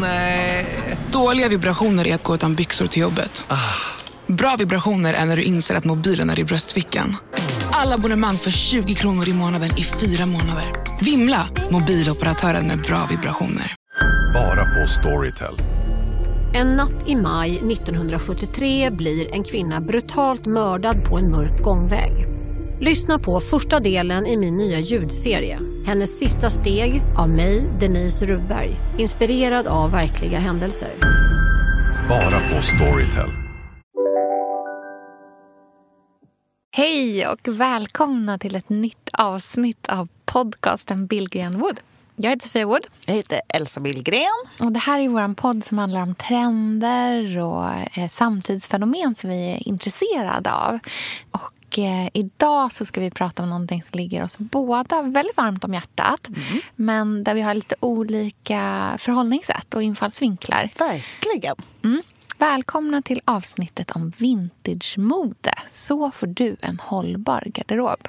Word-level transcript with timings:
Nej. 0.00 0.66
Dåliga 1.12 1.48
vibrationer 1.48 2.06
är 2.06 2.14
att 2.14 2.22
gå 2.22 2.34
utan 2.34 2.54
byxor 2.54 2.86
till 2.86 3.02
jobbet. 3.02 3.44
Bra 4.26 4.56
vibrationer 4.58 5.14
är 5.14 5.24
när 5.24 5.36
du 5.36 5.42
inser 5.42 5.74
att 5.74 5.84
mobilen 5.84 6.30
är 6.30 6.38
i 6.38 6.44
bröstfickan. 6.44 7.16
Alla 7.70 7.94
abonnemang 7.94 8.36
för 8.36 8.50
20 8.50 8.94
kronor 8.94 9.28
i 9.28 9.32
månaden 9.32 9.70
i 9.78 9.84
fyra 9.84 10.26
månader. 10.26 10.64
Vimla! 11.00 11.48
Mobiloperatören 11.70 12.66
med 12.66 12.78
bra 12.78 13.06
vibrationer. 13.10 13.74
Bara 14.34 14.64
på 14.64 14.86
Storytel. 14.86 15.54
En 16.54 16.76
natt 16.76 17.08
i 17.08 17.16
maj 17.16 17.56
1973 17.56 18.90
blir 18.90 19.34
en 19.34 19.44
kvinna 19.44 19.80
brutalt 19.80 20.46
mördad 20.46 21.04
på 21.04 21.18
en 21.18 21.30
mörk 21.30 21.62
gångväg. 21.62 22.26
Lyssna 22.80 23.18
på 23.18 23.40
första 23.40 23.80
delen 23.80 24.26
i 24.26 24.36
min 24.36 24.56
nya 24.56 24.80
ljudserie. 24.80 25.58
Hennes 25.86 26.18
sista 26.18 26.50
steg 26.50 27.02
av 27.16 27.28
mig, 27.28 27.70
Denise 27.80 28.26
Rubberg. 28.26 28.70
Inspirerad 28.98 29.66
av 29.66 29.90
verkliga 29.90 30.38
händelser. 30.38 30.90
Bara 32.08 32.40
på 32.50 32.62
Storytel. 32.62 33.30
Hej 36.76 37.26
och 37.28 37.48
välkomna 37.48 38.38
till 38.38 38.56
ett 38.56 38.68
nytt 38.68 39.10
avsnitt 39.12 39.88
av 39.88 40.08
podcasten 40.24 41.06
Billgren 41.06 41.58
Wood. 41.58 41.80
Jag 42.16 42.30
heter 42.30 42.46
Sofia 42.46 42.66
Wood. 42.66 42.86
Jag 43.06 43.14
heter 43.14 43.40
Elsa 43.48 43.80
Billgren. 43.80 44.26
Och 44.60 44.72
det 44.72 44.80
här 44.80 45.00
är 45.00 45.08
vår 45.08 45.34
podd 45.34 45.64
som 45.64 45.78
handlar 45.78 46.02
om 46.02 46.14
trender 46.14 47.38
och 47.38 47.70
eh, 47.98 48.08
samtidsfenomen 48.10 49.14
som 49.14 49.30
vi 49.30 49.50
är 49.50 49.68
intresserade 49.68 50.52
av. 50.52 50.78
Och 51.30 51.53
eh, 51.78 52.08
idag 52.12 52.72
så 52.72 52.86
ska 52.86 53.00
vi 53.00 53.10
prata 53.10 53.42
om 53.42 53.48
någonting 53.48 53.82
som 53.82 53.98
ligger 53.98 54.22
oss 54.22 54.38
båda 54.38 55.02
väldigt 55.02 55.36
varmt 55.36 55.64
om 55.64 55.74
hjärtat. 55.74 56.28
Mm. 56.28 56.60
Men 56.76 57.24
där 57.24 57.34
vi 57.34 57.40
har 57.40 57.54
lite 57.54 57.74
olika 57.80 58.94
förhållningssätt 58.98 59.74
och 59.74 59.82
infallsvinklar. 59.82 60.70
Verkligen. 60.78 61.54
Mm. 61.84 62.02
Välkomna 62.38 63.02
till 63.02 63.20
avsnittet 63.24 63.90
om 63.90 64.12
vintagemode. 64.18 65.54
Så 65.72 66.10
får 66.10 66.26
du 66.26 66.56
en 66.62 66.78
hållbar 66.78 67.42
garderob. 67.46 68.08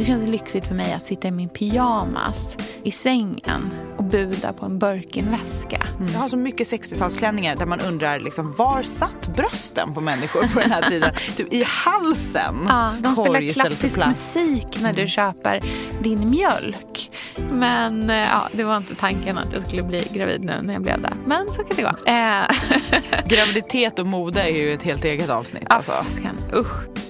Det 0.00 0.04
känns 0.06 0.28
lyxigt 0.28 0.66
för 0.66 0.74
mig 0.74 0.92
att 0.92 1.06
sitta 1.06 1.28
i 1.28 1.30
min 1.30 1.48
pyjamas 1.48 2.56
i 2.82 2.90
sängen 2.90 3.70
och 3.96 4.04
buda 4.04 4.52
på 4.52 4.66
en 4.66 4.78
Birkin-väska. 4.78 5.86
Jag 6.12 6.20
har 6.20 6.28
så 6.28 6.36
mycket 6.36 6.66
60-talsklänningar 6.66 7.56
där 7.56 7.66
man 7.66 7.80
undrar 7.80 8.20
liksom, 8.20 8.54
var 8.58 8.82
satt 8.82 9.36
brösten 9.36 9.94
på 9.94 10.00
människor 10.00 10.54
på 10.54 10.60
den 10.60 10.70
här 10.70 10.82
tiden? 10.82 11.14
typ 11.36 11.52
i 11.52 11.64
halsen. 11.66 12.66
Ja, 12.68 12.92
de 13.00 13.16
spelar 13.16 13.52
klassisk 13.52 14.06
musik 14.06 14.80
när 14.82 14.92
du 14.92 15.08
köper 15.08 15.60
din 16.02 16.30
mjölk. 16.30 17.10
Men 17.50 18.10
eh, 18.10 18.16
ja, 18.16 18.48
det 18.52 18.64
var 18.64 18.76
inte 18.76 18.94
tanken 18.94 19.38
att 19.38 19.52
jag 19.52 19.66
skulle 19.66 19.82
bli 19.82 20.08
gravid 20.12 20.40
nu 20.40 20.60
när 20.62 20.72
jag 20.72 20.82
blev 20.82 21.02
det. 21.02 21.12
Men 21.26 21.46
så 21.46 21.64
kan 21.64 21.76
det 21.76 21.82
gå. 21.82 22.10
Eh, 22.10 23.26
Graviditet 23.28 23.98
och 23.98 24.06
mode 24.06 24.40
är 24.40 24.50
ju 24.50 24.72
ett 24.72 24.82
helt 24.82 25.04
eget 25.04 25.30
avsnitt. 25.30 25.66
ja, 25.68 25.74
Alltså. 25.76 25.92
Usch. 26.54 27.09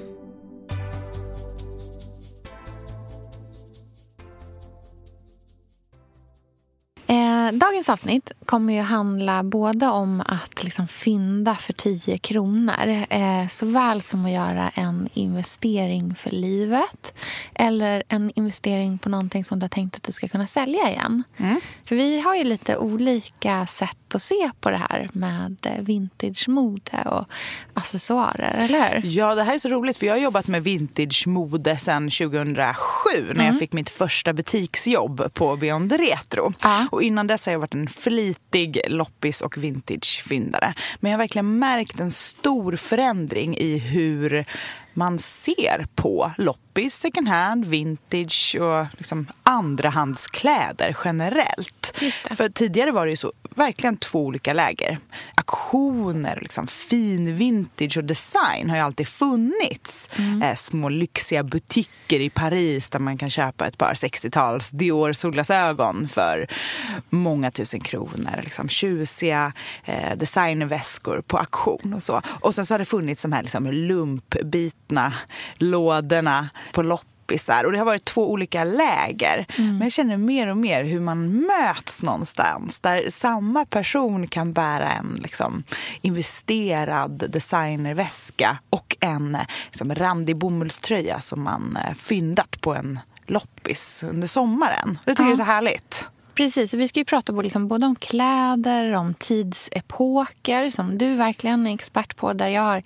Eh, 7.11 7.20
Eh, 7.31 7.53
dagens 7.53 7.89
avsnitt 7.89 8.33
kommer 8.45 8.75
ju 8.75 8.81
handla 8.81 9.43
både 9.43 9.87
om 9.87 10.23
att 10.27 10.65
liksom 10.65 10.89
fynda 10.89 11.55
för 11.55 11.73
10 11.73 12.19
kronor 12.19 13.05
eh, 13.11 13.49
såväl 13.51 14.03
som 14.03 14.25
att 14.25 14.31
göra 14.31 14.71
en 14.75 15.09
investering 15.15 16.15
för 16.15 16.31
livet 16.31 17.15
eller 17.55 18.03
en 18.09 18.33
investering 18.35 18.99
på 18.99 19.09
någonting 19.09 19.45
som 19.45 19.59
du 19.59 19.65
har 19.65 19.69
tänkt 19.69 19.97
att 19.97 20.03
du 20.03 20.13
ska 20.13 20.29
kunna 20.29 20.47
sälja 20.47 20.91
igen. 20.91 21.23
För 21.85 21.97
vi 21.97 22.21
har 22.21 22.35
ju 22.35 22.45
lite 22.45 22.77
olika 22.77 23.67
sätt 23.67 24.15
att 24.15 24.23
se 24.23 24.51
på 24.61 24.71
det 24.71 24.77
här 24.77 25.11
med 25.13 25.57
vintage-mode 25.81 27.05
och 27.07 27.25
accessoarer, 27.75 28.55
eller 28.59 29.01
hur? 29.01 29.11
Ja, 29.11 29.35
det 29.35 29.43
här 29.43 29.55
är 29.55 29.59
så 29.59 29.69
roligt 29.69 29.97
för 29.97 30.07
jag 30.07 30.15
har 30.15 30.21
jobbat 30.21 30.47
med 30.47 30.65
vintage-mode 30.65 31.77
sedan 31.77 32.11
2007 32.11 32.75
när 33.35 33.47
jag 33.47 33.59
fick 33.59 33.73
mitt 33.73 33.91
första 33.91 34.33
butiksjobb 34.33 35.35
på 35.35 35.57
Beyond 35.57 35.93
Retro. 35.93 36.53
Ja. 36.63 36.87
Och 36.91 37.03
innan 37.03 37.20
Innan 37.21 37.27
dess 37.27 37.47
har 37.47 37.53
jag 37.53 37.61
varit 37.61 37.75
en 37.75 37.89
flitig 37.89 38.81
loppis 38.87 39.41
och 39.41 39.65
vintagefyndare. 39.65 40.75
Men 41.01 41.11
jag 41.11 41.19
har 41.19 41.23
verkligen 41.23 41.59
märkt 41.59 42.01
en 42.01 42.11
stor 42.11 42.77
förändring 42.77 43.57
i 43.57 43.79
hur 43.79 44.45
man 44.95 45.19
ser 45.19 45.87
på 45.95 46.33
loppis, 46.39 46.95
second 46.95 47.29
hand, 47.29 47.65
vintage 47.65 48.57
och 48.61 48.87
liksom 48.99 49.27
andrahandskläder 49.43 50.97
generellt. 51.05 51.97
För 52.31 52.49
tidigare 52.49 52.91
var 52.91 53.07
det 53.07 53.11
ju 53.11 53.17
så 53.17 53.33
verkligen 53.55 53.97
två 53.97 54.27
olika 54.27 54.53
läger. 54.53 54.99
Auktioner, 55.35 56.39
liksom 56.43 56.67
fin 56.67 57.37
vintage 57.37 57.99
och 57.99 58.05
design 58.05 58.71
har 58.71 58.77
ju 58.77 58.83
alltid 58.83 59.09
funnits. 59.09 60.09
Eh, 60.43 60.55
små 60.55 60.89
lyxiga 60.89 61.43
butiker 61.43 62.21
i 62.21 62.31
Paris 62.31 62.91
där 62.91 62.99
man 62.99 63.19
kan 63.19 63.31
köpa 63.31 63.67
ett 63.67 63.79
par 63.79 63.95
60-tals 63.95 64.71
Dior 64.71 65.13
solglasögon 65.13 66.09
för 66.09 66.47
många 67.11 67.51
tusen 67.51 67.81
kronor. 67.81 68.41
Liksom 68.43 68.69
tjusiga 68.69 69.53
eh, 69.85 70.17
designväskor 70.17 71.23
på 71.27 71.39
auktion 71.39 71.95
och 71.95 72.03
så. 72.03 72.23
Och 72.41 72.55
sen 72.55 72.67
så 72.67 72.75
har 72.75 72.79
det 72.79 72.85
funnits 72.85 73.23
de 73.23 73.33
här 73.33 73.43
liksom 73.43 73.67
lumpbitna 74.91 75.13
lådorna 75.59 76.49
på 76.73 76.83
loppisar. 76.83 77.65
Och 77.65 77.73
det 77.73 77.79
har 77.79 77.85
varit 77.85 78.05
två 78.05 78.31
olika 78.31 78.65
läger. 78.65 79.47
Men 79.57 79.81
jag 79.81 79.93
känner 79.93 80.17
mer 80.17 80.47
och 80.47 80.57
mer 80.57 80.85
hur 80.85 81.01
man 81.01 81.47
möts 81.47 82.03
någonstans. 82.03 82.81
Där 82.81 83.07
samma 83.09 83.65
person 83.65 84.27
kan 84.27 84.53
bära 84.53 84.93
en 84.93 85.21
liksom, 85.23 85.63
investerad 86.03 87.25
designerväska 87.29 88.59
och 88.71 88.97
en 89.01 89.39
liksom, 89.67 89.95
randig 89.95 90.37
bomullströja 90.37 91.21
som 91.21 91.43
man 91.43 91.79
eh, 91.87 91.95
fyndat 91.95 92.61
på 92.61 92.75
en 92.75 92.99
loppis 93.27 94.05
under 94.11 94.29
sommaren. 94.29 94.99
Det 95.05 95.11
tycker 95.11 95.23
jag 95.23 95.33
är 95.33 95.37
så 95.37 95.43
härligt. 95.43 96.11
Precis, 96.41 96.73
och 96.73 96.81
vi 96.81 96.89
ska 96.89 97.01
ju 97.01 97.05
prata 97.05 97.33
både, 97.33 97.47
liksom, 97.47 97.69
både 97.69 97.87
om 97.87 97.95
kläder, 97.95 98.93
om 98.93 99.15
tidsepoker 99.15 100.71
som 100.71 100.99
du 100.99 101.15
verkligen 101.15 101.67
är 101.67 101.75
expert 101.75 102.17
på, 102.17 102.33
där 102.33 102.49
jag 102.49 102.63
har 102.63 102.83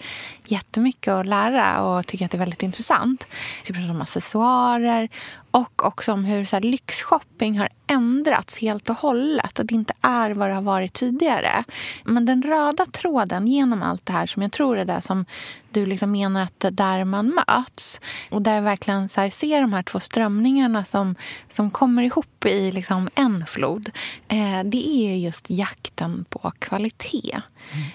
jättemycket 0.47 1.13
att 1.13 1.27
lära 1.27 1.83
och 1.83 2.07
tycker 2.07 2.25
att 2.25 2.31
det 2.31 2.37
är 2.37 2.39
väldigt 2.39 2.63
intressant. 2.63 3.27
Vi 3.61 3.65
ska 3.65 3.75
prata 3.75 3.91
om 3.91 4.03
accessoarer 4.03 5.09
och 5.51 5.87
också 5.87 6.13
om 6.13 6.25
hur 6.25 6.45
så 6.45 6.57
här, 6.57 6.61
lyxshopping 6.61 7.59
har 7.59 7.69
ändrats 7.87 8.59
helt 8.59 8.91
och 8.91 8.97
hållet 8.97 9.59
och 9.59 9.67
det 9.67 9.75
inte 9.75 9.95
är 10.01 10.31
vad 10.31 10.49
det 10.49 10.55
har 10.55 10.63
varit 10.63 10.93
tidigare. 10.93 11.65
Men 12.05 12.27
den 12.27 12.43
röda 12.43 12.87
tråden 12.87 13.49
genom 13.49 13.83
allt 13.83 14.07
det 14.07 14.13
här 14.13 14.27
som 14.27 14.43
jag 14.43 14.53
tror 14.53 14.79
är 14.79 14.85
det 14.85 15.01
som 15.03 15.25
du 15.75 15.87
liksom 15.87 16.11
menar 16.13 16.43
att 16.43 16.65
där 16.71 17.05
man 17.05 17.27
möts 17.27 18.01
och 18.31 18.43
där 18.43 18.61
verkligen 18.61 19.09
så 19.09 19.21
här, 19.21 19.31
ser 19.31 19.61
de 19.61 19.73
här 19.73 19.83
två 19.83 20.01
strömningarna 20.01 20.85
som, 20.85 21.15
som 21.49 21.71
kommer 21.71 22.03
ihop 22.03 22.47
i 22.47 22.73
liksom 22.73 23.09
en 23.15 23.47
flod. 23.47 23.91
Eh, 24.29 24.65
det 24.65 24.89
är 24.89 25.17
just 25.17 25.51
jakten 25.51 26.25
på 26.29 26.53
kvalitet. 26.59 27.41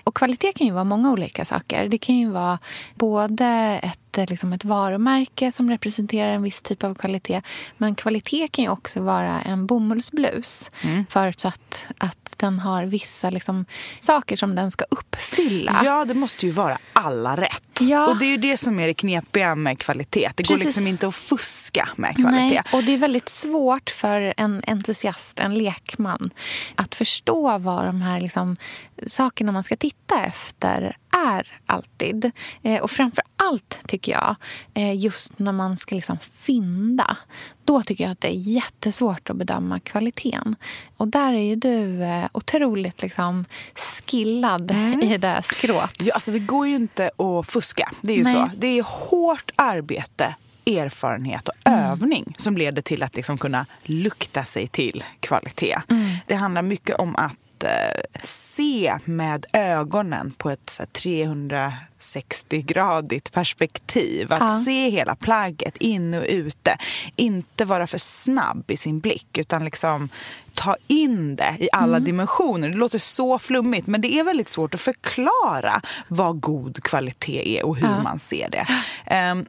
Och 0.04 0.16
kvalitet 0.16 0.54
kan 0.54 0.68
ju 0.68 0.74
vara 0.74 0.84
många 0.84 1.12
olika 1.12 1.46
saker. 1.46 1.90
Det 1.90 1.98
kan 1.98 2.16
ju 2.16 2.30
vara 2.30 2.60
både 2.96 3.80
ett, 3.84 4.18
eh, 4.18 4.26
liksom 4.30 4.54
ett 4.54 4.66
varumärke 4.66 5.52
som 5.52 5.70
representerar 5.70 6.34
en 6.34 6.44
viss 6.44 6.62
typ 6.62 6.84
av 6.84 6.96
kvalitet. 6.96 7.42
Men 7.78 7.96
kvalitet 7.96 8.48
kan 8.48 8.64
ju 8.64 8.70
också 8.70 9.02
vara 9.02 9.42
en 9.42 9.66
bomullsblus. 9.66 10.72
Förutsatt 11.10 11.86
att 11.98 12.36
den 12.38 12.60
har 12.60 12.86
vissa 12.86 13.30
liksom, 13.30 13.66
saker 14.00 14.38
som 14.38 14.56
den 14.56 14.72
ska 14.72 14.86
uppfylla. 14.92 15.82
Ja, 15.86 16.06
det 16.06 16.14
måste 16.14 16.46
ju 16.46 16.52
vara 16.52 16.78
alla 16.94 17.38
rätt. 17.38 17.69
Ja. 17.80 18.08
Och 18.08 18.18
det 18.18 18.26
är 18.26 18.30
ju 18.30 18.38
det 18.38 18.58
som 18.58 18.80
är 18.80 18.88
det 18.88 18.94
knepiga 18.94 19.56
med 19.56 19.80
kvalitet. 19.80 20.32
Det 20.36 20.44
går 20.44 20.56
Precis. 20.56 20.66
liksom 20.66 20.88
inte 20.88 21.08
att 21.08 21.16
fuska 21.16 21.90
med 21.96 22.16
kvalitet. 22.16 22.40
Nej, 22.40 22.62
och 22.74 22.84
det 22.84 22.94
är 22.94 22.98
väldigt 22.98 23.30
svårt 23.30 23.90
för 23.90 24.34
en 24.38 24.64
entusiast, 24.68 25.40
en 25.40 25.58
lekman 25.58 26.30
att 26.76 26.96
förstå 26.96 27.58
vad 27.58 27.86
de 27.86 28.02
här 28.02 28.20
liksom, 28.20 28.58
sakerna 29.08 29.52
man 29.52 29.64
ska 29.64 29.76
titta 29.76 30.24
efter 30.24 30.96
är 31.12 31.48
alltid. 31.66 32.32
Eh, 32.64 32.82
och 32.82 32.92
framför 32.92 33.24
allt 33.36 33.80
tycker 33.88 34.12
jag, 34.12 34.36
eh, 34.74 35.00
just 35.00 35.40
när 35.40 35.52
man 35.52 35.78
ska 35.78 35.96
liksom 35.96 36.18
fynda. 36.32 37.18
Då 37.66 37.84
tycker 37.84 38.04
jag 38.04 38.12
att 38.12 38.22
det 38.22 38.28
är 38.28 38.38
jättesvårt 38.38 39.30
att 39.30 39.36
bedöma 39.36 39.80
kvaliteten. 39.80 40.56
Och 40.98 41.08
där 41.08 41.34
är 41.34 41.42
ju 41.42 41.56
du 41.56 42.04
eh, 42.04 42.26
otroligt 42.32 43.02
liksom, 43.02 43.46
skillad 43.76 44.72
i 45.02 45.18
det 45.18 45.42
skrået. 45.46 46.02
Ja, 46.02 46.14
alltså 46.14 46.32
det 46.32 46.40
går 46.40 46.68
ju 46.68 46.76
inte 46.76 47.12
att 47.18 47.48
fuska. 47.48 47.92
Det 48.02 48.14
är 48.14 48.18
ju 48.18 48.24
Nej. 48.24 48.34
så. 48.34 48.50
Det 48.58 48.68
är 48.68 48.84
hårt 48.84 49.52
arbete, 49.56 50.36
erfarenhet 50.66 51.48
och 51.48 51.56
övning 51.66 52.34
som 52.38 52.58
leder 52.58 52.82
till 52.82 53.04
att 53.04 53.16
liksom 53.16 53.38
kunna 53.38 53.66
lukta 53.84 54.44
sig 54.44 54.68
till 54.68 55.04
kvalitet. 55.20 55.78
Det 56.28 56.36
handlar 56.36 56.62
mycket 56.62 56.96
om 56.96 57.16
att 57.16 57.32
att 57.64 57.64
eh, 57.64 58.02
se 58.24 58.98
med 59.06 59.46
ögonen 59.54 60.32
på 60.38 60.50
ett 60.50 60.70
så 60.70 60.84
här, 60.84 60.90
360-gradigt 62.00 63.32
perspektiv. 63.32 64.34
Att 64.34 64.40
Ja. 64.40 64.62
se 64.66 64.90
hela 64.90 65.16
plagget 65.16 65.78
inne 65.78 66.20
och 66.20 66.26
ute. 66.28 66.78
Inte 67.16 67.66
vara 67.66 67.88
för 67.88 67.98
snabb 67.98 68.72
i 68.72 68.78
sin 68.78 69.00
blick 69.00 69.38
utan 69.38 69.66
liksom 69.66 70.10
ta 70.54 70.76
in 70.88 71.36
det 71.36 71.56
i 71.60 71.70
alla 71.72 72.00
dimensioner. 72.00 72.70
Det 72.70 72.78
låter 72.78 72.98
så 73.00 73.40
flummigt 73.40 73.88
men 73.88 74.02
det 74.02 74.14
är 74.20 74.24
väldigt 74.24 74.50
svårt 74.50 74.74
att 74.76 74.82
förklara 74.82 75.82
vad 76.08 76.40
god 76.40 76.84
kvalitet 76.84 77.58
är 77.60 77.66
och 77.66 77.76
hur 77.78 77.88
Ja. 77.88 78.02
man 78.04 78.20
ser 78.20 78.50
det. 78.50 78.68
Ehm, 79.06 79.46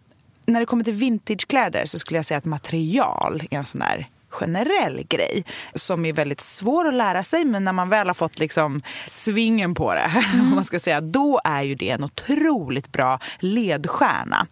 när 0.47 0.61
det 0.61 0.67
kommer 0.67 0.85
till 0.85 0.95
vintagekläder 0.95 1.87
så 1.87 1.99
skulle 1.99 2.19
jag 2.19 2.25
säga 2.27 2.39
att 2.39 2.45
material 2.45 3.43
är 3.51 3.57
en 3.59 3.65
sån 3.65 3.81
där 3.81 4.09
generell 4.31 5.07
grej 5.09 5.45
som 5.75 6.05
är 6.05 6.13
väldigt 6.13 6.41
svår 6.41 6.89
att 6.89 6.95
lära 6.95 7.23
sig 7.23 7.45
men 7.45 7.65
när 7.65 7.73
man 7.73 7.89
väl 7.89 8.07
har 8.07 8.15
fått 8.15 8.39
liksom 8.39 8.81
svingen 9.07 9.75
på 9.75 9.95
det, 9.95 10.11
om 10.41 10.55
man 10.55 10.65
ska 10.65 10.81
säga, 10.81 11.01
då 11.01 11.41
är 11.45 11.63
ju 11.63 11.75
det 11.75 11.91
en 11.91 12.05
otroligt 12.05 12.93
bra 12.93 13.19
ledstjärna. 13.39 14.47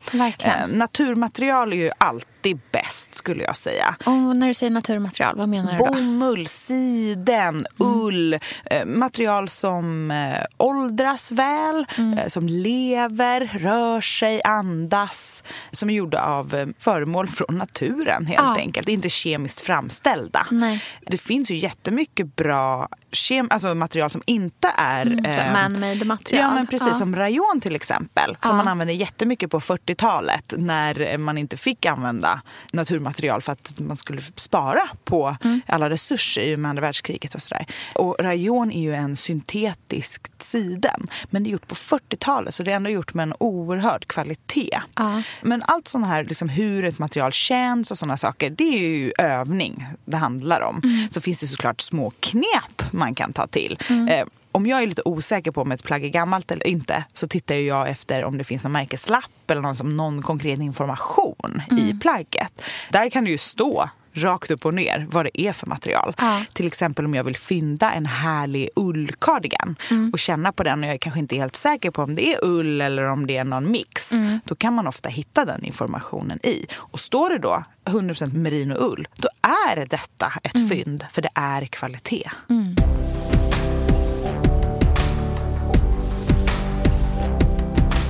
Eh, 0.44 0.66
naturmaterial 0.68 1.72
är 1.72 1.76
ju 1.76 1.90
alltid 2.38 2.58
bäst 2.72 3.14
skulle 3.14 3.44
jag 3.44 3.56
säga. 3.56 3.96
Och 4.06 4.12
när 4.36 4.46
du 4.48 4.54
säger 4.54 4.70
naturmaterial, 4.70 5.36
vad 5.36 5.48
menar 5.48 5.72
du 5.72 5.78
då? 5.78 5.84
Bomull, 5.84 6.46
siden, 6.46 7.66
ull, 7.78 8.34
eh, 8.34 8.84
material 8.86 9.48
som 9.48 10.10
eh, 10.10 10.44
åldras 10.56 11.30
väl, 11.32 11.86
eh, 12.18 12.26
som 12.26 12.46
lever, 12.46 13.40
rör 13.60 14.00
sig, 14.00 14.40
andas, 14.44 15.44
som 15.70 15.90
är 15.90 15.94
gjorda 15.94 16.22
av 16.22 16.72
föremål 16.78 17.26
från 17.28 17.58
naturen 17.58 18.26
helt 18.26 18.38
Ja. 18.40 18.56
enkelt, 18.58 18.88
inte 18.88 19.08
kemiskt 19.08 19.60
framställda. 19.60 20.46
Nej. 20.50 20.84
Det 21.06 21.18
finns 21.18 21.50
ju 21.50 21.56
jättemycket 21.56 22.36
bra 22.36 22.88
kem- 23.12 23.48
alltså 23.50 23.74
material 23.74 24.10
som 24.10 24.22
inte 24.26 24.68
är... 24.76 25.06
Mm, 25.06 25.24
eh, 25.24 25.52
man-made 25.52 26.04
material. 26.04 26.42
Ja, 26.44 26.54
men 26.54 26.66
precis. 26.66 26.88
Ja. 26.88 26.94
Som 26.94 27.16
rayon 27.16 27.60
till 27.60 27.76
exempel. 27.76 28.36
Som 28.42 28.50
Ja. 28.50 28.56
man 28.56 28.68
använde 28.68 28.92
jättemycket 28.92 29.50
på 29.50 29.60
40-talet 29.60 30.54
när 30.58 31.16
man 31.18 31.38
inte 31.38 31.56
fick 31.56 31.86
använda 31.86 32.42
naturmaterial 32.72 33.42
för 33.42 33.52
att 33.52 33.72
man 33.76 33.96
skulle 33.96 34.20
spara 34.36 34.82
på 35.04 35.36
Mm. 35.44 35.60
alla 35.66 35.90
resurser 35.90 36.42
i 36.42 36.54
och 36.54 36.58
med 36.58 36.68
andra 36.68 36.80
världskriget 36.80 37.34
och 37.34 37.42
sådär. 37.42 37.66
Och 37.94 38.16
rayon 38.20 38.72
är 38.72 38.82
ju 38.82 38.94
en 38.94 39.16
syntetisk 39.16 40.26
siden. 40.38 41.06
Men 41.30 41.42
det 41.44 41.48
är 41.50 41.52
gjort 41.52 41.66
på 41.68 41.74
40-talet 41.74 42.54
så 42.54 42.62
det 42.62 42.72
är 42.72 42.76
ändå 42.76 42.90
gjort 42.90 43.14
med 43.14 43.22
en 43.22 43.34
oerhörd 43.40 44.06
kvalitet. 44.08 44.78
Ja. 44.96 45.22
Men 45.42 45.62
allt 45.62 45.88
sånt 45.88 46.06
här, 46.06 46.24
liksom 46.24 46.48
hur 46.48 46.84
ett 46.84 46.98
material 46.98 47.32
känns 47.32 47.90
och 47.90 47.98
sådana 47.98 48.16
saker, 48.16 48.50
det 48.50 48.64
är 48.64 48.88
ju 48.88 49.12
övning 49.18 49.86
det 50.04 50.16
handlar 50.16 50.60
om. 50.60 50.80
Mm. 50.84 51.10
Så 51.10 51.20
finns 51.20 51.40
det 51.40 51.46
såklart 51.46 51.80
små 51.80 52.12
knep 52.20 52.92
man 52.98 53.14
kan 53.14 53.32
ta 53.32 53.46
till. 53.46 53.78
Eh, 53.90 54.26
om 54.52 54.66
jag 54.66 54.82
är 54.82 54.86
lite 54.86 55.02
osäker 55.04 55.50
på 55.50 55.62
om 55.62 55.72
ett 55.72 55.82
plagg 55.82 56.04
är 56.04 56.08
gammalt 56.08 56.50
eller 56.50 56.66
inte 56.66 57.04
så 57.14 57.28
tittar 57.28 57.54
jag 57.54 57.88
efter 57.88 58.24
om 58.24 58.38
det 58.38 58.44
finns 58.44 58.62
någon 58.62 58.72
märkeslapp 58.72 59.50
eller 59.50 59.60
någon, 59.60 59.76
som, 59.76 59.96
någon 59.96 60.22
konkret 60.22 60.58
information 60.58 61.62
i 61.70 61.94
plagget. 62.00 62.62
Där 62.90 63.10
kan 63.10 63.24
det 63.24 63.30
ju 63.30 63.38
stå 63.38 63.88
rakt 64.12 64.50
upp 64.50 64.66
och 64.66 64.74
ner 64.74 65.06
vad 65.10 65.24
det 65.24 65.40
är 65.40 65.52
för 65.52 65.66
material. 65.66 66.14
Ja. 66.18 66.44
Till 66.52 66.66
exempel 66.66 67.04
om 67.04 67.14
jag 67.14 67.24
vill 67.24 67.36
fynda 67.36 67.92
en 67.92 68.06
härlig 68.06 68.68
ullcardigan 68.76 69.76
och 70.12 70.18
känna 70.18 70.52
på 70.52 70.62
den 70.62 70.80
och 70.82 70.88
jag 70.88 70.94
är 70.94 70.98
kanske 70.98 71.20
inte 71.20 71.36
helt 71.36 71.56
säker 71.56 71.90
på 71.90 72.02
om 72.02 72.14
det 72.14 72.34
är 72.34 72.44
ull 72.44 72.80
eller 72.80 73.02
om 73.02 73.26
det 73.26 73.36
är 73.36 73.44
någon 73.44 73.70
mix. 73.70 74.12
Då 74.44 74.54
kan 74.54 74.74
man 74.74 74.86
ofta 74.86 75.08
hitta 75.08 75.44
den 75.44 75.64
informationen 75.64 76.46
i. 76.46 76.66
Och 76.74 77.00
står 77.00 77.30
det 77.30 77.38
då 77.38 77.64
100% 77.84 78.34
merino-ull, 78.34 79.08
då 79.16 79.28
är 79.70 79.86
detta 79.86 80.32
ett 80.42 80.68
fynd 80.68 81.06
för 81.12 81.22
det 81.22 81.30
är 81.34 81.66
kvalitet. 81.66 82.30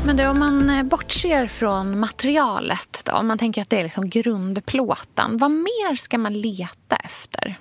Men 0.08 0.16
du, 0.16 0.26
om 0.26 0.38
man 0.38 0.70
eh, 0.70 0.82
bortser 0.82 1.46
från 1.46 1.98
materialet 2.00 3.02
då, 3.04 3.12
om 3.12 3.26
man 3.26 3.38
tänker 3.38 3.62
att 3.62 3.70
det 3.70 3.78
är 3.78 3.82
liksom 3.82 4.08
grundplåten, 4.08 5.36
vad 5.38 5.50
mer 5.50 5.96
ska 5.96 6.18
man 6.18 6.40
leta 6.40 6.96
efter? 6.96 7.58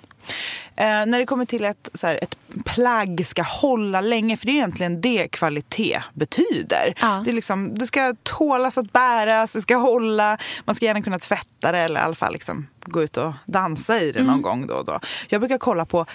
Eh, 0.78 0.86
när 1.06 1.20
det 1.20 1.26
kommer 1.26 1.46
till 1.46 1.66
att 1.66 1.90
så 1.94 2.08
här, 2.08 2.20
ett 2.24 2.38
plagg 2.66 3.28
ska 3.28 3.42
hålla 3.42 4.02
länge, 4.02 4.38
för 4.38 4.46
det 4.46 4.52
är 4.52 4.54
egentligen 4.56 5.02
det 5.02 5.28
kvalitet 5.28 6.02
betyder. 6.14 6.94
Ja. 7.02 7.22
Det, 7.26 7.32
är 7.32 7.34
liksom, 7.34 7.76
det 7.78 7.86
ska 7.86 8.16
tålas 8.24 8.78
att 8.78 8.94
bäras, 8.94 9.52
det 9.52 9.62
ska 9.62 9.76
hålla, 9.76 10.38
man 10.66 10.76
ska 10.76 10.86
gärna 10.86 11.02
kunna 11.02 11.20
tvätta 11.20 11.72
det 11.72 11.80
eller 11.80 12.00
i 12.00 12.04
alla 12.04 12.16
fall 12.16 12.34
liksom 12.34 12.68
gå 12.86 13.04
ut 13.04 13.18
och 13.18 13.34
dansa 13.46 14.02
i 14.02 14.12
det 14.12 14.20
Mm. 14.20 14.32
någon 14.32 14.42
gång 14.42 14.68
då 14.68 14.74
och 14.74 14.86
då. 14.86 15.00
Jag 15.30 15.42
brukar 15.42 15.58
kolla 15.58 15.86
på 15.86 16.06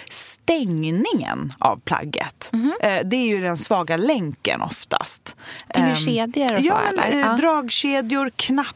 stängningen 0.53 1.53
av 1.59 1.79
plagget. 1.85 2.49
Mhm. 2.51 2.73
Eh, 2.81 2.99
det 3.05 3.15
är 3.15 3.25
ju 3.27 3.41
den 3.41 3.57
svaga 3.57 3.97
länken 3.97 4.61
oftast. 4.61 5.35
Tänker 5.67 5.89
du 5.89 5.89
Ehm, 5.91 5.97
kedjor 5.97 6.53
och 6.53 6.59
ja, 6.61 6.73
så, 6.89 6.95
men, 6.95 7.03
eller? 7.03 7.15
eh, 7.15 7.19
Ja. 7.19 7.25
Mm. 7.25 7.37
Dragkedjor, 7.37 8.31
knappar, 8.35 8.73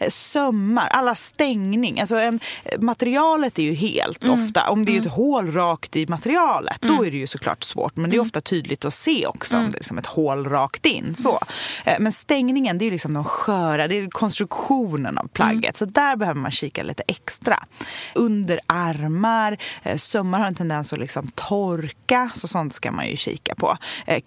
eh, 0.00 0.08
sömmar, 0.08 0.86
alla 0.88 1.14
stängning. 1.14 2.00
Alltså 2.00 2.16
en, 2.18 2.40
eh, 2.64 2.80
materialet 2.80 3.58
är 3.58 3.62
ju 3.62 3.74
helt 3.74 4.24
Mm. 4.24 4.44
ofta. 4.44 4.70
Om 4.70 4.84
det 4.84 4.96
är 4.96 5.00
ett 5.00 5.06
hål 5.12 5.52
rakt 5.52 5.96
i 5.96 6.06
materialet, 6.06 6.78
då 6.80 7.04
är 7.06 7.10
det 7.10 7.16
ju 7.16 7.26
såklart 7.26 7.62
svårt. 7.64 7.96
Men 7.96 8.10
det 8.10 8.14
är 8.14 8.18
Mm. 8.18 8.26
ofta 8.26 8.40
tydligt 8.40 8.84
att 8.84 8.94
se 8.94 9.26
också 9.26 9.56
om 9.56 9.62
det 9.62 9.68
är 9.68 9.72
liksom 9.72 9.98
ett 9.98 10.06
hål 10.06 10.44
rakt 10.48 10.86
in. 10.86 11.14
Så. 11.14 11.40
Eh, 11.84 11.94
Men 11.98 12.12
stängningen, 12.12 12.78
det 12.78 12.84
är 12.84 12.90
liksom 12.90 13.14
de 13.14 13.24
sköra, 13.24 13.88
det 13.88 13.98
är 13.98 14.10
konstruktionen 14.10 15.18
av 15.18 15.28
plagget. 15.28 15.76
Så 15.76 15.84
där 15.84 16.16
behöver 16.16 16.40
man 16.40 16.50
kika 16.50 16.82
lite 16.82 17.02
extra. 17.08 17.64
Under 18.14 18.60
armar, 18.66 19.56
sömmar 19.96 20.38
har 20.38 20.46
en 20.46 20.54
tendens 20.54 20.92
att 20.92 20.98
liksom 20.98 21.30
torka, 21.34 22.30
så 22.34 22.48
sånt 22.48 22.74
ska 22.74 22.92
man 22.92 23.08
ju 23.08 23.16
kika 23.16 23.54
på. 23.54 23.76
Eh, 24.06 24.20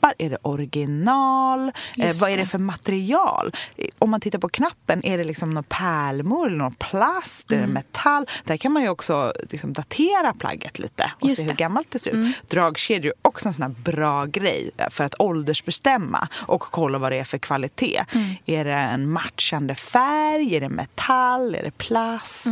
Knappar, 0.00 0.14
är 0.18 0.30
det 0.30 0.38
original? 0.42 1.72
Eh, 1.96 2.14
vad 2.20 2.30
är 2.30 2.36
det. 2.36 2.46
för 2.46 2.58
material? 2.58 3.52
Eh, 3.76 3.86
Om 3.98 4.10
man 4.10 4.20
tittar 4.20 4.38
på 4.38 4.48
knappen, 4.48 5.06
är 5.06 5.18
det 5.18 5.24
liksom 5.24 5.54
någon 5.54 5.64
pärlor 5.64 6.46
eller 6.46 6.56
någon 6.56 6.74
plast? 6.74 7.52
Mm. 7.52 7.62
Är 7.62 7.66
det 7.66 7.72
metall? 7.72 8.26
Där 8.44 8.56
kan 8.56 8.72
man 8.72 8.82
ju 8.82 8.88
också 8.88 9.32
liksom 9.50 9.72
datera 9.72 10.34
plagget 10.38 10.78
lite 10.78 11.12
och 11.20 11.28
Just 11.28 11.36
se 11.36 11.42
hur 11.42 11.48
det. 11.48 11.52
Mm. 11.52 11.56
gammalt 11.56 11.90
det 11.90 11.98
ser 11.98 12.10
ut. 12.10 12.50
Dragkedjor 12.50 13.12
är 13.22 13.28
också 13.28 13.48
en 13.48 13.54
sån 13.54 13.62
här 13.62 13.92
bra 13.92 14.24
grej 14.26 14.70
för 14.90 15.04
att 15.04 15.14
åldersbestämma 15.18 16.28
och 16.34 16.60
kolla 16.60 16.98
vad 16.98 17.12
det 17.12 17.18
är 17.18 17.24
för 17.24 17.38
kvalitet. 17.38 18.04
Mm. 18.12 18.34
Är 18.46 18.64
det 18.64 18.72
en 18.72 19.10
matchande 19.10 19.74
färg? 19.74 20.56
Är 20.56 20.60
det 20.60 20.68
metall? 20.68 21.54
Är 21.54 21.62
det 21.62 21.78
plast? 21.78 22.46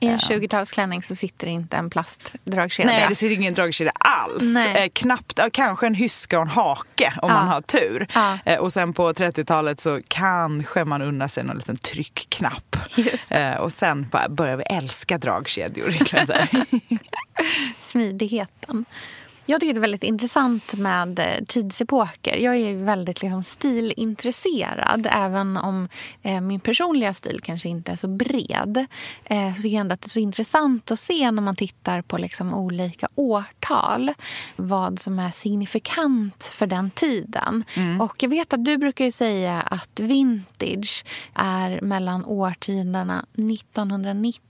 I 0.00 0.06
en 0.06 0.18
20-talsklänning 0.18 1.02
så 1.02 1.14
sitter 1.16 1.46
inte 1.46 1.76
en 1.76 1.90
plastdragkedja. 1.90 2.92
Nej, 2.92 3.06
det 3.08 3.14
ser 3.14 3.30
ingen 3.30 3.54
dragkedja 3.54 3.92
alls. 4.00 4.56
Eh, 4.56 4.88
knappt, 4.92 5.40
kanske 5.52 5.86
en 5.86 5.94
hyska 5.94 6.36
och 6.38 6.42
en 6.42 6.48
hake 7.04 7.18
om 7.22 7.28
Ja. 7.30 7.34
man 7.34 7.48
har 7.48 7.60
tur. 7.60 8.06
Ja. 8.14 8.38
Eh, 8.44 8.58
och 8.58 8.72
sen 8.72 8.92
på 8.92 9.12
30-talet 9.12 9.80
så 9.80 10.00
kanske 10.08 10.84
man 10.84 11.02
unnar 11.02 11.28
sig 11.28 11.44
någon 11.44 11.56
liten 11.56 11.76
tryckknapp. 11.76 12.76
Eh, 13.28 13.52
och 13.54 13.72
sen 13.72 14.06
börjar 14.28 14.56
vi 14.56 14.62
älska 14.64 15.18
dragkedjor 15.18 15.88
i 15.90 15.98
kläder. 15.98 16.48
Smidigheten. 17.80 18.84
Jag 19.50 19.60
tycker 19.60 19.74
det 19.74 19.78
är 19.78 19.80
väldigt 19.80 20.02
intressant 20.02 20.72
med 20.72 21.18
eh, 21.18 21.44
tidsepoker. 21.46 22.36
Jag 22.36 22.56
är 22.56 22.84
väldigt 22.84 23.22
liksom, 23.22 23.42
stilintresserad. 23.42 25.08
Även 25.10 25.56
om 25.56 25.88
eh, 26.22 26.40
min 26.40 26.60
personliga 26.60 27.14
stil 27.14 27.40
kanske 27.42 27.68
inte 27.68 27.92
är 27.92 27.96
så 27.96 28.08
bred. 28.08 28.86
Eh, 29.24 29.54
så 29.54 29.62
tycker 29.62 29.76
jag 29.76 29.92
att 29.92 30.00
det 30.00 30.06
är 30.06 30.10
så 30.10 30.20
intressant 30.20 30.90
att 30.90 30.98
se 30.98 31.30
när 31.30 31.42
man 31.42 31.56
tittar 31.56 32.02
på 32.02 32.18
liksom, 32.18 32.54
olika 32.54 33.08
årtal. 33.14 34.12
Vad 34.56 35.00
som 35.00 35.18
är 35.18 35.30
signifikant 35.30 36.44
för 36.44 36.66
den 36.66 36.90
tiden. 36.90 37.64
Och 38.00 38.22
jag 38.22 38.28
vet 38.28 38.52
att 38.52 38.64
du 38.64 38.76
brukar 38.76 39.04
ju 39.04 39.12
säga 39.12 39.60
att 39.60 40.00
vintage 40.00 41.04
är 41.34 41.80
mellan 41.80 42.24
årtiderna 42.24 43.24
1919 43.32 44.47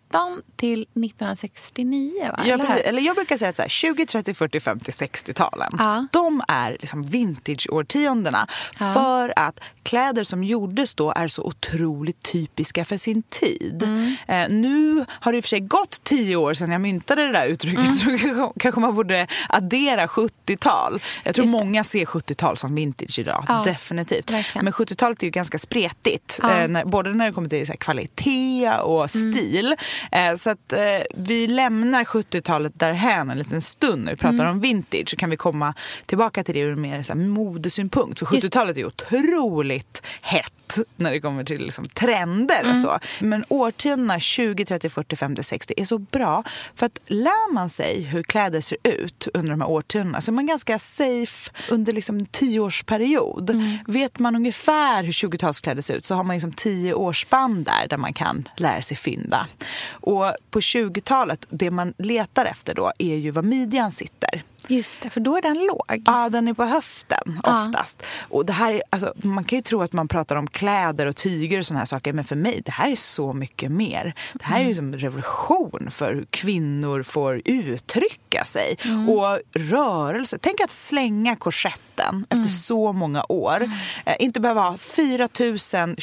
till 0.56 0.82
1969. 0.82 2.12
Va? 2.32 2.42
Ja, 2.46 2.54
Eller 2.54 2.66
precis. 2.66 2.82
Eller 2.82 3.02
jag 3.02 3.16
brukar 3.16 3.38
säga 3.38 3.48
att 3.48 3.56
så 3.56 3.62
här, 3.62 3.68
20, 3.68 4.06
30, 4.06 4.34
40, 4.34 4.60
50, 4.60 4.90
60-talen. 4.90 5.72
Ja. 5.78 6.06
De 6.12 6.42
är 6.48 6.76
liksom 6.80 7.02
vintageårtiondena. 7.02 8.46
Ja. 8.78 8.92
För 8.94 9.32
att 9.36 9.60
kläder 9.82 10.24
som 10.24 10.44
gjordes 10.44 10.94
då 10.94 11.12
är 11.16 11.28
så 11.28 11.42
otroligt 11.42 12.22
typiska 12.22 12.84
för 12.84 12.96
sin 12.96 13.22
tid. 13.22 13.82
Mm. 13.82 14.16
Eh, 14.28 14.48
nu 14.48 15.04
har 15.08 15.32
det 15.32 15.38
i 15.38 15.40
och 15.40 15.44
för 15.44 15.48
sig 15.48 15.60
gått 15.60 16.04
tio 16.04 16.36
år 16.36 16.54
sedan 16.54 16.70
jag 16.72 16.80
myntade 16.80 17.26
det 17.26 17.32
där 17.32 17.46
uttrycket. 17.46 17.78
Mm. 18.02 18.16
Så 18.36 18.52
kanske, 18.58 18.80
man 18.80 18.94
borde 18.94 19.26
addera 19.48 20.06
70-tal. 20.06 21.02
Jag 21.24 21.34
tror 21.34 21.46
många 21.46 21.84
ser 21.84 22.04
70-tal 22.04 22.56
som 22.56 22.74
vintage 22.74 23.18
idag. 23.18 23.44
Ja, 23.48 23.62
Definitivt. 23.64 24.30
verkligen. 24.30 24.64
Men 24.64 24.72
70-talet 24.72 25.22
är 25.22 25.26
ju 25.26 25.30
ganska 25.30 25.58
spretigt. 25.58 26.40
Eh, 26.42 26.68
när, 26.68 26.84
både 26.84 27.14
när 27.14 27.26
det 27.26 27.32
kommer 27.32 27.48
till 27.48 27.66
så 27.66 27.72
här, 27.72 27.76
kvalitet 27.76 28.70
och 28.82 29.14
Mm. 29.14 29.32
stil. 29.32 29.74
Eh, 30.12 30.36
så 30.36 30.50
att 30.50 30.72
eh, 30.72 30.78
vi 31.14 31.46
lämnar 31.46 32.04
70-talet 32.04 32.72
därhän 32.76 33.30
en 33.30 33.38
liten 33.38 33.60
stund 33.60 34.04
när 34.04 34.12
vi 34.12 34.16
pratar 34.16 34.44
om 34.44 34.60
vintage. 34.60 35.08
Så 35.08 35.16
kan 35.16 35.30
vi 35.30 35.36
komma 35.36 35.74
tillbaka 36.06 36.44
till 36.44 36.54
det 36.54 36.60
ur 36.60 36.76
mer 36.76 37.02
så 37.02 37.12
här, 37.12 37.20
modesynpunkt. 37.20 38.18
För 38.18 38.26
70-talet 38.26 38.76
är 38.76 38.86
otroligt 38.86 40.02
hett 40.20 40.52
när 40.96 41.12
det 41.12 41.20
kommer 41.20 41.44
till 41.44 41.62
liksom, 41.62 41.88
trender 41.88 42.70
och 42.70 42.76
så. 42.76 42.98
Men 43.20 43.44
årtiondena 43.48 44.20
20, 44.20 44.64
30, 44.64 44.88
40, 44.88 45.16
50, 45.16 45.42
60 45.42 45.74
är 45.76 45.84
så 45.84 45.98
bra. 45.98 46.44
För 46.74 46.86
att 46.86 46.98
lär 47.06 47.52
man 47.52 47.70
sig 47.70 48.00
hur 48.00 48.22
kläder 48.22 48.60
ser 48.60 48.78
ut 48.82 49.28
under 49.34 49.50
de 49.50 49.60
här 49.60 49.68
årtiondena 49.68 50.20
så 50.20 50.30
är 50.30 50.32
man 50.32 50.46
ganska 50.46 50.78
safe 50.78 51.50
under 51.70 51.92
liksom 51.92 52.18
en 52.18 52.26
tioårsperiod. 52.26 53.62
Vet 53.86 54.18
man 54.18 54.36
ungefär 54.36 55.02
hur 55.02 55.12
20-talskläder 55.12 55.80
ser 55.80 55.94
ut 55.94 56.04
så 56.04 56.14
har 56.14 56.24
man 56.24 56.36
liksom 56.36 56.52
tio 56.52 56.94
årsspann 56.94 57.64
där, 57.64 57.88
där 57.88 57.96
man 57.96 58.12
kan 58.12 58.48
lära 58.56 58.82
sig 58.82 58.96
fynda. 58.96 59.46
Och 59.90 60.32
på 60.50 60.60
20-talet, 60.60 61.46
det 61.50 61.70
man 61.70 61.94
letar 61.98 62.44
efter 62.44 62.74
då 62.74 62.92
är 62.98 63.14
ju 63.16 63.30
var 63.30 63.42
midjan 63.42 63.92
sitter. 63.92 64.42
Just 64.68 65.02
det, 65.02 65.10
för 65.10 65.20
då 65.20 65.36
är 65.36 65.42
den 65.42 65.58
låg. 65.58 66.02
Ja, 66.06 66.28
den 66.28 66.48
är 66.48 66.54
på 66.54 66.64
höften 66.64 67.40
Ja. 67.44 67.66
oftast. 67.66 68.02
Och 68.28 68.46
det 68.46 68.52
här 68.52 68.72
är, 68.72 68.82
alltså, 68.90 69.12
man 69.16 69.44
kan 69.44 69.56
ju 69.58 69.62
tro 69.62 69.82
att 69.82 69.92
man 69.92 70.08
pratar 70.08 70.36
om 70.36 70.46
kläder 70.46 71.06
och 71.06 71.16
tyger 71.16 71.58
och 71.58 71.66
såna 71.66 71.78
här 71.78 71.86
saker. 71.86 72.12
Men 72.12 72.24
för 72.24 72.36
mig, 72.36 72.62
det 72.64 72.70
här 72.72 72.90
är 72.90 72.96
så 72.96 73.32
mycket 73.32 73.70
mer. 73.72 74.14
Det 74.34 74.44
här 74.44 74.60
är 74.60 74.64
ju 74.68 74.74
som 74.74 74.92
en 74.92 74.98
revolution 74.98 75.88
för 75.90 76.14
hur 76.14 76.24
kvinnor 76.30 77.02
får 77.02 77.42
uttrycka 77.44 78.44
sig. 78.44 78.76
Och 79.08 79.40
rörelse. 79.60 80.38
Tänk 80.40 80.60
att 80.60 80.70
slänga 80.70 81.36
korsetten 81.36 82.26
efter 82.30 82.48
så 82.48 82.92
många 82.92 83.24
år. 83.28 83.70
Eh, 84.06 84.16
inte 84.18 84.40
behöva 84.40 84.60
ha 84.70 84.76
4 84.76 85.28
000 85.40 85.96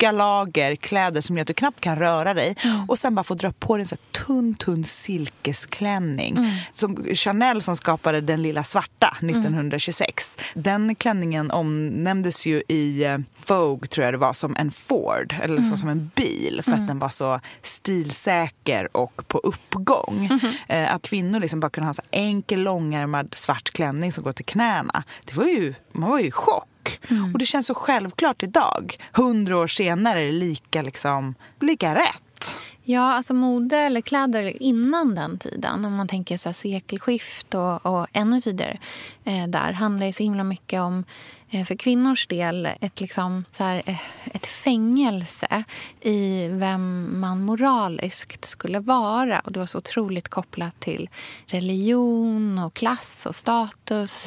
tjocka 0.00 0.12
lager 0.12 0.76
kläder 0.76 1.20
som 1.20 1.36
gör 1.36 1.42
att 1.42 1.46
du 1.46 1.54
knappt 1.54 1.80
kan 1.80 1.96
röra 1.96 2.34
dig. 2.34 2.56
Och 2.88 2.98
sen 2.98 3.14
bara 3.14 3.24
få 3.24 3.34
dra 3.34 3.52
på 3.52 3.76
dig 3.76 3.82
en 3.82 3.88
så 3.88 3.96
tunn, 3.96 4.54
tunn 4.54 4.84
silkesklänning. 4.84 6.38
Som 6.72 7.04
Chanel 7.14 7.62
som 7.62 7.76
skapade 7.76 8.20
den 8.20 8.42
lilla 8.42 8.64
svarta 8.64 9.16
1926. 9.22 10.38
Den 10.54 10.94
klänningen 10.94 11.50
omnämndes 11.50 12.46
ju 12.46 12.62
i 12.68 13.04
eh, 13.04 13.18
Vogue, 13.46 13.88
tror 13.88 14.04
jag 14.04 14.14
det 14.14 14.18
var, 14.18 14.32
som 14.32 14.56
en 14.56 14.70
Ford. 14.70 15.34
Eller 15.42 15.62
så, 15.62 15.76
som 15.76 15.88
en 15.88 16.10
bil. 16.14 16.60
För 16.64 16.72
att 16.72 16.86
den 16.86 16.98
var 16.98 17.08
så 17.08 17.40
stilsäker 17.62 18.96
och 18.96 19.28
på 19.28 19.38
uppgång. 19.38 20.28
Eh, 20.68 20.94
att 20.94 21.02
kvinnor 21.02 21.40
liksom 21.40 21.60
bara 21.60 21.70
kunde 21.70 21.86
ha 21.86 21.94
en 21.94 22.20
enkel, 22.20 22.60
långärmad 22.60 23.34
svart 23.36 23.70
klänning 23.70 24.12
som 24.12 24.24
går 24.24 24.32
till 24.32 24.44
knäna. 24.44 25.04
Det 25.24 25.36
var 25.36 25.44
ju, 25.44 25.74
man 25.92 26.10
var 26.10 26.18
ju 26.18 26.26
i 26.26 26.30
chock. 26.30 26.69
Och 27.32 27.38
det 27.38 27.46
känns 27.46 27.66
så 27.66 27.74
självklart 27.74 28.42
idag. 28.42 28.96
Hundra 29.12 29.58
år 29.58 29.66
senare 29.66 30.20
är 30.22 30.26
det 30.26 30.32
lika, 30.32 30.82
liksom, 30.82 31.34
lika 31.60 31.94
rätt. 31.94 32.60
Ja, 32.82 33.12
alltså 33.12 33.34
mode 33.34 33.76
eller 33.76 34.00
kläder 34.00 34.62
innan 34.62 35.14
den 35.14 35.38
tiden, 35.38 35.84
om 35.84 35.94
man 35.94 36.08
tänker 36.08 36.36
så 36.36 36.48
här 36.48 36.54
sekelskift 36.54 37.54
och, 37.54 37.86
och 37.86 38.06
ännu 38.12 38.40
tidigare, 38.40 38.78
eh, 39.24 39.46
där 39.46 39.72
handlar 39.72 40.06
det 40.06 40.12
så 40.12 40.22
himla 40.22 40.44
mycket 40.44 40.80
om 40.80 41.04
för 41.50 41.74
kvinnors 41.74 42.26
del 42.26 42.68
ett, 42.80 43.00
liksom, 43.00 43.44
så 43.50 43.64
här, 43.64 43.82
eh, 43.86 44.00
ett 44.24 44.46
fängelse 44.46 45.64
i 46.00 46.48
vem 46.48 47.14
man 47.20 47.42
moraliskt 47.44 48.44
skulle 48.44 48.80
vara. 48.80 49.40
Och 49.40 49.52
Det 49.52 49.58
var 49.58 49.66
så 49.66 49.78
otroligt 49.78 50.28
kopplat 50.28 50.80
till 50.80 51.08
religion, 51.46 52.58
och 52.58 52.74
klass 52.74 53.26
och 53.26 53.36
status, 53.36 54.26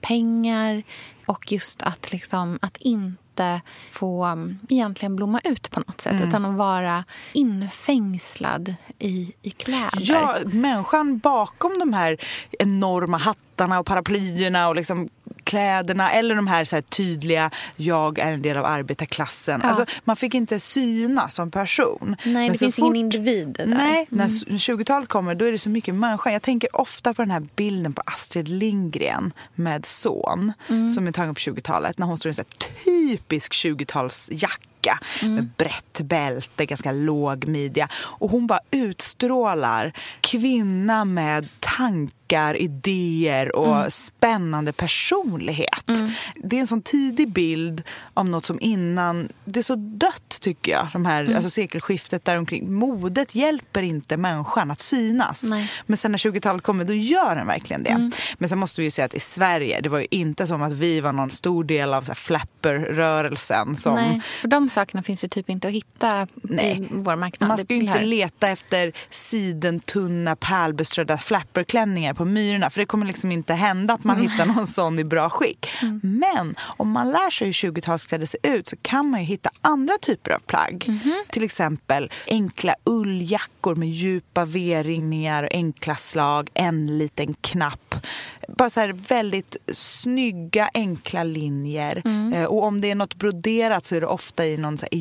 pengar 0.00 0.82
och 1.26 1.52
just 1.52 1.82
att, 1.82 2.12
liksom, 2.12 2.58
att 2.62 2.76
inte 2.76 3.60
få 3.90 4.26
um, 4.26 4.58
egentligen 4.68 5.16
blomma 5.16 5.40
ut 5.44 5.70
på 5.70 5.80
något 5.80 6.00
sätt 6.00 6.22
utan 6.28 6.44
att 6.44 6.54
vara 6.54 7.04
infängslad 7.32 8.74
i, 8.98 9.32
i 9.42 9.50
kläder. 9.50 9.90
Ja, 10.00 10.36
människan 10.44 11.18
bakom 11.18 11.78
de 11.78 11.92
här 11.92 12.16
enorma 12.58 13.16
hattarna 13.16 13.78
och 13.78 13.86
paraplyerna 13.86 14.68
och 14.68 14.76
liksom 14.76 15.08
kläderna 15.44 16.10
eller 16.12 16.34
de 16.34 16.46
här, 16.46 16.64
så 16.64 16.76
här 16.76 16.82
tydliga 16.82 17.50
jag 17.76 18.18
är 18.18 18.32
en 18.32 18.42
del 18.42 18.56
av 18.56 18.64
arbetarklassen. 18.64 19.60
Ja. 19.62 19.68
Alltså, 19.68 19.84
man 20.04 20.16
fick 20.16 20.34
inte 20.34 20.60
synas 20.60 21.34
som 21.34 21.50
person. 21.50 22.16
Nej, 22.24 22.32
Men 22.34 22.52
det 22.52 22.58
finns 22.58 22.78
ingen 22.78 22.96
individ 22.96 23.48
där. 23.48 23.64
Mm. 23.64 23.78
Nej, 23.78 24.06
när 24.10 24.28
20-talet 24.28 25.08
kommer 25.08 25.34
då 25.34 25.44
är 25.44 25.52
det 25.52 25.58
så 25.58 25.70
mycket 25.70 25.94
människa. 25.94 26.30
Jag 26.30 26.42
tänker 26.42 26.76
ofta 26.80 27.14
på 27.14 27.22
den 27.22 27.30
här 27.30 27.42
bilden 27.56 27.92
på 27.92 28.02
Astrid 28.06 28.48
Lindgren 28.48 29.32
med 29.54 29.86
son 29.86 30.52
Mm. 30.68 30.90
som 30.90 31.06
är 31.06 31.12
tagen 31.12 31.34
på 31.34 31.38
20-talet 31.38 31.98
när 31.98 32.06
hon 32.06 32.18
står 32.18 32.28
i 32.28 32.30
en 32.30 32.34
så 32.34 32.42
här 32.42 32.74
typisk 32.84 33.52
20-talsjacka 33.52 34.98
Mm. 35.22 35.34
med 35.34 35.48
brett 35.58 36.00
bälte, 36.00 36.66
ganska 36.66 36.92
låg 36.92 37.46
midja. 37.46 37.88
Och 37.94 38.30
hon 38.30 38.46
bara 38.46 38.60
utstrålar 38.70 39.92
kvinna 40.20 41.04
med 41.04 41.48
tankar, 42.32 42.54
idéer 42.56 43.56
och 43.56 43.76
Mm. 43.76 43.90
spännande 43.90 44.72
personlighet. 44.72 45.84
Det 46.36 46.56
är 46.56 46.60
en 46.60 46.66
sån 46.66 46.82
tidig 46.82 47.32
bild 47.32 47.82
av 48.14 48.28
något 48.28 48.44
som 48.44 48.58
innan... 48.60 49.28
Det 49.44 49.60
är 49.60 49.64
så 49.64 49.74
dött, 49.76 50.38
tycker 50.40 50.72
jag. 50.72 50.88
De 50.92 51.06
här, 51.06 51.24
Mm. 51.24 51.34
alltså 51.36 51.50
sekelskiftet 51.50 52.24
däromkring. 52.24 52.72
Modet 52.72 53.34
hjälper 53.34 53.82
inte 53.82 54.16
människan 54.16 54.70
att 54.70 54.80
synas. 54.80 55.42
Nej. 55.42 55.70
Men 55.86 55.96
sen 55.96 56.10
när 56.12 56.18
20-talet 56.18 56.62
kommer, 56.62 56.84
då 56.84 56.92
gör 56.94 57.36
den 57.36 57.46
verkligen 57.46 57.82
det. 57.82 57.90
Mm. 57.90 58.12
Men 58.38 58.48
sen 58.48 58.58
måste 58.58 58.80
vi 58.80 58.84
ju 58.84 58.90
säga 58.90 59.04
att 59.06 59.14
i 59.14 59.20
Sverige, 59.20 59.80
det 59.80 59.88
var 59.88 59.98
ju 59.98 60.06
inte 60.10 60.46
som 60.46 60.62
att 60.62 60.72
vi 60.72 61.00
var 61.00 61.12
någon 61.12 61.30
stor 61.30 61.64
del 61.64 61.94
av 61.94 62.02
flapper-rörelsen. 62.14 63.76
Som, 63.76 63.94
Nej, 63.94 64.20
för 64.40 64.48
de 64.48 64.68
sakerna 64.68 65.02
finns 65.02 65.24
ju 65.24 65.28
typ 65.28 65.50
inte 65.50 65.68
att 65.68 65.74
hitta 65.74 66.26
Nej. 66.42 66.78
i 66.82 66.88
vår 66.90 67.16
marknad. 67.16 67.48
Man 67.48 67.58
ska 67.58 67.74
ju 67.74 67.80
inte 67.80 68.00
leta 68.04 68.48
efter 68.48 68.92
sidentunna 69.10 70.36
pärlbeströdda 70.36 71.18
flapperklänningar 71.18 72.14
på 72.24 72.28
myrorna 72.28 72.70
för 72.70 72.80
det 72.80 72.86
kommer 72.86 73.06
liksom 73.06 73.32
inte 73.32 73.54
hända 73.54 73.94
att 73.94 74.04
man 74.04 74.16
Mm. 74.18 74.30
hittar 74.30 74.46
någon 74.46 74.66
sån 74.66 74.98
i 74.98 75.04
bra 75.04 75.30
skick. 75.30 75.66
Men 76.02 76.54
om 76.76 76.90
man 76.90 77.10
lär 77.10 77.30
sig 77.30 77.46
hur 77.46 77.52
20-talskläder 77.52 78.26
ser 78.26 78.40
ut 78.42 78.68
så 78.68 78.76
kan 78.82 79.10
man 79.10 79.20
ju 79.20 79.26
hitta 79.26 79.50
andra 79.60 79.94
typer 80.02 80.30
av 80.30 80.38
plagg. 80.38 80.84
Mhm. 80.88 81.14
Till 81.28 81.44
exempel 81.44 82.10
enkla 82.26 82.74
ulljackor 82.84 83.74
med 83.74 83.88
djupa 83.88 84.44
V-ringningar, 84.44 85.48
enkla 85.52 85.96
slag, 85.96 86.50
en 86.54 86.98
liten 86.98 87.34
knapp. 87.40 87.94
Bara 88.48 88.70
så 88.70 88.80
här 88.80 88.92
väldigt 88.92 89.56
snygga, 89.72 90.70
enkla 90.74 91.24
linjer. 91.24 92.02
Mm. 92.04 92.32
Eh, 92.32 92.44
Och 92.44 92.62
om 92.64 92.80
det 92.80 92.90
är 92.90 92.94
något 92.94 93.14
broderat 93.14 93.84
så 93.84 93.96
är 93.96 94.00
det 94.00 94.06
ofta 94.06 94.46
i 94.46 94.56
någon 94.56 94.78
så 94.78 94.86
här 94.92 94.98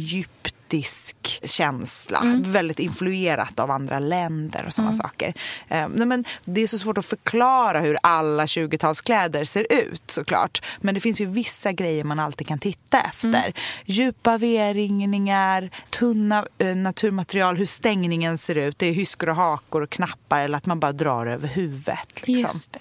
egyptisk 0.74 1.40
känsla. 1.44 2.20
Mm. 2.20 2.52
Väldigt 2.52 2.80
influerat 2.80 3.60
av 3.60 3.72
andra 3.72 4.00
länder 4.00 4.64
och 4.68 4.74
sådana 4.74 4.94
saker. 4.94 5.34
Eh, 5.70 5.88
nej, 5.90 6.08
men 6.08 6.26
det 6.46 6.62
är 6.62 6.68
så 6.68 6.78
svårt 6.78 6.98
att 6.98 7.06
förklara 7.06 7.80
hur 7.80 7.98
alla 8.04 8.46
20-talskläder 8.46 9.44
ser 9.44 9.68
ut 9.70 10.04
såklart. 10.08 10.62
Men 10.82 10.94
det 10.96 11.02
finns 11.02 11.22
ju 11.22 11.26
vissa 11.26 11.72
grejer 11.72 12.04
man 12.04 12.20
alltid 12.20 12.48
kan 12.48 12.60
titta 12.60 13.02
efter. 13.02 13.28
Mm. 13.28 13.54
Djupa 13.86 14.38
V-ringningar, 14.38 15.70
tunna 15.90 16.46
eh, 16.58 16.76
naturmaterial, 16.76 17.58
hur 17.58 17.66
stängningen 17.66 18.38
ser 18.38 18.56
ut. 18.56 18.80
Det 18.80 18.88
är 18.88 18.94
hyskor 18.94 19.30
och 19.30 19.36
hakor 19.36 19.82
och 19.82 19.90
knappar 19.90 20.42
eller 20.42 20.58
att 20.58 20.66
man 20.66 20.80
bara 20.80 20.92
drar 20.92 21.26
över 21.26 21.48
huvudet. 21.48 22.28
Liksom. 22.28 22.42
Just 22.42 22.78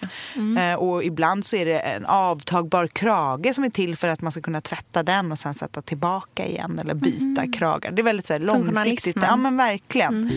det. 0.54 0.70
Eh, 0.70 0.74
Och 0.74 1.04
ibland 1.04 1.46
så 1.46 1.56
är 1.56 1.64
det 1.64 1.78
en 1.78 2.06
avtagbar 2.06 2.86
krage 2.86 3.54
som 3.54 3.64
är 3.64 3.70
till 3.70 3.96
för 3.96 4.08
att 4.08 4.22
man 4.22 4.32
ska 4.32 4.40
kunna 4.40 4.60
tvätta 4.60 5.02
den 5.02 5.32
och 5.32 5.38
sen 5.38 5.54
sätta 5.54 5.82
tillbaka 5.82 6.46
igen 6.46 6.78
eller 6.78 6.94
byta 6.94 7.46
kragar. 7.80 7.96
Det 7.96 8.02
är 8.02 8.04
väldigt 8.04 8.26
så 8.26 8.32
här, 8.32 8.40
långsiktigt. 8.40 9.16
Ja 9.20 9.36
men 9.36 9.56
verkligen. 9.56 10.30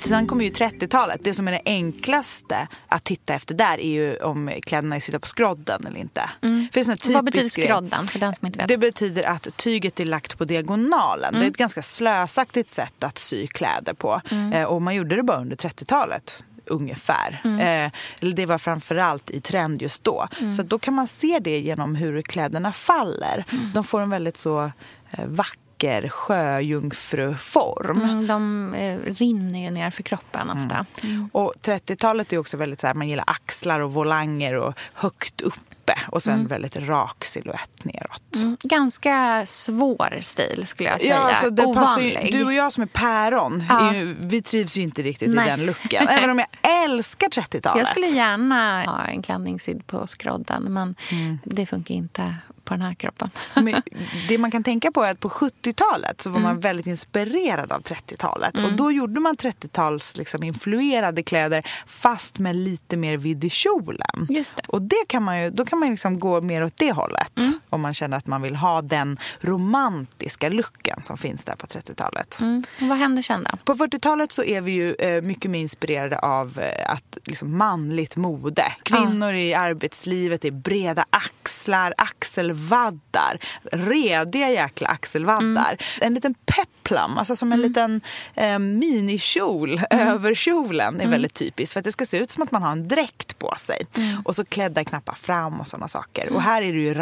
Sen 0.00 0.26
kommer 0.26 0.44
ju 0.44 0.50
30-talet. 0.50 1.20
Det 1.24 1.34
som 1.34 1.48
är 1.48 1.52
det 1.52 1.62
enklaste 1.64 2.68
att 2.88 3.04
titta 3.04 3.34
efter 3.34 3.54
där 3.54 3.80
är 3.80 3.88
ju 3.88 4.16
om 4.16 4.52
kläderna 4.66 4.96
är 4.96 5.00
sydda 5.00 5.18
på 5.18 5.26
skrodden 5.26 5.86
eller 5.86 6.00
inte. 6.00 6.30
För 6.72 7.08
det 7.08 7.14
vad 7.14 7.24
betyder 7.24 7.48
skrodden 7.48 8.06
för 8.06 8.18
den 8.18 8.34
som 8.34 8.46
inte 8.46 8.58
vet? 8.58 8.68
Det 8.68 8.78
betyder 8.78 9.22
att 9.22 9.56
tyget 9.56 10.00
är 10.00 10.04
lagt 10.04 10.38
på 10.38 10.44
diagonalen. 10.44 11.34
Det 11.34 11.46
är 11.46 11.50
ett 11.50 11.56
ganska 11.56 11.82
slösaktigt 11.82 12.70
sätt 12.70 13.04
att 13.04 13.18
sy 13.18 13.46
kläder 13.46 13.92
på. 13.92 14.20
Eh, 14.54 14.64
och 14.64 14.82
man 14.82 14.94
gjorde 14.94 15.16
det 15.16 15.22
bara 15.22 15.40
under 15.40 15.56
30-talet 15.56 16.44
ungefär. 16.66 17.40
Eh, 17.44 17.90
eller 18.22 18.32
det 18.32 18.46
var 18.46 18.58
framförallt 18.58 19.30
i 19.30 19.40
trend 19.40 19.82
just 19.82 20.04
då. 20.04 20.28
Så 20.56 20.62
att 20.62 20.68
då 20.68 20.78
kan 20.78 20.94
man 20.94 21.06
se 21.06 21.38
det 21.38 21.58
genom 21.58 21.94
hur 21.94 22.22
kläderna 22.22 22.72
faller. 22.72 23.44
De 23.74 23.84
får 23.84 24.00
en 24.00 24.10
väldigt 24.10 24.36
så 24.36 24.70
eh, 25.10 25.26
vacker 25.26 26.08
sjöjungfruform. 26.08 28.02
Mm, 28.02 28.26
de 28.26 28.74
eh, 28.74 28.98
rinner 29.12 29.64
ju 29.64 29.70
ner 29.70 29.90
för 29.90 30.02
kroppen 30.02 30.50
ofta. 30.50 30.86
Och 31.32 31.54
30-talet 31.62 32.32
är 32.32 32.38
också 32.38 32.56
väldigt 32.56 32.80
så 32.80 32.86
här, 32.86 32.94
man 32.94 33.08
gillar 33.08 33.24
axlar 33.26 33.80
och 33.80 33.92
volanger 33.92 34.54
och 34.54 34.74
högt 34.94 35.42
uppe 35.86 36.00
och 36.12 36.22
sen 36.22 36.46
väldigt 36.46 36.76
rak 36.76 37.24
silhuett 37.24 37.84
neråt. 37.84 38.36
Mm, 38.36 38.56
ganska 38.62 39.42
svår 39.46 40.18
stil 40.20 40.66
skulle 40.66 40.88
jag 40.88 41.00
säga. 41.00 41.14
Ja, 41.14 41.28
alltså 41.28 41.50
det 41.50 41.62
passar 41.74 42.02
ju, 42.02 42.10
Ovanlig. 42.12 42.32
du 42.32 42.44
och 42.44 42.52
jag 42.54 42.72
som 42.72 42.82
är 42.82 42.86
päron, 42.86 43.64
Ja. 43.68 43.94
är 43.94 44.16
vi 44.20 44.42
trivs 44.42 44.76
ju 44.76 44.82
inte 44.82 45.02
riktigt 45.02 45.30
Nej. 45.30 45.46
i 45.46 45.50
den 45.50 45.66
looken. 45.66 46.08
Även 46.10 46.30
om 46.30 46.38
jag 46.38 46.48
älskar 46.84 47.28
30-talet. 47.28 47.78
Jag 47.78 47.88
skulle 47.88 48.06
gärna 48.06 48.84
ha 48.84 49.04
en 49.04 49.22
klänning 49.22 49.60
sydd 49.60 49.86
på 49.86 50.06
skrodden 50.06 50.62
men 50.62 50.94
Mm. 51.12 51.38
det 51.44 51.66
funkar 51.66 51.94
inte 51.94 52.34
på 52.66 52.74
den 52.74 52.80
här 52.82 52.94
kroppen. 52.94 53.30
Men 53.54 53.82
det 54.28 54.38
man 54.38 54.50
kan 54.50 54.64
tänka 54.64 54.92
på 54.92 55.02
är 55.02 55.10
att 55.10 55.20
på 55.20 55.28
70-talet 55.28 56.20
så 56.20 56.30
var 56.30 56.36
Mm. 56.36 56.48
man 56.50 56.60
väldigt 56.60 56.86
inspirerad 56.86 57.72
av 57.72 57.82
30-talet. 57.82 58.58
Och 58.58 58.72
då 58.72 58.92
gjorde 58.92 59.20
man 59.20 59.36
30-tals 59.36 60.16
liksom, 60.16 60.42
influerade 60.42 61.22
kläder 61.22 61.66
fast 61.86 62.38
med 62.38 62.56
lite 62.56 62.96
mer 62.96 63.16
vidd 63.16 63.44
i 63.44 63.50
kjolen. 63.50 64.26
Just 64.28 64.56
det. 64.56 64.62
Och 64.68 64.82
det 64.82 65.04
kan 65.08 65.22
man 65.22 65.42
ju, 65.42 65.50
då 65.50 65.64
kan 65.64 65.78
man 65.78 65.90
liksom 65.90 66.18
gå 66.18 66.40
mer 66.40 66.64
åt 66.64 66.76
det 66.76 66.92
hållet. 66.92 67.38
Mm. 67.38 67.60
Om 67.76 67.82
man 67.82 67.94
känner 67.94 68.16
att 68.16 68.26
man 68.26 68.42
vill 68.42 68.56
ha 68.56 68.82
den 68.82 69.18
romantiska 69.40 70.48
looken 70.48 71.02
som 71.02 71.16
finns 71.16 71.44
där 71.44 71.56
på 71.56 71.66
30-talet. 71.66 72.40
Mm. 72.40 72.62
Vad 72.80 72.98
hände 72.98 73.22
sen 73.22 73.46
då? 73.50 73.56
På 73.64 73.74
40-talet 73.74 74.32
så 74.32 74.44
är 74.44 74.60
vi 74.60 74.72
ju 74.72 74.94
eh, 74.94 75.22
mycket 75.22 75.50
mer 75.50 75.60
inspirerade 75.60 76.18
av 76.18 76.58
eh, 76.58 76.92
att 76.92 77.18
liksom, 77.24 77.58
manligt 77.58 78.16
mode. 78.16 78.64
Kvinnor 78.82 79.34
i 79.34 79.54
arbetslivet 79.54 80.44
är 80.44 80.50
breda 80.50 81.04
axlar, 81.10 81.94
axelvaddar. 81.96 83.38
Rediga 83.72 84.50
jäkla 84.50 84.88
axelvaddar. 84.88 85.76
En 86.00 86.14
liten 86.14 86.34
peplum, 86.34 87.18
alltså 87.18 87.36
som 87.36 87.52
en 87.52 87.60
liten 87.60 88.00
eh, 88.34 88.58
minikjol 88.58 89.80
över 89.90 90.34
kjolen 90.34 91.00
är 91.00 91.08
väldigt 91.08 91.34
typiskt. 91.34 91.72
För 91.72 91.80
att 91.80 91.84
det 91.84 91.92
ska 91.92 92.06
se 92.06 92.18
ut 92.18 92.30
som 92.30 92.42
att 92.42 92.50
man 92.50 92.62
har 92.62 92.72
en 92.72 92.88
dräkt 92.88 93.38
på 93.38 93.54
sig. 93.58 93.86
Och 94.24 94.34
så 94.34 94.44
klädda 94.44 94.84
knappar 94.84 95.14
fram 95.14 95.60
och 95.60 95.66
sådana 95.66 95.88
saker. 95.88 96.32
Och 96.32 96.42
här 96.42 96.62
är 96.62 96.72
det 96.72 96.80
ju 96.80 96.94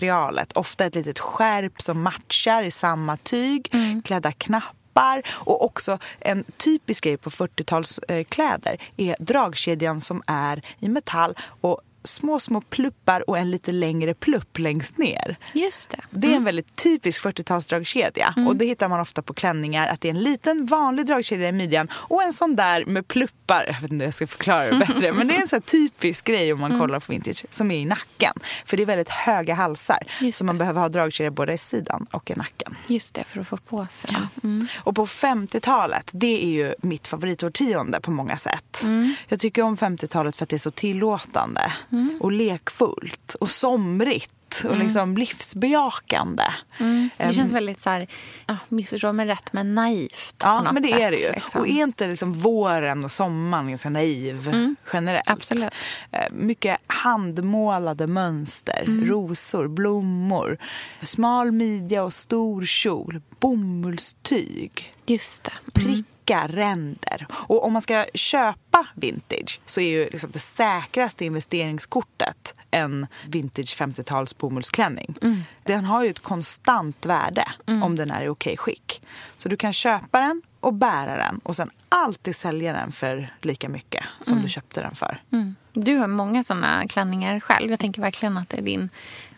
rayonmaterialet. 0.00 0.52
Ofta 0.52 0.84
ett 0.84 0.94
litet 0.94 1.18
skärp 1.18 1.80
som 1.82 2.02
matchar 2.02 2.62
i 2.62 2.70
samma 2.70 3.16
tyg. 3.16 3.72
Klädda 4.04 4.32
knappar 4.32 5.22
och 5.28 5.64
också 5.64 5.98
en 6.20 6.44
typisk 6.56 7.04
grej 7.04 7.16
på 7.16 7.30
40-talskläder 7.30 8.80
är 8.96 9.16
dragkedjan 9.18 10.00
som 10.00 10.22
är 10.26 10.62
i 10.80 10.88
metall 10.88 11.34
och 11.60 11.80
små, 12.06 12.40
små 12.40 12.60
pluppar 12.60 13.30
och 13.30 13.38
en 13.38 13.50
lite 13.50 13.72
längre 13.72 14.14
plupp 14.14 14.58
längst 14.58 14.98
ner. 14.98 15.36
Just 15.52 15.90
det. 15.90 16.00
Det 16.10 16.32
är 16.32 16.36
en 16.36 16.44
väldigt 16.44 16.76
typisk 16.76 17.24
40-talsdragkedja. 17.24 18.46
Och 18.48 18.56
det 18.56 18.66
hittar 18.66 18.88
man 18.88 19.00
ofta 19.00 19.22
på 19.22 19.34
klänningar. 19.34 19.88
Att 19.88 20.00
det 20.00 20.08
är 20.08 20.14
en 20.14 20.22
liten 20.22 20.66
vanlig 20.66 21.06
dragkedja 21.06 21.48
i 21.48 21.52
midjan 21.52 21.88
och 21.92 22.22
en 22.22 22.32
sån 22.32 22.56
där 22.56 22.84
med 22.84 23.08
pluppar. 23.08 23.64
Jag 23.66 23.80
vet 23.80 23.82
inte 23.82 23.96
hur 23.96 24.04
jag 24.04 24.14
ska 24.14 24.26
förklara 24.26 24.70
det 24.70 24.78
bättre. 24.78 25.12
men 25.12 25.28
det 25.28 25.36
är 25.36 25.42
en 25.42 25.48
sån 25.48 25.56
här 25.56 25.60
typisk 25.60 26.24
grej 26.24 26.52
om 26.52 26.60
man 26.60 26.80
kollar 26.80 27.00
på 27.00 27.12
vintage. 27.12 27.44
Som 27.50 27.70
är 27.70 27.78
i 27.78 27.84
nacken. 27.84 28.32
För 28.64 28.76
det 28.76 28.82
är 28.82 28.86
väldigt 28.86 29.08
höga 29.08 29.54
halsar. 29.54 29.98
Just 30.20 30.38
så 30.38 30.44
man 30.44 30.58
behöver 30.58 30.80
ha 30.80 30.88
dragkedja 30.88 31.30
både 31.30 31.52
i 31.52 31.58
sidan 31.58 32.06
och 32.10 32.30
i 32.30 32.34
nacken. 32.34 32.76
Just 32.86 33.14
det, 33.14 33.24
för 33.24 33.40
att 33.40 33.48
få 33.48 33.56
på 33.56 33.86
sig 33.90 34.10
den. 34.12 34.28
Mm. 34.44 34.66
Och 34.76 34.94
på 34.94 35.06
50-talet, 35.06 36.10
det 36.12 36.44
är 36.44 36.50
ju 36.50 36.74
mitt 36.78 37.06
favoritårtionde 37.06 38.00
på 38.00 38.10
många 38.10 38.36
sätt. 38.36 38.84
Jag 39.28 39.40
tycker 39.40 39.62
om 39.62 39.76
50-talet 39.76 40.36
för 40.36 40.44
att 40.44 40.48
det 40.48 40.56
är 40.56 40.58
så 40.58 40.70
tillåtande 40.70 41.72
Mm. 41.96 42.16
och 42.20 42.32
lekfullt 42.32 43.34
och 43.40 43.50
somrigt 43.50 44.30
och 44.68 44.76
liksom 44.76 45.16
livsbejakande. 45.16 46.42
Det 46.78 47.10
Ehm, 47.18 47.32
känns 47.32 47.52
väldigt 47.52 47.82
så 47.82 47.90
här, 47.90 48.06
ja, 48.46 48.56
missförstå 48.68 49.12
mig 49.12 49.26
rätt, 49.26 49.52
men 49.52 49.74
naivt 49.74 50.36
Ja, 50.38 50.72
men 50.72 50.82
det 50.82 50.88
sätt, 50.88 51.00
är 51.00 51.10
det 51.10 51.16
ju. 51.16 51.32
liksom. 51.32 51.60
Och 51.60 51.68
är 51.68 51.82
inte 51.82 52.06
liksom 52.08 52.32
våren 52.32 53.04
och 53.04 53.12
sommaren 53.12 53.68
ganska 53.68 53.90
naiv 53.90 54.52
generellt? 54.92 55.30
Absolut. 55.30 55.68
Eh, 56.12 56.20
Mycket 56.30 56.76
handmålade 56.86 58.06
mönster, 58.06 58.84
rosor, 59.06 59.68
blommor, 59.68 60.58
smal 61.02 61.52
midja 61.52 62.02
och 62.04 62.12
stor 62.12 62.64
kjol, 62.64 63.20
bomullstyg. 63.40 64.92
Just 65.06 65.44
det. 65.44 65.52
prickar, 65.72 66.48
ränder. 66.48 67.26
Och 67.30 67.64
om 67.64 67.72
man 67.72 67.82
ska 67.82 68.04
köpa 68.14 68.86
vintage 68.94 69.60
så 69.66 69.80
är 69.80 69.88
ju 69.88 70.04
liksom 70.10 70.30
det 70.30 70.38
säkraste 70.38 71.24
investeringskortet 71.24 72.54
en 72.70 73.06
vintage 73.26 73.76
50-tals 73.78 74.35
bomullsklänning. 74.38 75.14
Den 75.62 75.84
har 75.84 76.04
ju 76.04 76.10
ett 76.10 76.22
konstant 76.22 77.06
värde 77.06 77.44
om 77.82 77.96
den 77.96 78.10
är 78.10 78.22
i 78.24 78.28
okej 78.28 78.56
skick. 78.56 79.02
Så 79.36 79.48
du 79.48 79.56
kan 79.56 79.72
köpa 79.72 80.20
den 80.20 80.42
och 80.60 80.74
bära 80.74 81.16
den 81.16 81.40
och 81.42 81.56
sen 81.56 81.70
alltid 81.88 82.36
sälja 82.36 82.72
den 82.72 82.92
för 82.92 83.34
lika 83.40 83.68
mycket 83.68 84.04
som 84.22 84.42
du 84.42 84.48
köpte 84.48 84.80
den 84.80 84.94
för. 84.94 85.22
Mm. 85.32 85.54
Du 85.72 85.96
har 85.96 86.06
många 86.06 86.44
såna 86.44 86.88
klänningar 86.88 87.40
själv. 87.40 87.70
Jag 87.70 87.80
tänker 87.80 88.02
verkligen 88.02 88.38
att 88.38 88.48
det 88.48 88.56
är 88.56 88.62
din 88.62 88.90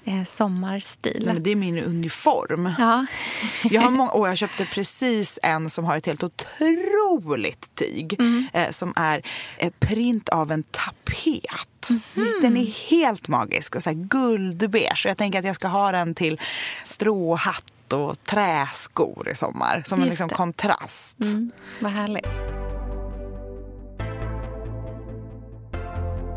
eh, 0.08 0.24
sommarstil. 0.24 1.22
Nej, 1.26 1.40
det 1.40 1.50
är 1.50 1.56
min 1.56 1.78
uniform. 1.78 2.74
Ja. 2.78 3.06
Jag, 3.70 3.82
har 3.82 3.90
många, 3.90 4.10
och 4.10 4.28
jag 4.28 4.38
köpte 4.38 4.64
precis 4.64 5.38
en 5.42 5.70
som 5.70 5.84
har 5.84 5.96
ett 5.96 6.06
helt 6.06 6.22
otroligt 6.22 7.74
tyg. 7.74 8.20
Eh, 8.52 8.70
som 8.70 8.92
är 8.96 9.22
ett 9.58 9.80
print 9.80 10.28
av 10.28 10.52
en 10.52 10.62
tapet. 10.62 11.88
Den 12.42 12.56
är 12.56 12.90
helt 12.90 13.28
magisk 13.28 13.76
och 13.76 13.82
så 13.82 13.90
här 13.90 13.96
guldbeige. 13.96 15.04
Jag 15.08 15.16
tänker 15.16 15.38
att 15.38 15.44
jag 15.44 15.54
ska 15.54 15.68
ha 15.68 15.92
den 15.92 16.14
till 16.14 16.40
stråhatt 16.84 17.92
och 17.92 18.24
träskor 18.24 19.28
i 19.28 19.34
sommar. 19.34 19.82
Som 19.86 20.00
en 20.00 20.06
Just 20.06 20.12
liksom 20.12 20.28
det. 20.28 20.34
kontrast. 20.34 21.20
Mm, 21.20 21.50
vad 21.80 21.92
härligt. 21.92 22.57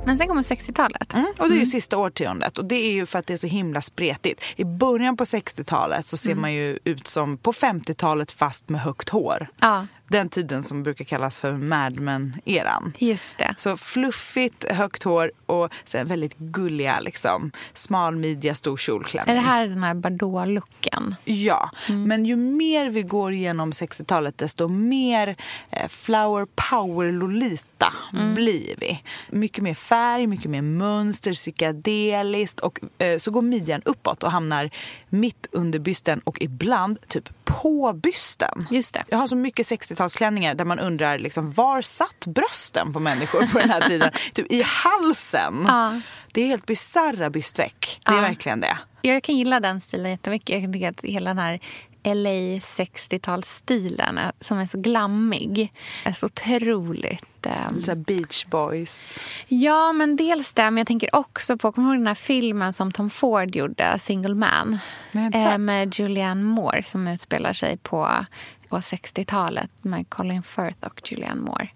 Men 0.05 0.17
sen 0.17 0.27
kommer 0.27 0.41
60-talet. 0.41 1.13
Mm, 1.13 1.25
och 1.39 1.49
det 1.49 1.55
är 1.55 1.59
ju 1.59 1.65
sista 1.65 1.97
årtiondet 1.97 2.57
och 2.57 2.65
det 2.65 2.75
är 2.75 2.91
ju 2.91 3.05
för 3.05 3.19
att 3.19 3.27
det 3.27 3.33
är 3.33 3.37
så 3.37 3.47
himla 3.47 3.81
spretigt. 3.81 4.41
I 4.55 4.63
början 4.63 5.17
på 5.17 5.23
60-talet 5.23 6.05
så 6.05 6.17
ser 6.17 6.35
man 6.35 6.53
ju 6.53 6.79
ut 6.83 7.07
som 7.07 7.37
på 7.37 7.51
50-talet 7.51 8.31
fast 8.31 8.69
med 8.69 8.81
högt 8.81 9.09
hår. 9.09 9.47
Ja, 9.61 9.87
Den 10.11 10.29
tiden 10.29 10.63
som 10.63 10.83
brukar 10.83 11.05
kallas 11.05 11.39
för 11.39 11.51
Mad 11.51 11.99
Men-eran. 11.99 12.93
just 12.97 13.37
det. 13.37 13.55
Så 13.57 13.77
fluffigt, 13.77 14.71
högt 14.71 15.03
hår 15.03 15.31
och 15.45 15.73
sen 15.85 16.07
väldigt 16.07 16.37
gulliga 16.37 16.99
liksom, 16.99 17.51
smalmidja, 17.73 18.55
stor 18.55 18.77
kjolklänning. 18.77 19.31
Är 19.31 19.35
det 19.35 19.47
här 19.47 19.67
den 19.67 19.83
här 19.83 19.93
Bardot-looken? 19.93 21.15
Ja, 21.25 21.69
men 21.87 22.25
ju 22.25 22.35
mer 22.35 22.89
vi 22.89 23.01
går 23.01 23.33
igenom 23.33 23.71
60-talet 23.71 24.37
desto 24.37 24.67
mer 24.67 25.35
eh, 25.69 25.87
flower 25.87 26.47
power 26.69 27.11
Lolita 27.11 27.93
blir 28.35 28.75
vi. 28.77 29.03
Mycket 29.29 29.63
mer 29.63 29.73
färg, 29.73 30.27
mycket 30.27 30.51
mer 30.51 30.61
mönster, 30.61 31.33
psykedeliskt 31.33 32.59
och 32.59 32.79
eh, 32.97 33.17
så 33.17 33.31
går 33.31 33.41
midjan 33.41 33.81
uppåt 33.85 34.23
och 34.23 34.31
hamnar 34.31 34.69
mitt 35.09 35.47
under 35.51 35.79
bysten 35.79 36.21
och 36.23 36.37
ibland 36.41 37.07
typ 37.07 37.29
på 37.61 37.93
bysten. 37.93 38.67
Just 38.71 38.93
det. 38.93 39.03
Jag 39.07 39.17
har 39.17 39.27
så 39.27 39.35
mycket 39.35 39.65
60-talsklänningar 39.71 40.53
där 40.55 40.65
man 40.65 40.79
undrar 40.79 41.19
liksom, 41.19 41.51
var 41.51 41.81
satt 41.81 42.25
brösten 42.25 42.93
på 42.93 42.99
människor 42.99 43.47
på 43.47 43.59
den 43.59 43.69
här 43.69 43.81
tiden? 43.81 44.11
typ 44.33 44.51
i 44.51 44.61
halsen. 44.65 45.65
Ja. 45.67 46.01
Det 46.33 46.41
är 46.41 46.47
helt 46.47 46.65
bisarra 46.65 47.29
bystveck. 47.29 47.99
Det 48.05 48.11
är 48.11 48.15
Ja. 48.15 48.21
verkligen 48.21 48.59
det. 48.59 48.77
Jag 49.01 49.23
kan 49.23 49.35
gilla 49.37 49.59
den 49.59 49.81
stilen 49.81 50.11
jättemycket. 50.11 50.49
Jag 50.49 50.61
kan 50.63 50.73
tycka 50.73 50.89
att 50.89 51.01
hela 51.03 51.29
den 51.29 51.37
här 51.39 51.59
LA 52.03 52.59
60-talsstilen 52.59 54.17
är- 54.19 54.31
som 54.39 54.57
är 54.57 54.65
så 54.65 54.77
glammig 54.77 55.73
är 56.05 56.13
så 56.13 56.25
otroligt... 56.25 57.45
ehm, 57.45 57.75
Lite 57.75 57.95
Beach 57.95 58.45
Boys. 58.45 59.19
Ja, 59.47 59.91
men 59.93 60.15
dels 60.15 60.51
det. 60.51 60.63
Men 60.63 60.77
jag 60.77 60.87
tänker 60.87 61.15
också 61.15 61.57
på, 61.57 61.71
kommer 61.71 61.87
du 61.89 61.93
ihåg 61.93 61.99
den 62.01 62.07
här 62.07 62.15
filmen 62.15 62.73
som 62.73 62.91
Tom 62.91 63.09
Ford 63.09 63.55
gjorde, 63.55 63.99
Single 63.99 64.35
Man? 64.35 64.77
Nej, 65.11 65.31
Eh, 65.33 65.57
med 65.57 65.99
Julianne 65.99 66.43
Moore 66.43 66.83
som 66.83 67.07
utspelar 67.07 67.53
sig 67.53 67.77
på, 67.77 68.25
på 68.71 68.77
60-talet 68.77 69.69
med 69.81 70.09
Colin 70.09 70.43
Firth 70.43 70.77
och 70.87 71.11
Julianne 71.11 71.41
Moore. 71.41 71.67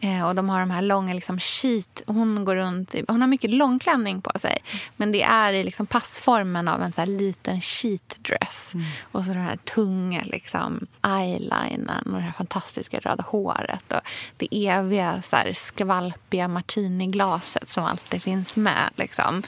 Eh, 0.00 0.28
och 0.28 0.34
de 0.34 0.48
har 0.48 0.60
de 0.60 0.70
här 0.70 0.82
långa 0.82 1.14
liksom 1.14 1.40
sheet, 1.40 2.02
hon 2.06 2.44
går 2.44 2.56
runt 2.56 2.94
i, 2.94 3.04
hon 3.08 3.20
har 3.20 3.28
mycket 3.28 3.50
långklänning 3.50 4.20
på 4.22 4.38
sig. 4.38 4.58
Men 4.96 5.12
det 5.12 5.22
är 5.22 5.52
i 5.52 5.64
liksom 5.64 5.86
passformen 5.86 6.68
av 6.68 6.82
en 6.82 6.92
så 6.92 7.04
liten 7.04 7.60
sheet 7.60 8.18
dress. 8.18 8.72
Och 9.02 9.24
så 9.24 9.32
den 9.32 9.42
här 9.42 9.56
tunga 9.56 10.22
liksom 10.24 10.86
eyelinern 11.02 12.04
och 12.06 12.16
det 12.16 12.24
här 12.24 12.32
fantastiska 12.32 12.98
röda 12.98 13.24
håret. 13.26 13.92
Och 13.92 14.00
det 14.36 14.48
eviga 14.68 15.22
så 15.22 15.36
här 15.36 15.52
skvalpiga 15.52 16.48
martiniglaset 16.48 17.68
som 17.68 17.84
alltid 17.84 18.22
finns 18.22 18.56
med. 18.56 18.90
Liksom. 18.96 19.42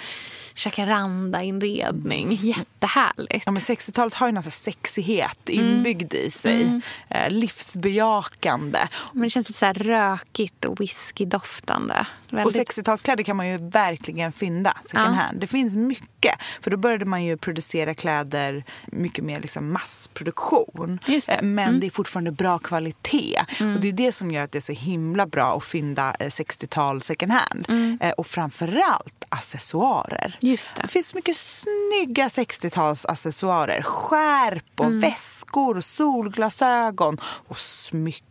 Jacaranda-inredning. 0.56 2.32
Jättehärligt. 2.40 3.42
Ja, 3.46 3.52
men 3.52 3.60
60-talet 3.60 4.14
har 4.14 4.26
ju 4.28 4.32
någon 4.32 4.42
sexighet 4.42 5.48
inbyggd 5.48 6.14
i 6.14 6.30
sig. 6.30 6.80
Eh, 7.08 7.30
livsbejakande. 7.30 8.78
Men 9.12 9.22
det 9.22 9.30
känns 9.30 9.48
lite 9.48 9.58
så 9.58 9.66
här 9.66 9.74
rökigt 9.74 10.64
och 10.64 10.80
whiskydoftande. 10.80 12.06
Och 12.32 12.38
Väldigt- 12.38 12.56
60-talskläder 12.56 13.22
kan 13.22 13.36
man 13.36 13.48
ju 13.48 13.58
verkligen 13.58 14.32
fynda 14.32 14.76
second 14.84 15.06
Ja. 15.16 15.20
hand. 15.20 15.40
Det 15.40 15.46
finns 15.46 15.76
mycket. 15.76 16.34
För 16.60 16.70
då 16.70 16.76
började 16.76 17.04
man 17.04 17.24
ju 17.24 17.36
producera 17.36 17.94
kläder 17.94 18.64
mycket 18.86 19.24
mer 19.24 19.40
liksom 19.40 19.72
massproduktion. 19.72 20.98
Det. 21.06 21.28
Eh, 21.28 21.42
Men 21.42 21.80
det 21.80 21.86
är 21.86 21.90
fortfarande 21.90 22.32
bra 22.32 22.58
kvalitet. 22.58 23.40
Och 23.74 23.80
det 23.80 23.88
är 23.88 23.92
det 23.92 24.12
som 24.12 24.30
gör 24.30 24.44
att 24.44 24.52
det 24.52 24.58
är 24.58 24.60
så 24.60 24.72
himla 24.72 25.26
bra 25.26 25.56
att 25.56 25.64
fynda 25.64 26.14
eh, 26.20 26.26
60-tal 26.28 27.02
second 27.02 27.32
hand. 27.32 27.66
Eh, 28.00 28.10
Och 28.10 28.26
framförallt 28.26 29.24
accessoarer. 29.28 30.36
Just 30.46 30.76
det. 30.76 30.82
Det 30.82 30.88
finns 30.88 31.08
så 31.08 31.16
mycket 31.16 31.36
snygga 31.36 32.28
60-talsaccessoarer. 32.28 33.82
Skärp 33.82 34.80
och 34.80 35.02
väskor 35.02 35.76
och 35.76 35.84
solglasögon 35.84 37.18
och 37.22 37.58
smycken. 37.58 38.26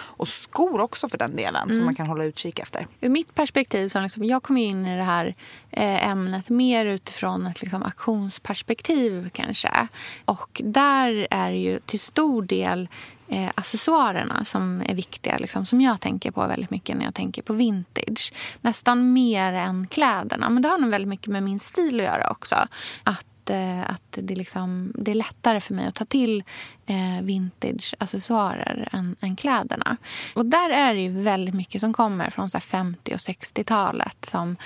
och 0.00 0.28
skor 0.28 0.80
också 0.80 1.08
för 1.08 1.18
den 1.18 1.36
delen 1.36 1.74
som 1.74 1.84
man 1.84 1.94
kan 1.94 2.06
hålla 2.06 2.24
utkik 2.24 2.58
efter. 2.58 2.86
Ur 3.00 3.08
mitt 3.08 3.34
perspektiv, 3.34 3.88
så 3.88 4.00
liksom, 4.00 4.24
jag 4.24 4.42
kom 4.42 4.56
in 4.56 4.86
i 4.86 4.96
det 4.96 5.02
här 5.02 5.34
eh, 5.70 6.08
ämnet 6.08 6.48
mer 6.48 6.86
utifrån 6.86 7.46
ett 7.46 7.62
liksom, 7.62 7.82
auktionsperspektiv 7.82 9.30
kanske. 9.32 9.88
Och 10.24 10.60
där 10.64 11.26
är 11.30 11.50
ju 11.50 11.78
till 11.78 12.00
stor 12.00 12.42
del 12.42 12.88
eh, 13.32 13.50
accessoarerna 13.54 14.44
som 14.44 14.82
är 14.86 14.94
viktiga, 14.94 15.38
liksom, 15.38 15.66
som 15.66 15.80
jag 15.80 16.00
tänker 16.00 16.30
på 16.30 16.46
väldigt 16.46 16.70
mycket 16.70 16.96
när 16.96 17.04
jag 17.04 17.14
tänker 17.14 17.42
på 17.42 17.52
vintage. 17.52 18.32
Nästan 18.60 19.12
mer 19.12 19.52
än 19.52 19.86
kläderna. 19.86 20.48
Men 20.50 20.62
det 20.62 20.68
har 20.68 20.78
nog 20.78 20.90
väldigt 20.90 21.08
mycket 21.08 21.26
med 21.26 21.42
min 21.42 21.60
stil 21.60 22.00
att 22.00 22.06
göra 22.06 22.30
också. 22.30 22.56
Att 23.02 23.50
eh, 23.50 23.80
att 23.80 24.02
det, 24.10 24.34
liksom, 24.34 24.92
det 24.94 25.10
är 25.10 25.14
lättare 25.14 25.60
för 25.60 25.74
mig 25.74 25.86
att 25.86 25.94
ta 25.94 26.04
till 26.04 26.44
eh, 26.86 27.22
vintage-accessoarer 27.22 28.88
än, 28.92 29.16
än 29.20 29.36
kläderna. 29.36 29.96
Och 30.34 30.46
där 30.46 30.70
är 30.70 30.94
det 30.94 31.00
ju 31.00 31.22
väldigt 31.22 31.54
mycket 31.54 31.80
som 31.80 31.92
kommer 31.92 32.30
från 32.30 32.50
så 32.50 32.60
50 32.60 33.14
och 33.14 33.18
60-talet 33.18 34.24
som 34.24 34.56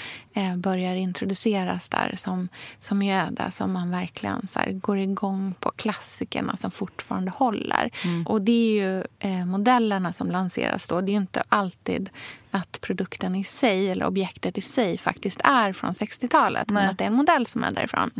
börjar 0.57 0.95
introduceras 0.95 1.89
där 1.89 2.15
som, 2.19 2.49
som 2.81 2.99
det 3.31 3.51
som 3.53 3.73
man 3.73 3.91
verkligen 3.91 4.47
så 4.47 4.59
här, 4.59 4.73
går 4.73 4.99
igång 4.99 5.55
på 5.61 5.71
klassikerna 5.71 6.57
som 6.57 6.71
fortfarande 6.71 7.31
håller. 7.31 7.91
Mm. 8.05 8.27
Och 8.27 8.43
det 8.43 8.53
är 8.53 8.85
ju 8.85 9.05
eh, 9.19 9.45
modellerna 9.45 10.13
som 10.13 10.31
lanseras 10.31 10.89
då. 10.89 11.01
Det 11.01 11.13
är 11.13 11.17
inte 11.17 11.43
alltid 11.49 12.11
att 12.57 12.81
produkten 12.81 13.35
i 13.35 13.45
sig 13.45 13.91
eller 13.91 14.07
objektet 14.07 14.59
i 14.59 14.61
sig 14.61 14.99
faktiskt 14.99 15.41
är 15.45 15.73
från 15.73 15.93
60-talet. 15.93 16.71
Men 16.71 16.91
att 16.91 16.99
det 16.99 17.05
är 17.05 17.09
en 17.09 17.15
modell 17.15 17.47
som 17.47 17.65
är 17.65 17.73
därifrån. 17.73 18.11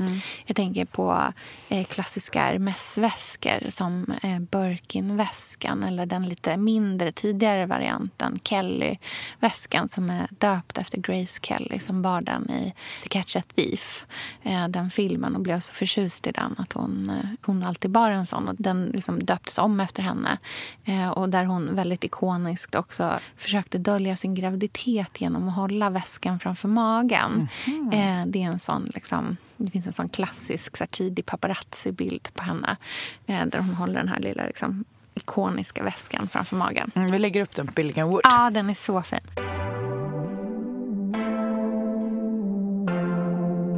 Jag 0.47 0.57
tänker 0.57 0.85
på 0.85 1.33
eh, 1.69 1.85
klassiska 1.85 2.41
Hermes-väskor 2.41 3.71
som 3.71 4.15
eh, 4.23 4.39
Birkin-väskan 4.39 5.85
eller 5.85 6.07
den 6.07 6.29
lite 6.29 6.57
mindre 6.57 7.13
tidigare 7.13 7.67
varianten 7.67 8.39
Kelly-väskan 8.45 9.89
som 9.89 10.11
är 10.11 10.29
döpt 10.31 10.79
efter 10.79 10.99
Grace 10.99 11.41
Kelly 11.43 11.81
som 11.81 12.03
bar 12.07 12.21
den 12.21 12.51
i 12.51 12.75
To 13.03 13.09
catch 13.09 13.37
a 13.37 13.43
thief, 13.55 14.07
eh, 14.43 14.69
den 14.69 14.91
filmen 14.91 15.35
och 15.35 15.41
blev 15.41 15.61
så 15.61 15.73
förtjust 15.73 16.27
i 16.27 16.31
den 16.31 16.55
att 16.59 16.73
hon, 16.73 17.11
eh, 17.11 17.47
hon 17.47 17.63
alltid 17.63 17.91
bar 17.91 18.11
en 18.11 18.27
sån 18.27 18.49
och 18.49 18.55
den 18.59 18.87
liksom 18.95 19.25
döptes 19.25 19.59
om 19.59 19.81
efter 19.81 20.03
henne. 20.03 20.39
Eh, 20.85 21.09
och 21.09 21.29
där 21.29 21.45
hon 21.45 21.75
väldigt 21.77 22.05
ikoniskt 22.05 22.75
också 22.75 23.19
försökte 23.37 23.79
dölja 23.79 24.17
sin 24.17 24.35
graviditet 24.35 25.21
genom 25.21 25.49
att 25.49 25.55
hålla 25.55 25.91
väskan 25.91 26.39
framför 26.39 26.69
magen. 26.69 27.49
Eh, 27.93 28.27
det 28.27 28.43
är 28.43 28.47
en 28.47 28.59
sån 28.59 28.91
liksom 28.95 29.37
det 29.57 29.71
finns 29.71 29.87
en 29.87 29.93
sån 29.93 30.09
klassisk 30.09 30.77
så 30.77 30.85
här, 30.85 30.89
tidig 30.89 31.27
paparazzi-bild 31.27 32.29
på 32.35 32.43
henne 32.43 32.77
där 33.27 33.59
hon 33.59 33.75
håller 33.75 33.95
den 33.95 34.09
här 34.09 34.21
lilla 34.21 34.47
liksom, 34.47 34.85
ikoniska 35.15 35.83
väskan 35.83 36.29
framför 36.29 36.57
magen. 36.57 36.91
Mm, 36.95 37.11
vi 37.11 37.19
lägger 37.19 37.43
upp 37.43 37.55
den 37.55 37.67
på 37.67 37.73
Billigan 37.73 38.09
Wood. 38.09 38.21
Ja, 38.25 38.51
den 38.51 38.71
är 38.71 38.75
så 38.75 39.03
fin. 39.03 39.46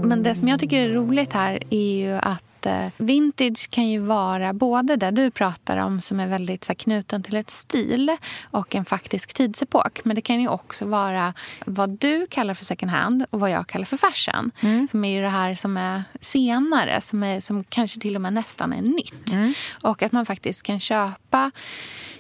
Men 0.09 0.23
det 0.23 0.35
som 0.35 0.49
jag 0.49 0.61
tycker 0.61 0.81
är 0.81 0.95
roligt 0.95 1.33
här 1.33 1.59
är 1.71 1.97
ju 1.97 2.13
att 2.13 2.67
eh, 2.67 2.87
vintage 2.97 3.71
kan 3.71 3.89
ju 3.89 3.99
vara 3.99 4.53
både 4.53 4.97
det 4.97 5.11
du 5.11 5.31
pratar 5.31 5.77
om 5.77 6.01
som 6.01 6.21
är 6.21 6.27
väldigt 6.27 6.65
så 6.65 6.69
här, 6.69 6.75
knuten 6.75 7.23
till 7.23 7.37
ett 7.37 7.51
stil 7.51 8.17
och 8.51 8.75
en 8.75 8.85
faktisk 8.85 9.35
tidsepok. 9.35 10.01
Men 10.05 10.17
det 10.17 10.23
kan 10.23 10.41
ju 10.41 10.49
också 10.49 10.87
vara 10.87 11.35
vad 11.67 11.91
du 11.91 12.27
kallar 12.27 12.55
för 12.55 12.65
second 12.65 12.91
hand 12.93 13.25
och 13.31 13.41
vad 13.41 13.51
jag 13.51 13.67
kallar 13.67 13.85
för 13.85 13.97
fashion. 13.97 14.51
Som 14.91 15.05
är 15.05 15.15
ju 15.17 15.23
det 15.23 15.29
här 15.29 15.55
som 15.55 15.77
är 15.77 16.03
senare, 16.21 17.01
som, 17.01 17.23
är, 17.23 17.41
som 17.41 17.65
kanske 17.65 18.01
till 18.01 18.15
och 18.15 18.23
med 18.23 18.33
nästan 18.33 18.73
är 18.73 18.83
nytt. 18.83 19.35
Och 19.83 20.03
att 20.03 20.13
man 20.13 20.27
faktiskt 20.27 20.63
kan 20.63 20.81
köpa 20.81 21.51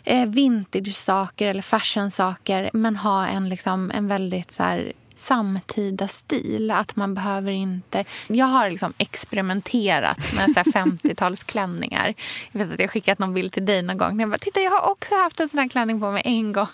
eh, 0.05 0.27
vintage-saker 0.27 1.47
eller 1.47 1.63
fashion-saker 1.63 2.71
men 2.73 2.97
ha 2.97 3.27
en, 3.27 3.49
liksom, 3.49 3.91
en 3.95 4.09
väldigt 4.09 4.53
så 4.53 4.63
här, 4.63 4.93
samtida 5.19 6.09
stil. 6.09 6.71
Att 6.71 6.97
man 6.97 7.15
behöver 7.15 7.53
inte... 7.53 8.05
Jag 8.27 8.47
har 8.47 8.71
liksom 8.71 8.93
experimenterat 8.99 10.19
med 10.35 10.45
så 10.45 10.55
här 10.55 10.65
50-talsklänningar. 10.85 12.15
Jag 12.53 12.59
vet 12.59 12.73
att 12.73 12.81
jag 12.81 12.91
skickat 12.91 13.19
någon 13.19 13.35
bild 13.35 13.53
till 13.53 13.67
dig 13.67 13.83
någon 13.83 13.99
gång. 13.99 14.21
Jag 14.21 14.31
bara, 14.31 14.39
titta 14.39 14.61
jag 14.61 14.71
har 14.71 14.91
också 14.91 15.15
haft 15.15 15.41
en 15.41 15.49
sån 15.49 15.59
här 15.59 15.69
klänning 15.69 16.01
på 16.01 16.11
mig 16.11 16.23
en 16.25 16.53
gång. 16.53 16.67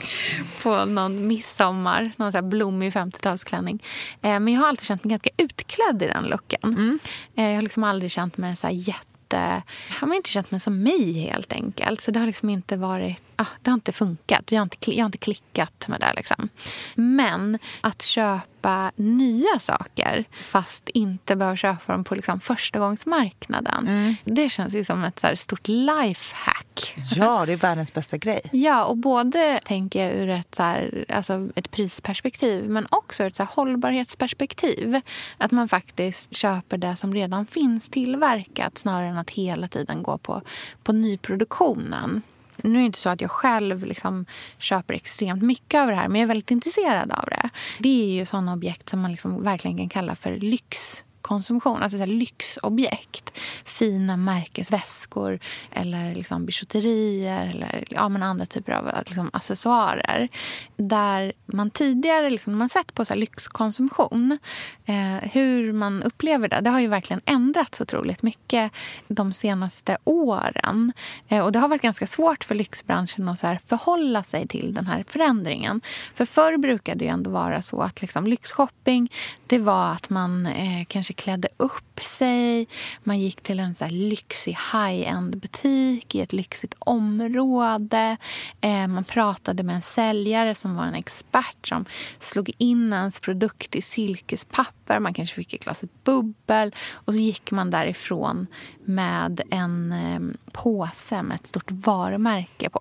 på 0.62 0.84
någon 0.84 1.28
midsommar. 1.28 2.12
Någon 2.16 2.32
så 2.32 2.38
här 2.38 2.42
blommig 2.42 2.92
50-talsklänning. 2.92 3.84
Eh, 4.22 4.40
men 4.40 4.48
jag 4.48 4.60
har 4.60 4.68
alltid 4.68 4.86
känt 4.86 5.04
mig 5.04 5.10
ganska 5.10 5.30
utklädd 5.36 6.02
i 6.02 6.06
den 6.06 6.24
looken. 6.24 6.98
Eh, 7.34 7.44
jag 7.44 7.54
har 7.54 7.62
liksom 7.62 7.84
aldrig 7.84 8.10
känt 8.10 8.36
mig 8.36 8.56
så 8.56 8.66
här 8.66 8.74
jätte 8.74 9.04
jag 10.00 10.08
har 10.08 10.14
inte 10.14 10.30
känt 10.30 10.50
mig 10.50 10.60
som 10.60 10.82
mig 10.82 11.12
helt 11.12 11.52
enkelt. 11.52 12.00
Så 12.00 12.10
det 12.10 12.18
har 12.18 12.26
liksom 12.26 12.50
inte 12.50 12.76
varit, 12.76 13.16
ah, 13.38 13.46
det 13.62 13.70
har 13.70 13.74
inte 13.74 13.92
funkat. 13.92 14.42
Vi 14.46 14.56
har 14.56 14.62
inte, 14.62 14.94
jag 14.94 15.04
har 15.04 15.06
inte 15.06 15.18
klickat 15.18 15.88
med 15.88 16.00
det. 16.00 16.12
Liksom. 16.16 16.48
Men 16.94 17.58
att 17.80 18.02
köpa 18.02 18.92
nya 18.96 19.58
saker 19.58 20.24
fast 20.30 20.88
inte 20.88 21.36
behöva 21.36 21.56
köpa 21.56 21.92
dem 21.92 22.04
på 22.04 22.14
liksom 22.14 22.40
förstagångsmarknaden. 22.40 24.16
Det 24.24 24.48
känns 24.48 24.74
ju 24.74 24.84
som 24.84 25.04
ett 25.04 25.18
så 25.20 25.26
här 25.26 25.34
stort 25.34 25.68
lifehack. 25.68 26.94
Ja, 27.16 27.46
det 27.46 27.52
är 27.52 27.56
världens 27.56 27.92
bästa 27.92 28.16
grej. 28.16 28.40
Ja, 28.52 28.84
och 28.84 28.96
både 28.96 29.60
tänker 29.64 30.04
jag 30.04 30.14
ur 30.14 30.28
ett, 30.28 30.54
så 30.54 30.62
här, 30.62 31.04
alltså 31.08 31.48
ett 31.54 31.70
prisperspektiv 31.70 32.70
men 32.70 32.86
också 32.90 33.22
ur 33.22 33.26
ett 33.26 33.36
så 33.36 33.42
här 33.42 33.50
hållbarhetsperspektiv. 33.54 35.00
Att 35.38 35.50
man 35.50 35.68
faktiskt 35.68 36.36
köper 36.36 36.78
det 36.78 36.96
som 36.96 37.14
redan 37.14 37.46
finns 37.46 37.88
tillverkat 37.88 38.78
snarare 38.78 39.08
än 39.08 39.18
att 39.18 39.30
hela 39.30 39.68
tiden 39.68 40.02
gå 40.02 40.18
på, 40.18 40.42
på 40.82 40.92
nyproduktionen. 40.92 42.22
Nu 42.62 42.74
är 42.74 42.78
det 42.78 42.86
inte 42.86 42.98
så 42.98 43.08
att 43.08 43.20
jag 43.20 43.30
själv 43.30 43.84
liksom 43.84 44.26
köper 44.58 44.94
extremt 44.94 45.42
mycket 45.42 45.80
av 45.80 45.86
det 45.86 45.94
här 45.94 46.08
men 46.08 46.20
jag 46.20 46.22
är 46.22 46.28
väldigt 46.28 46.50
intresserad 46.50 47.12
av 47.12 47.24
det. 47.30 47.50
Det 47.78 48.02
är 48.02 48.12
ju 48.12 48.26
sådana 48.26 48.52
objekt 48.52 48.88
som 48.88 49.00
man 49.00 49.10
liksom 49.10 49.42
verkligen 49.42 49.76
kan 49.76 49.88
kalla 49.88 50.14
för 50.14 50.36
lyx 50.36 51.04
konsumtion, 51.22 51.82
alltså 51.82 51.98
så 51.98 52.02
här 52.04 52.06
lyxobjekt. 52.06 53.38
Fina 53.64 54.16
märkesväskor 54.16 55.38
eller 55.72 56.14
liksom 56.14 56.46
bijouterier 56.46 57.46
eller 57.54 57.84
ja, 57.90 58.08
men 58.08 58.22
andra 58.22 58.46
typer 58.46 58.72
av 58.72 58.90
liksom, 59.06 59.30
accessoarer. 59.32 60.28
Där 60.76 61.32
man 61.46 61.70
tidigare, 61.70 62.30
liksom, 62.30 62.52
när 62.52 62.58
man 62.58 62.68
sett 62.68 62.94
på 62.94 63.04
så 63.04 63.12
här 63.12 63.20
lyxkonsumtion, 63.20 64.38
eh, 64.84 65.30
hur 65.30 65.72
man 65.72 66.02
upplever 66.02 66.48
det, 66.48 66.60
det 66.60 66.70
har 66.70 66.80
ju 66.80 66.86
verkligen 66.86 67.20
ändrats 67.24 67.80
otroligt 67.80 68.22
mycket 68.22 68.72
de 69.08 69.32
senaste 69.32 69.98
åren. 70.04 70.92
Eh, 71.28 71.44
och 71.44 71.52
det 71.52 71.58
har 71.58 71.68
varit 71.68 71.82
ganska 71.82 72.06
svårt 72.06 72.44
för 72.44 72.54
lyxbranschen 72.54 73.28
att 73.28 73.38
så 73.38 73.46
här 73.46 73.60
förhålla 73.66 74.22
sig 74.22 74.48
till 74.48 74.74
den 74.74 74.86
här 74.86 75.04
förändringen. 75.08 75.80
För 76.14 76.24
förr 76.24 76.56
brukade 76.56 76.98
det 76.98 77.08
ändå 77.08 77.30
vara 77.30 77.62
så 77.62 77.82
att 77.82 78.02
liksom, 78.02 78.26
lyxshopping, 78.26 79.12
det 79.46 79.58
var 79.58 79.90
att 79.92 80.10
man 80.10 80.46
eh, 80.46 80.84
kanske 80.88 81.07
klädde 81.14 81.48
upp 81.56 81.87
sig. 82.00 82.66
Man 83.04 83.18
gick 83.18 83.40
till 83.40 83.60
en 83.60 83.74
så 83.74 83.86
lyxig 83.88 84.56
high-end-butik 84.72 86.14
i 86.14 86.20
ett 86.20 86.32
lyxigt 86.32 86.74
område. 86.78 88.16
Eh, 88.60 88.86
man 88.86 89.04
pratade 89.04 89.62
med 89.62 89.74
en 89.76 89.82
säljare 89.82 90.54
som 90.54 90.76
var 90.76 90.84
en 90.84 90.94
expert 90.94 91.66
som 91.68 91.84
slog 92.18 92.50
in 92.58 92.92
ens 92.92 93.20
produkt 93.20 93.74
i 93.76 93.82
silkespapper. 93.82 94.98
Man 94.98 95.14
kanske 95.14 95.34
fick 95.34 95.54
ett 95.54 95.64
glas 95.64 95.84
bubbel. 96.04 96.74
Och 96.92 97.14
så 97.14 97.20
gick 97.20 97.50
man 97.50 97.70
därifrån 97.70 98.46
med 98.84 99.40
en 99.50 99.92
eh, 99.92 100.38
påse 100.52 101.22
med 101.22 101.34
ett 101.34 101.46
stort 101.46 101.70
varumärke 101.70 102.70
på. 102.70 102.80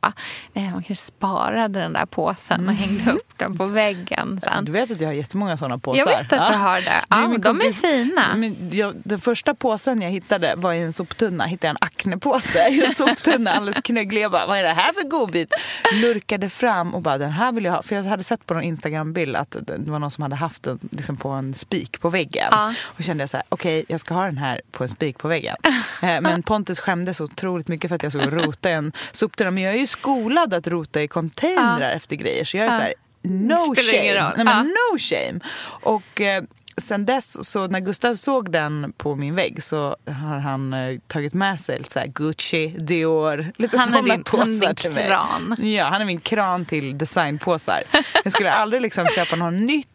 Eh, 0.54 0.64
man 0.64 0.84
kanske 0.84 0.96
sparade 0.96 1.80
den 1.80 1.94
där 1.94 2.06
påsen 2.06 2.68
och 2.68 2.74
hängde 2.74 3.12
upp 3.12 3.38
den 3.38 3.58
på 3.58 3.66
väggen 3.66 4.42
sen. 4.44 4.66
Du 4.66 4.72
vet 4.72 4.92
att 4.92 5.02
jag 5.02 5.08
har 5.10 5.14
jättemånga 5.14 5.58
sådana 5.58 5.78
påsar. 5.78 6.00
Jag 6.00 6.06
vet 6.18 6.34
att 6.34 6.52
du 6.52 6.58
har 6.58 6.76
det. 6.82 7.06
Ja, 7.10 7.18
är 7.18 7.22
min 7.22 7.32
men 7.32 7.42
de 7.42 7.62
är 7.62 7.64
kompis- 7.66 7.82
fina. 7.82 8.36
Men 8.36 8.70
jag, 8.74 8.96
den 9.08 9.20
första 9.20 9.54
påsen 9.56 10.02
jag 10.02 10.12
hittade 10.12 10.54
var 10.58 10.74
i 10.74 10.82
en 10.82 10.94
soptunna. 10.94 11.46
Hittade 11.46 11.68
jag 11.68 11.72
en 11.82 11.88
Acne-påse 11.88 12.68
i 12.70 12.86
en 12.86 12.96
soptunna, 12.96 13.52
alldeles 13.52 13.82
knögglig. 13.82 14.22
Jag 14.22 14.32
bara, 14.32 14.48
vad 14.48 14.58
är 14.60 14.64
det 14.64 14.74
här 14.74 14.94
för 14.94 15.04
godbit? 15.10 15.54
Lurkade 15.94 16.50
fram 16.50 16.96
och 16.96 17.02
bara, 17.02 17.18
den 17.18 17.32
här 17.32 17.52
vill 17.52 17.66
jag 17.66 17.72
ha. 17.72 17.82
För 17.82 17.96
jag 17.96 18.04
hade 18.04 18.24
sett 18.24 18.46
på 18.46 18.54
någon 18.54 18.64
Instagram-bild 18.64 19.36
att 19.36 19.56
det 19.68 19.92
var 19.92 20.00
någon 20.00 20.12
som 20.12 20.22
hade 20.22 20.36
haft 20.36 20.64
den 20.64 20.80
liksom 20.92 21.18
på 21.18 21.30
en 21.30 21.54
spik 21.54 22.00
på 22.02 22.10
väggen. 22.10 22.48
Ja. 22.52 22.74
Och 22.84 23.04
kände 23.04 23.22
jag 23.24 23.30
så 23.30 23.38
här, 23.38 23.46
okej, 23.50 23.86
jag 23.88 24.00
ska 24.00 24.14
ha 24.14 24.26
den 24.26 24.38
här 24.38 24.62
på 24.72 24.84
en 24.84 24.90
spik 24.90 25.18
på 25.18 25.28
väggen. 25.28 25.56
Eh, 26.04 26.22
Men 26.22 26.44
Pontus 26.44 26.80
skämdes 26.80 27.18
så 27.18 27.24
otroligt 27.24 27.68
mycket 27.68 27.90
för 27.90 27.96
att 27.96 28.04
jag 28.04 28.12
såg 28.12 28.34
rota 28.46 28.70
i 28.70 28.74
en 28.74 28.92
soptunna. 29.12 29.52
Men 29.52 29.64
jag 29.64 29.74
är 29.74 29.78
ju 29.80 29.88
skolad 29.88 30.54
att 30.54 30.68
rota 30.68 31.02
i 31.02 31.08
containrar 31.08 31.92
efter 31.92 32.16
grejer. 32.16 32.46
Så 32.46 32.58
jag 32.58 32.66
är 32.68 32.72
Ja. 32.72 32.78
så 32.78 32.82
här, 32.84 32.94
no 33.22 33.76
shame. 33.76 34.32
Nej, 34.36 34.46
men 34.46 34.48
Ja. 34.48 34.64
no 34.64 34.98
shame. 35.00 35.40
Och 35.68 36.22
eh, 36.22 36.44
sen 36.82 37.06
dess, 37.06 37.48
så 37.50 37.68
när 37.68 37.80
Gustav 37.80 38.16
såg 38.16 38.52
den 38.52 38.94
på 38.98 39.16
min 39.16 39.36
vägg 39.36 39.64
så 39.64 39.96
har 40.06 40.38
han 40.40 40.74
eh, 40.74 40.98
tagit 41.08 41.34
med 41.34 41.60
sig 41.60 41.78
lite 41.78 41.92
så 41.92 42.00
här 42.00 42.08
Gucci, 42.08 42.68
Dior, 42.68 43.52
lite 43.58 43.78
Han 43.78 43.88
sådana 43.88 44.14
din- 44.16 44.24
påsar 44.24 44.38
han 44.46 44.56
är 44.64 44.68
din 44.68 44.76
till 44.76 44.92
mig. 44.92 45.08
kran. 45.08 45.56
Ja, 45.60 45.86
han 45.86 46.02
är 46.02 46.06
min 46.06 46.20
kran 46.20 46.66
till 46.66 46.98
designpåsar. 46.98 47.84
Jag 48.24 48.34
skulle 48.34 48.52
aldrig 48.52 48.82
liksom 48.82 49.06
köpa 49.16 49.36
något 49.36 49.54
nytt 49.62 49.88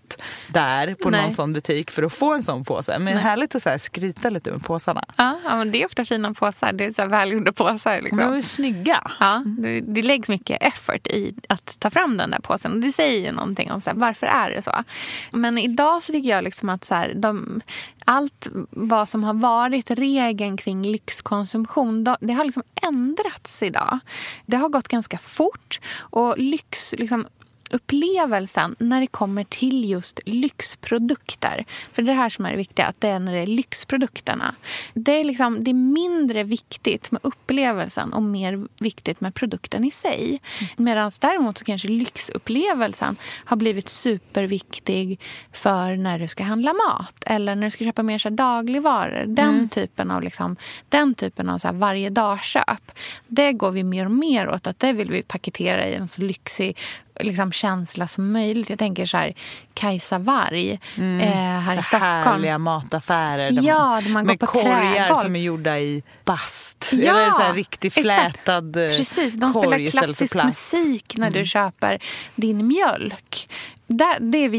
där 0.49 0.95
på 0.95 1.11
Nej. 1.11 1.23
någon 1.23 1.33
sån 1.33 1.53
butik 1.53 1.91
för 1.91 2.03
att 2.03 2.13
få 2.13 2.35
en 2.35 2.43
sån 2.43 2.65
påse. 2.65 2.99
Men 2.99 3.17
härligt 3.17 3.55
att 3.55 3.63
så 3.63 3.69
här 3.69 3.79
skryta 3.79 4.31
lite 4.31 4.53
med 4.53 4.65
påsarna. 4.65 5.05
Ja, 5.17 5.39
ja, 5.45 5.57
men 5.57 5.73
det 5.73 5.83
är 5.83 5.87
ofta 5.87 6.05
fina 6.05 6.35
påsar. 6.35 6.73
Det 6.73 6.85
är 6.85 6.91
så 6.91 7.03
här 7.03 7.09
välgjorda 7.09 7.53
påsar. 7.53 8.01
Liksom. 8.01 8.19
De 8.19 8.35
är 8.35 8.43
snygga. 8.43 9.11
Ja, 9.21 9.43
det, 9.47 9.81
det 9.81 10.03
läggs 10.03 10.29
mycket 10.29 10.63
effort 10.63 11.07
i 11.07 11.35
att 11.49 11.77
ta 11.79 11.91
fram 11.91 12.17
den 12.17 12.31
där 12.31 12.41
påsen. 12.41 12.73
Och 12.73 12.81
det 12.81 12.93
säger 12.93 13.27
ju 13.27 13.33
någonting 13.33 13.73
om 13.73 13.81
så 13.81 13.91
här, 13.91 13.97
varför 13.97 14.27
är 14.27 14.51
det 14.51 14.63
så. 14.63 14.85
Men 15.31 15.59
idag 15.59 16.03
så 16.03 16.13
tycker 16.13 16.29
jag 16.29 16.45
liksom 16.45 16.69
att 16.69 16.85
så 16.85 16.95
här, 16.95 17.13
de, 17.17 17.61
allt 18.05 18.49
vad 18.71 19.09
som 19.09 19.25
har 19.25 19.35
varit 19.35 19.91
regeln 19.91 20.57
kring 20.57 20.83
lyxkonsumtion 20.83 22.05
det 22.21 22.33
har 22.33 22.45
liksom 22.45 22.63
ändrats 22.83 23.63
idag. 23.63 23.99
Det 24.47 24.57
har 24.57 24.69
gått 24.69 24.89
ganska 24.89 25.19
fort. 25.19 25.81
Och 25.95 26.39
lyx, 26.39 26.95
liksom, 26.99 27.27
upplevelsen 27.73 28.77
när 28.79 29.01
det 29.01 29.07
kommer 29.07 29.45
till 29.45 29.91
just 29.91 30.21
lyxprodukter. 30.27 31.65
För 31.93 32.03
det 32.03 32.11
är 32.11 32.15
det 32.15 32.21
här 32.21 32.31
som 32.31 32.47
är 32.47 32.51
det 32.51 32.57
viktiga, 32.57 32.87
att 32.87 33.01
det 33.01 33.09
är 33.09 33.19
när 33.19 33.33
det 33.33 33.39
är 33.39 33.47
lyxprodukterna. 33.47 34.55
Det 34.95 35.21
är, 35.21 35.25
liksom, 35.25 35.65
det 35.65 35.71
är 35.71 35.75
mindre 35.75 36.43
viktigt 36.43 37.11
med 37.11 37.21
upplevelsen 37.25 38.13
och 38.13 38.23
mer 38.23 38.67
viktigt 38.81 39.21
med 39.21 39.35
produkten 39.35 39.85
i 39.85 39.91
sig. 39.91 40.41
Medan 40.77 41.11
däremot 41.21 41.59
så 41.59 41.65
kanske 41.65 41.89
lyxupplevelsen 41.89 43.17
har 43.45 43.57
blivit 43.57 43.89
superviktig 43.89 45.21
för 45.53 45.97
när 45.97 46.19
du 46.19 46.29
ska 46.29 46.45
handla 46.45 46.73
mat 46.73 47.25
eller 47.27 47.55
när 47.55 47.67
du 47.67 47.71
ska 47.71 47.85
köpa 47.85 48.03
mer 48.03 48.19
så 48.19 48.31
dagligvaror. 48.31 49.25
Den 49.27 49.69
typen 49.69 50.11
av, 50.11 50.23
liksom, 50.23 50.57
den 50.89 51.15
typen 51.15 51.49
av 51.49 51.59
så 51.59 51.67
här 51.69 51.75
varje 51.75 52.11
dag-köp. 52.11 52.93
Det 53.27 53.53
går 53.53 53.71
vi 53.71 53.85
mer 53.85 54.05
och 54.05 54.11
mer 54.11 54.49
åt 54.49 54.67
att 54.67 54.79
det 54.79 54.93
vill 54.93 55.11
vi 55.11 55.23
paketera 55.23 55.87
i 55.87 55.95
en 55.95 56.09
så 56.09 56.23
lyxig 56.23 56.77
liksom, 57.21 57.53
känsla 57.53 58.09
som 58.09 58.33
möjligt. 58.33 58.71
Jag 58.71 58.79
tänker 58.79 59.07
så 59.07 59.17
här, 59.17 59.35
Kajsa 59.75 60.19
Warg 60.19 60.71
eh, 60.73 61.03
här 61.03 61.75
Så 61.75 61.81
i 61.81 61.83
Stockholm. 61.83 62.03
härliga 62.25 62.59
mataffärer 62.59 63.51
där 63.51 63.63
Ja, 63.63 63.89
man, 63.89 64.05
där 64.05 64.11
man 64.11 64.27
med 64.27 64.41
korgar 64.41 64.95
trägolv. 64.95 65.17
som 65.17 65.37
är 65.37 65.41
gjorda 65.41 65.79
i 65.79 66.03
bast. 66.25 66.91
Ja, 66.93 66.99
Eller 67.21 67.31
så 67.31 67.43
här 67.43 67.55
riktigt 67.55 67.97
exakt. 67.99 68.37
flätad 68.37 68.77
eh, 68.77 68.89
Precis, 68.97 69.35
de 69.35 69.53
spelar 69.55 69.91
klassisk. 69.91 70.35
Mm. 70.35 70.47
musik 70.47 71.15
när 71.17 71.31
du 71.31 71.45
köper 71.47 71.99
din 72.35 72.67
mjölk. 72.67 73.49
Där, 73.87 74.17
det 74.21 74.39
är 74.39 74.49
vi 74.49 74.59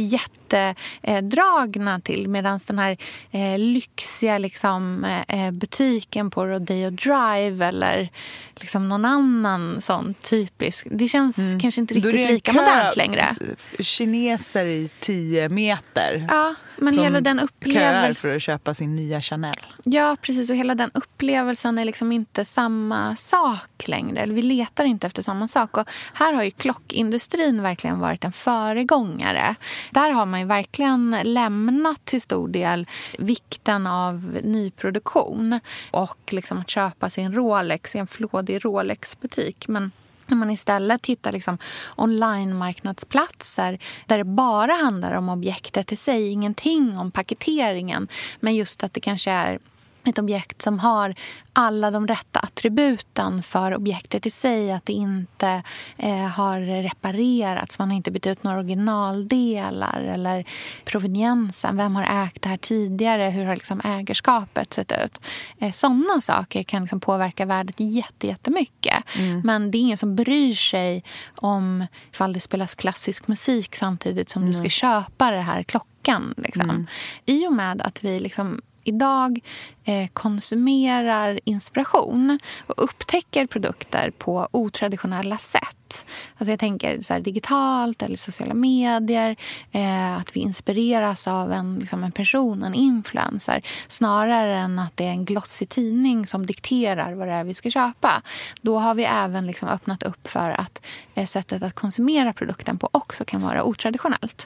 jättedragna 0.54 2.00
till. 2.00 2.28
Medan 2.28 2.60
den 2.68 2.80
här 2.80 2.98
eh, 3.32 3.60
lyxiga 3.60 4.38
liksom, 4.38 5.06
eh, 5.28 5.52
butiken 5.52 6.30
på 6.30 6.46
Rodeo 6.46 6.90
Drive 6.90 7.66
eller 7.66 8.10
liksom 8.56 8.90
någon 8.90 9.06
annan 9.06 9.82
sån 9.82 10.14
typisk... 10.14 10.88
Det 10.92 11.08
känns 11.08 11.36
kanske 11.62 11.82
inte 11.82 11.94
Mm. 11.94 12.02
Då 12.02 12.10
är 12.10 12.14
riktigt 12.14 12.34
lika 12.34 12.52
kö, 12.52 12.60
modernt 12.60 12.96
längre. 12.96 13.36
Kineser 13.80 14.66
i 14.66 14.90
tio 15.00 15.50
meter. 15.50 16.26
Ja, 16.30 16.56
men 16.78 17.00
hela 17.00 17.22
den 17.22 17.38
köar 17.38 17.46
upplevelsen... 17.46 18.16
för 18.16 18.36
att 18.36 18.42
köpa 18.42 18.74
sin 18.74 18.96
nya 18.96 19.22
Chanel. 19.22 19.56
Ja, 19.84 20.18
precis. 20.22 20.50
Och 20.50 20.56
hela 20.56 20.76
den 20.76 20.92
upplevelsen 20.94 21.78
är 21.78 21.86
liksom 21.86 22.12
inte 22.12 22.46
samma 22.46 23.16
sak 23.16 23.88
längre. 23.88 24.22
Eller 24.22 24.34
vi 24.34 24.42
letar 24.42 24.86
inte 24.86 25.08
efter 25.08 25.24
samma 25.24 25.48
sak. 25.48 25.78
Och 25.78 25.90
här 26.14 26.34
har 26.34 26.44
ju 26.44 26.52
klockindustrin 26.52 27.62
verkligen 27.62 28.00
varit 28.00 28.24
en 28.24 28.32
föregångare. 28.32 29.56
Där 29.92 30.10
har 30.10 30.26
man 30.26 30.40
ju 30.44 30.48
verkligen 30.48 31.18
lämnat 31.24 32.06
till 32.06 32.22
stor 32.22 32.48
del 32.48 32.88
vikten 33.18 33.88
av 33.88 34.40
nyproduktion 34.44 35.60
och 35.92 36.34
liksom 36.34 36.58
att 36.62 36.70
köpa 36.70 37.10
sin 37.10 37.34
Rolex 37.34 37.96
i 37.96 38.00
en 38.00 38.08
flådig 38.08 38.66
Rolex-butik. 38.66 39.68
Men 39.68 39.92
när 40.28 40.38
man 40.38 40.52
istället 40.52 41.06
hittar 41.06 41.32
liksom 41.32 41.58
online-marknadsplatser 41.96 43.80
där 44.06 44.18
det 44.18 44.24
bara 44.24 44.74
handlar 44.74 45.14
om 45.14 45.30
objektet 45.30 45.92
i 45.92 45.96
sig, 45.96 46.30
ingenting 46.30 46.98
om 46.98 47.12
paketeringen. 47.12 48.08
Men 48.40 48.56
just 48.56 48.84
att 48.84 48.94
det 48.94 49.00
kanske 49.00 49.32
är 49.32 49.60
ett 50.10 50.20
objekt 50.20 50.62
som 50.62 50.80
har 50.80 51.16
alla 51.54 51.92
de 51.92 52.08
rätta 52.08 52.40
attributen 52.40 53.44
för 53.44 53.76
objektet 53.76 54.26
i 54.26 54.32
sig. 54.32 54.72
Att 54.72 54.86
det 54.86 54.94
inte 54.94 55.64
eh, 55.98 56.28
har 56.28 56.84
reparerats, 56.84 57.80
man 57.80 57.90
har 57.90 57.96
inte 57.96 58.12
bytt 58.12 58.28
ut 58.28 58.44
några 58.44 58.58
originaldelar 58.58 60.02
eller 60.02 60.46
proveniensen. 60.86 61.78
Vem 61.78 61.96
har 61.96 62.26
ägt 62.26 62.42
det 62.42 62.50
här 62.50 62.58
tidigare? 62.58 63.24
Hur 63.24 63.46
har 63.46 63.56
liksom 63.56 63.82
ägarskapet 63.84 64.74
sett 64.74 64.92
ut? 64.92 65.20
Eh, 65.60 65.72
sådana 65.72 66.22
saker 66.22 66.64
kan 66.64 66.82
liksom 66.82 67.00
påverka 67.00 67.46
värdet 67.46 67.76
jätte, 67.78 68.28
jättemycket. 68.28 69.04
Men 69.44 69.72
det 69.72 69.78
är 69.78 69.80
ingen 69.80 69.98
som 69.98 70.16
bryr 70.16 70.54
sig 70.54 71.04
om 71.36 71.86
ifall 72.12 72.34
det 72.34 72.40
spelas 72.40 72.76
klassisk 72.76 73.28
musik 73.28 73.76
samtidigt 73.76 74.30
som 74.30 74.46
du 74.46 74.54
ska 74.54 74.70
köpa 74.70 75.32
det 75.32 75.42
här 75.42 75.64
klockan. 75.64 76.34
Liksom. 76.38 76.88
I 77.26 77.48
och 77.48 77.54
med 77.54 77.82
att 77.82 78.04
vi 78.04 78.20
liksom 78.20 78.62
idag 78.84 79.40
eh, 79.84 80.08
konsumerar 80.14 81.40
inspiration 81.44 82.40
och 82.68 82.84
upptäcker 82.84 83.48
produkter 83.48 84.12
på 84.18 84.48
otraditionella 84.52 85.38
sätt. 85.38 86.06
Alltså 86.38 86.52
jag 86.52 86.60
tänker 86.60 87.02
så 87.02 87.14
här, 87.14 87.20
digitalt 87.20 88.04
eller 88.04 88.18
sociala 88.18 88.54
medier. 88.54 89.36
Eh, 89.72 90.16
att 90.16 90.36
vi 90.36 90.40
inspireras 90.40 91.28
av 91.28 91.52
en, 91.52 91.80
liksom 91.80 92.04
en 92.04 92.12
person, 92.12 92.64
en 92.64 92.74
influencer 92.74 93.62
snarare 93.88 94.56
än 94.56 94.80
att 94.80 94.98
det 94.98 95.06
är 95.06 95.12
en 95.12 95.26
glossig 95.26 95.70
tidning 95.70 96.28
som 96.28 96.46
dikterar 96.46 97.14
vad 97.14 97.28
det 97.28 97.34
är 97.34 97.44
vi 97.44 97.54
ska 97.54 97.70
köpa. 97.70 98.22
Då 98.62 98.78
har 98.78 98.96
vi 98.96 99.04
även 99.04 99.48
liksom 99.48 99.70
öppnat 99.70 100.04
upp 100.04 100.28
för 100.28 100.50
att 100.50 100.82
eh, 101.16 101.26
sättet 101.26 101.64
att 101.64 101.76
konsumera 101.76 102.34
produkten 102.34 102.78
på 102.78 102.90
också 102.92 103.26
kan 103.26 103.42
vara 103.42 103.64
otraditionellt. 103.64 104.46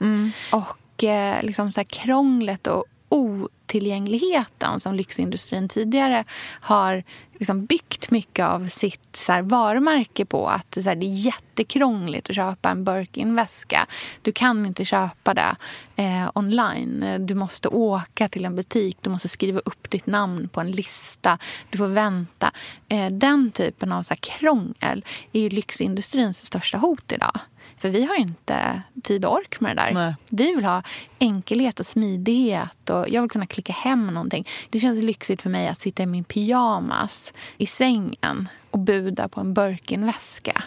Och 0.52 1.04
eh, 1.04 1.44
liksom 1.44 1.72
så 1.72 1.80
här, 1.80 1.86
krånglet 1.86 2.68
och 2.68 2.86
otillgängligheten 3.10 4.80
som 4.80 4.96
lyxindustrin 4.96 5.70
tidigare 5.70 6.24
har 6.62 7.04
liksom 7.34 7.66
byggt 7.66 8.12
mycket 8.12 8.46
av 8.46 8.68
sitt 8.70 9.18
så 9.18 9.32
här, 9.32 9.42
varumärke 9.42 10.26
på. 10.26 10.48
Att 10.48 10.74
så 10.74 10.82
här, 10.82 10.96
det 10.96 11.06
är 11.06 11.26
jättekrångligt 11.26 12.30
att 12.30 12.36
köpa 12.36 12.70
en 12.70 12.84
Birkin-väska. 12.84 13.88
Du 14.22 14.32
kan 14.32 14.66
inte 14.66 14.86
köpa 14.86 15.34
det 15.34 15.56
eh, 15.96 16.30
online. 16.34 17.06
Du 17.20 17.36
måste 17.36 17.68
åka 17.68 18.30
till 18.30 18.46
en 18.46 18.56
butik. 18.56 18.98
Du 19.02 19.10
måste 19.10 19.30
skriva 19.30 19.60
upp 19.60 19.90
ditt 19.90 20.08
namn 20.08 20.50
på 20.50 20.62
en 20.62 20.72
lista. 20.72 21.38
Du 21.70 21.78
får 21.78 21.88
vänta. 21.88 22.52
Eh, 22.90 23.10
den 23.12 23.52
typen 23.52 23.92
av 23.92 24.04
så 24.04 24.14
här, 24.14 24.20
krångel 24.20 25.06
är 25.32 25.42
ju 25.42 25.50
lyxindustrins 25.50 26.46
största 26.46 26.78
hot 26.78 27.12
idag. 27.12 27.40
För 27.78 27.90
vi 27.90 28.06
har 28.06 28.16
inte 28.16 28.82
tid 29.04 29.26
och 29.26 29.34
ork 29.34 29.60
med 29.60 29.76
det 29.76 29.82
där. 29.82 29.92
Nej. 29.92 30.16
Vi 30.30 30.56
vill 30.56 30.66
ha 30.66 30.84
enkelhet 31.20 31.80
och 31.80 31.86
smidighet 31.86 32.90
och 32.90 33.10
jag 33.10 33.22
vill 33.22 33.30
kunna 33.32 33.46
klicka 33.46 33.74
hem 33.74 34.08
någonting. 34.08 34.48
Det 34.70 34.80
känns 34.80 35.04
lyxigt 35.04 35.42
för 35.42 35.50
mig 35.50 35.68
att 35.68 35.82
sitta 35.82 36.04
i 36.04 36.06
min 36.06 36.24
pyjamas 36.24 37.34
i 37.58 37.66
sängen 37.66 38.50
och 38.72 38.80
buda 38.80 39.28
på 39.28 39.40
en 39.40 39.54
Birkin-väska. 39.54 40.64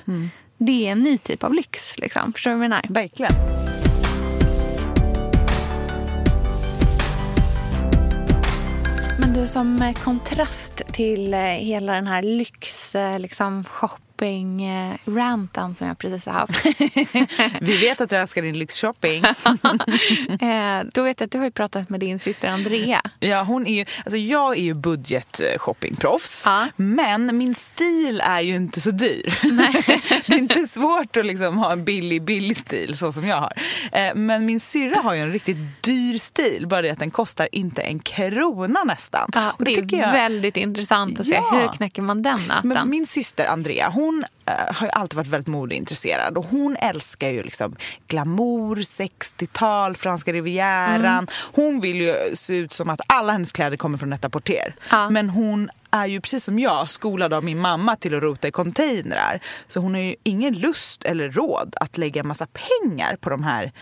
Det 0.59 0.87
är 0.87 0.92
en 0.92 1.01
ny 1.01 1.18
typ 1.18 1.44
av 1.44 1.55
lyx. 1.55 1.99
Liksom. 1.99 2.33
Förstår 2.33 2.51
du 2.51 2.57
vad 2.57 2.64
jag 2.64 2.70
menar? 2.70 2.87
Verkligen. 2.88 3.33
Men 9.18 9.33
du, 9.33 9.49
som 9.49 9.94
kontrast 10.05 10.83
till 10.92 11.35
eh, 11.35 11.40
hela 11.40 11.92
den 11.92 12.07
här 12.07 12.23
lyx, 12.23 12.94
eh, 12.94 13.18
liksom, 13.18 13.64
shopping-ranten 14.21 15.75
som 15.75 15.87
jag 15.87 15.99
precis 15.99 16.27
har 16.27 16.33
haft. 16.33 16.67
Vi 17.61 17.77
vet 17.77 18.01
att 18.01 18.11
du 18.11 18.17
älskar 18.17 18.43
din 18.43 18.59
lyxshopping. 18.59 19.25
eh, 20.41 20.83
då 20.93 21.03
vet 21.03 21.21
jag 21.21 21.27
att 21.27 21.33
du 21.33 21.39
har 21.39 21.45
ju 21.45 21.51
pratat 21.51 21.89
med 21.91 22.01
din 22.01 22.19
syster 22.21 22.49
Andrea. 22.49 23.01
Ja, 23.21 23.43
hon 23.43 23.67
är 23.67 23.75
ju, 23.75 23.85
alltså 24.05 24.17
jag 24.17 24.57
är 24.59 24.63
ju 24.63 24.75
budget-shoppingproffs. 24.75 26.43
Ja. 26.47 26.67
Men 26.77 27.39
min 27.39 27.55
stil 27.55 28.21
är 28.25 28.41
ju 28.41 28.55
inte 28.57 28.81
så 28.81 28.91
dyr. 28.91 29.39
det 30.27 30.35
är 30.35 30.39
inte 30.39 30.67
svårt 30.67 31.17
att 31.17 31.27
liksom 31.27 31.59
ha 31.59 31.73
en 31.73 31.85
billig, 31.85 32.23
billig 32.23 32.57
stil 32.57 32.97
så 32.99 33.13
som 33.13 33.27
jag 33.29 33.37
har. 33.37 33.53
Eh, 33.93 34.15
Men 34.15 34.47
min 34.47 34.61
syrra 34.61 35.01
har 35.01 35.15
ju 35.15 35.21
en 35.21 35.33
riktigt 35.33 35.83
dyr 35.83 36.19
stil. 36.19 36.67
Bara 36.67 36.83
det 36.83 36.91
att 36.91 36.99
den 36.99 37.11
kostar 37.11 37.49
inte 37.53 37.83
en 37.83 37.99
krona 37.99 38.85
nästan. 38.85 39.31
Ja, 39.35 39.53
Och 39.59 39.65
det 39.65 39.75
är 39.77 39.95
jag- 39.99 40.13
väldigt 40.13 40.57
intressant 40.57 41.21
att 41.21 41.27
se. 41.27 41.33
Ja. 41.35 41.51
Hur 41.61 41.69
knäcker 41.69 42.03
man 42.03 42.23
den 42.23 42.39
nöten? 42.49 42.69
Men 42.69 42.91
min 42.91 43.07
syster 43.07 43.47
Andrea, 43.47 43.89
hon 43.91 44.10
eh, 44.46 44.75
har 44.75 44.87
ju 44.87 44.90
alltid 44.92 45.16
varit 45.16 45.29
väldigt 45.29 45.49
modeintresserad 45.49 46.38
och 46.38 46.46
hon 46.46 46.77
älskar 46.77 47.29
ju 47.31 47.42
liksom 47.42 47.77
glamour, 48.09 48.77
60-tal, 48.77 49.96
franska 49.96 50.33
rivieran. 50.33 51.05
Mm. 51.05 51.27
Hon 51.53 51.81
vill 51.81 52.01
ju 52.01 52.14
se 52.35 52.57
ut 52.57 52.73
som 52.73 52.90
att 52.90 53.01
alla 53.07 53.33
hennes 53.33 53.53
kläder 53.53 53.77
kommer 53.77 53.99
från 53.99 54.11
Net 54.11 54.33
Porter. 54.33 54.75
Ja. 54.90 55.11
Men 55.11 55.31
hon 55.31 55.70
är 55.90 56.07
ju 56.07 56.20
precis 56.20 56.44
som 56.44 56.59
jag 56.59 56.90
skolad 56.90 57.33
av 57.33 57.44
min 57.44 57.59
mamma 57.59 57.96
till 57.96 58.14
att 58.14 58.22
rota 58.22 58.48
i 58.48 58.50
containrar. 58.50 59.40
Så 59.68 59.81
hon 59.81 59.94
har 59.94 60.00
ju 60.00 60.14
ingen 60.22 60.55
lust 60.55 61.05
eller 61.05 61.31
råd 61.31 61.74
att 61.81 61.98
lägga 61.98 62.22
massa 62.22 62.46
pengar 62.46 63.16
på 63.16 63.31
de 63.31 63.44
här 63.44 63.72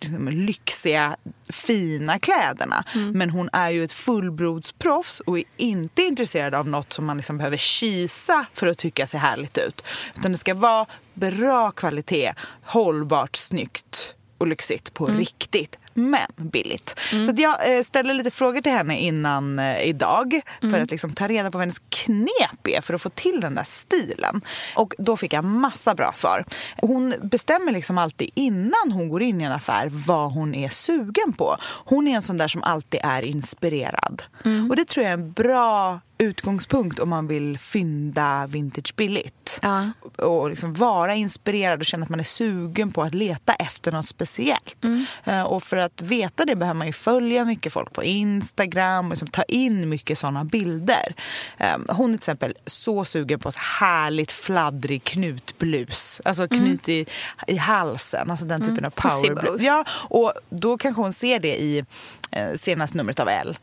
liksom, 0.00 0.28
lyxiga, 0.28 1.16
fina 1.52 2.18
kläderna. 2.18 2.84
Mm. 2.94 3.10
Men 3.10 3.30
hon 3.30 3.48
är 3.52 3.70
ju 3.70 3.84
ett 3.84 3.92
fullblodsproffs 3.92 5.20
och 5.20 5.38
är 5.38 5.44
inte 5.56 6.02
intresserad 6.02 6.54
av 6.54 6.68
något 6.68 6.92
som 6.92 7.04
man 7.04 7.16
liksom 7.16 7.38
behöver 7.38 7.56
kisa 7.56 8.46
för 8.54 8.66
att 8.66 8.78
tycka 8.78 9.06
ser 9.06 9.18
härligt 9.18 9.58
ut. 9.58 9.82
Utan 10.18 10.32
det 10.32 10.38
ska 10.38 10.54
vara 10.54 10.86
bra 11.14 11.70
kvalitet, 11.70 12.32
hållbart, 12.62 13.36
snyggt 13.36 14.14
och 14.38 14.46
lyxigt 14.46 14.94
på 14.94 15.06
Mm. 15.06 15.18
riktigt. 15.18 15.78
Men 15.94 16.28
billigt. 16.36 16.98
Så 17.24 17.30
att 17.30 17.38
jag 17.38 17.76
eh, 17.76 17.82
ställer 17.84 18.14
lite 18.14 18.30
frågor 18.30 18.60
till 18.60 18.72
henne 18.72 18.98
innan 19.00 19.58
eh, 19.58 19.82
idag 19.82 20.40
för 20.60 20.80
att 20.80 20.90
liksom 20.90 21.12
ta 21.12 21.28
reda 21.28 21.50
på 21.50 21.58
vad 21.58 21.62
hennes 21.62 21.82
knep 21.88 22.66
är 22.68 22.80
för 22.80 22.94
att 22.94 23.02
få 23.02 23.08
till 23.10 23.40
den 23.40 23.54
där 23.54 23.64
stilen. 23.64 24.40
Och 24.76 24.94
då 24.98 25.16
fick 25.16 25.32
jag 25.32 25.44
massa 25.44 25.94
bra 25.94 26.12
svar. 26.12 26.44
Hon 26.76 27.14
bestämmer 27.22 27.72
liksom 27.72 27.98
alltid 27.98 28.30
innan 28.34 28.92
hon 28.92 29.08
går 29.08 29.22
in 29.22 29.40
i 29.40 29.44
en 29.44 29.52
affär 29.52 29.88
vad 29.92 30.32
hon 30.32 30.54
är 30.54 30.68
sugen 30.68 31.32
på. 31.38 31.56
Hon 31.84 32.08
är 32.08 32.14
en 32.16 32.22
sån 32.22 32.36
där 32.36 32.48
som 32.48 32.62
alltid 32.62 33.00
är 33.04 33.22
inspirerad. 33.22 34.22
Och 34.70 34.76
det 34.76 34.84
tror 34.84 35.04
jag 35.04 35.10
är 35.10 35.14
en 35.18 35.32
bra 35.32 36.00
utgångspunkt 36.18 36.98
om 36.98 37.08
man 37.08 37.26
vill 37.26 37.58
fynda 37.58 38.46
vintage 38.46 38.94
billigt. 38.96 39.58
Ja. 39.62 39.90
Och 40.18 40.50
liksom 40.50 40.74
vara 40.74 41.14
inspirerad 41.14 41.80
och 41.80 41.86
känna 41.86 42.02
att 42.04 42.08
man 42.10 42.20
är 42.20 42.24
sugen 42.24 42.92
på 42.92 43.02
att 43.02 43.14
leta 43.14 43.54
efter 43.54 43.92
något 43.92 44.06
speciellt. 44.08 44.76
Eh, 45.24 45.42
Och 45.42 45.62
för 45.62 45.76
att 45.82 46.02
veta 46.02 46.44
det 46.44 46.56
behöver 46.56 46.78
man 46.78 46.86
ju 46.86 46.92
följa 46.92 47.44
mycket 47.44 47.72
folk 47.72 47.92
på 47.92 48.04
Instagram 48.04 49.06
och 49.06 49.10
liksom 49.10 49.28
ta 49.28 49.42
in 49.42 49.88
mycket 49.88 50.18
såna 50.18 50.44
bilder. 50.44 51.14
Eh, 51.58 51.76
Hon 51.88 52.04
är 52.04 52.12
till 52.12 52.14
exempel 52.14 52.54
så 52.66 53.04
sugen 53.04 53.38
på 53.40 53.52
så 53.52 53.60
härligt 53.80 54.32
fladdrig 54.32 55.04
knutblus. 55.04 56.20
Alltså 56.24 56.48
knut 56.48 56.88
i, 56.88 57.06
i 57.46 57.56
halsen, 57.56 58.30
alltså 58.30 58.44
den 58.44 58.60
typen 58.68 58.84
av 58.84 58.90
powerblus. 58.90 59.62
Ja, 59.62 59.84
och 60.08 60.32
då 60.50 60.78
kanske 60.78 61.02
hon 61.02 61.12
ser 61.12 61.40
det 61.40 61.56
i 61.62 61.84
eh, 62.30 62.54
senaste 62.56 62.96
numret 62.96 63.20
av 63.20 63.28
Elle. 63.28 63.54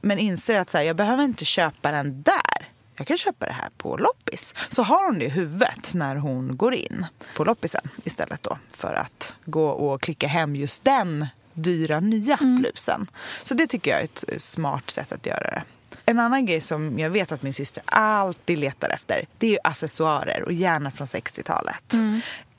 Men 0.00 0.18
inser 0.18 0.54
att 0.54 0.70
så 0.70 0.78
här, 0.78 0.84
jag 0.84 0.96
behöver 0.96 1.24
inte 1.24 1.44
köpa 1.44 1.92
den 1.92 2.22
där. 2.22 2.68
Jag 2.96 3.06
kan 3.06 3.18
köpa 3.18 3.46
det 3.46 3.52
här 3.52 3.68
på 3.76 3.96
loppis. 3.96 4.54
Så 4.70 4.82
har 4.82 5.06
hon 5.06 5.18
det 5.18 5.24
i 5.24 5.28
huvudet 5.28 5.94
när 5.94 6.16
hon 6.16 6.56
går 6.56 6.74
in 6.74 7.06
på 7.36 7.44
loppisen 7.44 7.88
istället 8.04 8.42
då 8.42 8.58
för 8.74 8.94
att 8.94 9.34
gå 9.44 9.68
och 9.68 10.02
klicka 10.02 10.26
hem 10.28 10.56
just 10.56 10.84
den 10.84 11.26
dyra 11.62 12.00
nya 12.00 12.38
blusen. 12.40 13.10
Så 13.42 13.54
det 13.54 13.66
tycker 13.66 13.90
jag 13.90 14.00
är 14.00 14.04
ett 14.04 14.42
smart 14.42 14.90
sätt 14.90 15.12
att 15.12 15.26
göra 15.26 15.50
det. 15.50 15.62
En 16.04 16.18
annan 16.18 16.46
grej 16.46 16.60
som 16.60 16.98
jag 16.98 17.10
vet 17.10 17.32
att 17.32 17.42
min 17.42 17.54
syster 17.54 17.82
alltid 17.86 18.58
letar 18.58 18.88
efter 18.88 19.26
det 19.38 19.54
är 19.54 19.58
accessoarer 19.64 20.42
och 20.42 20.52
gärna 20.52 20.90
från 20.90 21.06
60-talet. 21.06 21.94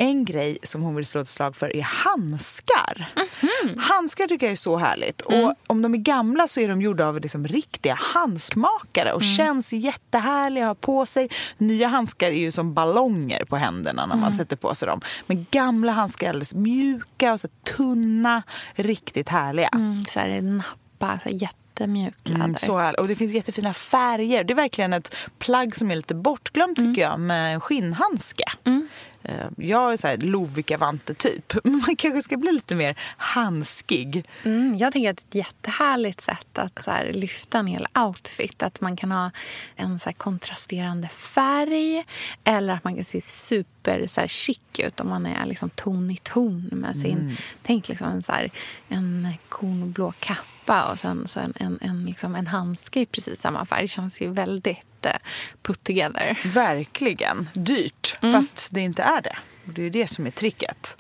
En 0.02 0.26
grej 0.26 0.58
som 0.64 0.82
hon 0.82 0.96
vill 0.96 1.06
slå 1.06 1.22
ett 1.22 1.28
slag 1.28 1.56
för 1.56 1.76
är 1.76 1.82
handskar. 1.82 3.14
Handskar 3.78 4.28
tycker 4.28 4.46
jag 4.46 4.52
är 4.52 4.56
så 4.56 4.78
härligt. 4.78 5.22
Och 5.22 5.54
om 5.68 5.82
de 5.82 5.94
är 5.94 5.98
gamla 5.98 6.48
så 6.48 6.60
är 6.60 6.70
de 6.70 6.82
gjorda 6.82 7.08
av 7.08 7.20
liksom 7.20 7.48
riktiga 7.48 7.98
handskmakare 8.14 9.14
och 9.14 9.24
känns 9.24 9.74
jättehärliga 9.74 10.64
att 10.64 10.70
ha 10.70 10.76
på 10.76 11.06
sig. 11.06 11.30
Nya 11.58 11.88
handskar 11.88 12.28
är 12.28 12.40
ju 12.40 12.52
som 12.52 12.74
ballonger 12.74 13.46
på 13.46 13.56
händerna 13.56 14.06
när 14.06 14.16
man 14.16 14.32
sätter 14.32 14.56
på 14.56 14.76
sig 14.76 14.88
dem. 14.88 15.02
Men 15.28 15.46
gamla 15.52 15.92
handskar 15.92 16.28
är 16.28 16.30
alldeles 16.30 16.54
mjuka 16.56 17.34
och 17.34 17.40
så 17.40 17.48
tunna, 17.78 18.44
riktigt 18.76 19.30
härliga. 19.30 19.68
Mm, 19.68 20.06
så 20.06 20.20
här 20.20 20.42
nappa, 20.42 21.20
så 21.24 21.30
här 21.30 21.36
jättemjuk 21.36 22.16
läder. 22.24 22.44
Mm, 22.44 22.56
så 22.56 22.78
härligt. 22.78 23.00
Och 23.00 23.08
det 23.08 23.16
finns 23.16 23.34
jättefina 23.34 23.74
färger. 23.74 24.44
Det 24.44 24.54
är 24.54 24.56
verkligen 24.56 24.94
ett 24.94 25.16
plagg 25.40 25.76
som 25.76 25.92
är 25.92 25.96
lite 25.96 26.16
bortglömt 26.16 26.78
tycker 26.78 27.02
jag 27.02 27.20
med 27.20 27.54
en 27.54 27.62
skinnhandske. 27.62 28.44
Eh, 28.66 28.74
Jag 29.58 29.94
är 29.94 29.98
så 29.98 30.08
här 30.08 30.18
Lovikka-vante-typ. 30.18 31.54
Man 31.64 31.96
kanske 31.96 32.22
ska 32.22 32.38
bli 32.38 32.52
lite 32.52 32.76
mer 32.76 32.96
handskig. 33.18 34.26
Mm, 34.44 34.78
jag 34.78 34.94
tänker 34.94 35.10
att 35.10 35.22
det 35.30 35.40
är 35.40 35.42
ett 35.42 35.48
jättehärligt 35.48 36.22
sätt 36.22 36.58
att 36.58 36.84
så 36.84 36.92
lyfta 37.12 37.60
en 37.60 37.68
hel 37.68 37.88
outfit. 37.96 38.64
Att 38.64 38.82
man 38.82 38.98
kan 38.98 39.12
ha 39.12 39.32
en 39.76 40.00
så 40.00 40.14
kontrasterande 40.14 41.08
färg 41.08 42.06
eller 42.44 42.74
att 42.74 42.84
man 42.84 42.96
kan 42.96 43.06
se 43.06 43.22
super 43.22 44.08
så 44.08 44.28
chic 44.28 44.60
ut 44.78 45.00
om 45.00 45.10
man 45.10 45.26
är 45.26 45.46
liksom, 45.46 45.70
ton 45.70 46.12
i 46.12 46.18
ton 46.18 46.70
med 46.72 46.98
sin... 46.98 47.38
Tänk 47.64 47.90
liksom 47.90 48.08
en, 48.08 48.24
så 48.24 48.32
här, 48.32 48.50
en 48.88 49.28
kornblå 49.50 50.14
kappa 50.20 50.92
och 50.92 51.00
sen 51.00 51.28
så 51.28 51.40
en, 51.40 51.54
en, 51.56 51.80
en, 51.82 52.06
liksom, 52.06 52.36
en 52.36 52.48
handske 52.48 53.00
i 53.00 53.06
precis 53.06 53.42
samma 53.42 53.66
färg. 53.66 53.82
Det 53.82 53.88
känns 53.88 54.22
ju 54.22 54.32
väldigt 54.32 54.78
eh, 55.06 55.12
put 55.62 55.84
together. 55.84 56.40
Verkligen. 56.46 57.50
Dyrt, 57.54 58.18
fast 58.22 58.70
det 58.72 58.82
inte 58.82 59.04
är 59.04 59.22
det. 59.22 59.36
Och 59.68 59.74
Det 59.74 59.84
är 59.84 59.90
det 59.90 60.08
som 60.08 60.28
är 60.28 60.32
tricket. 60.32 60.98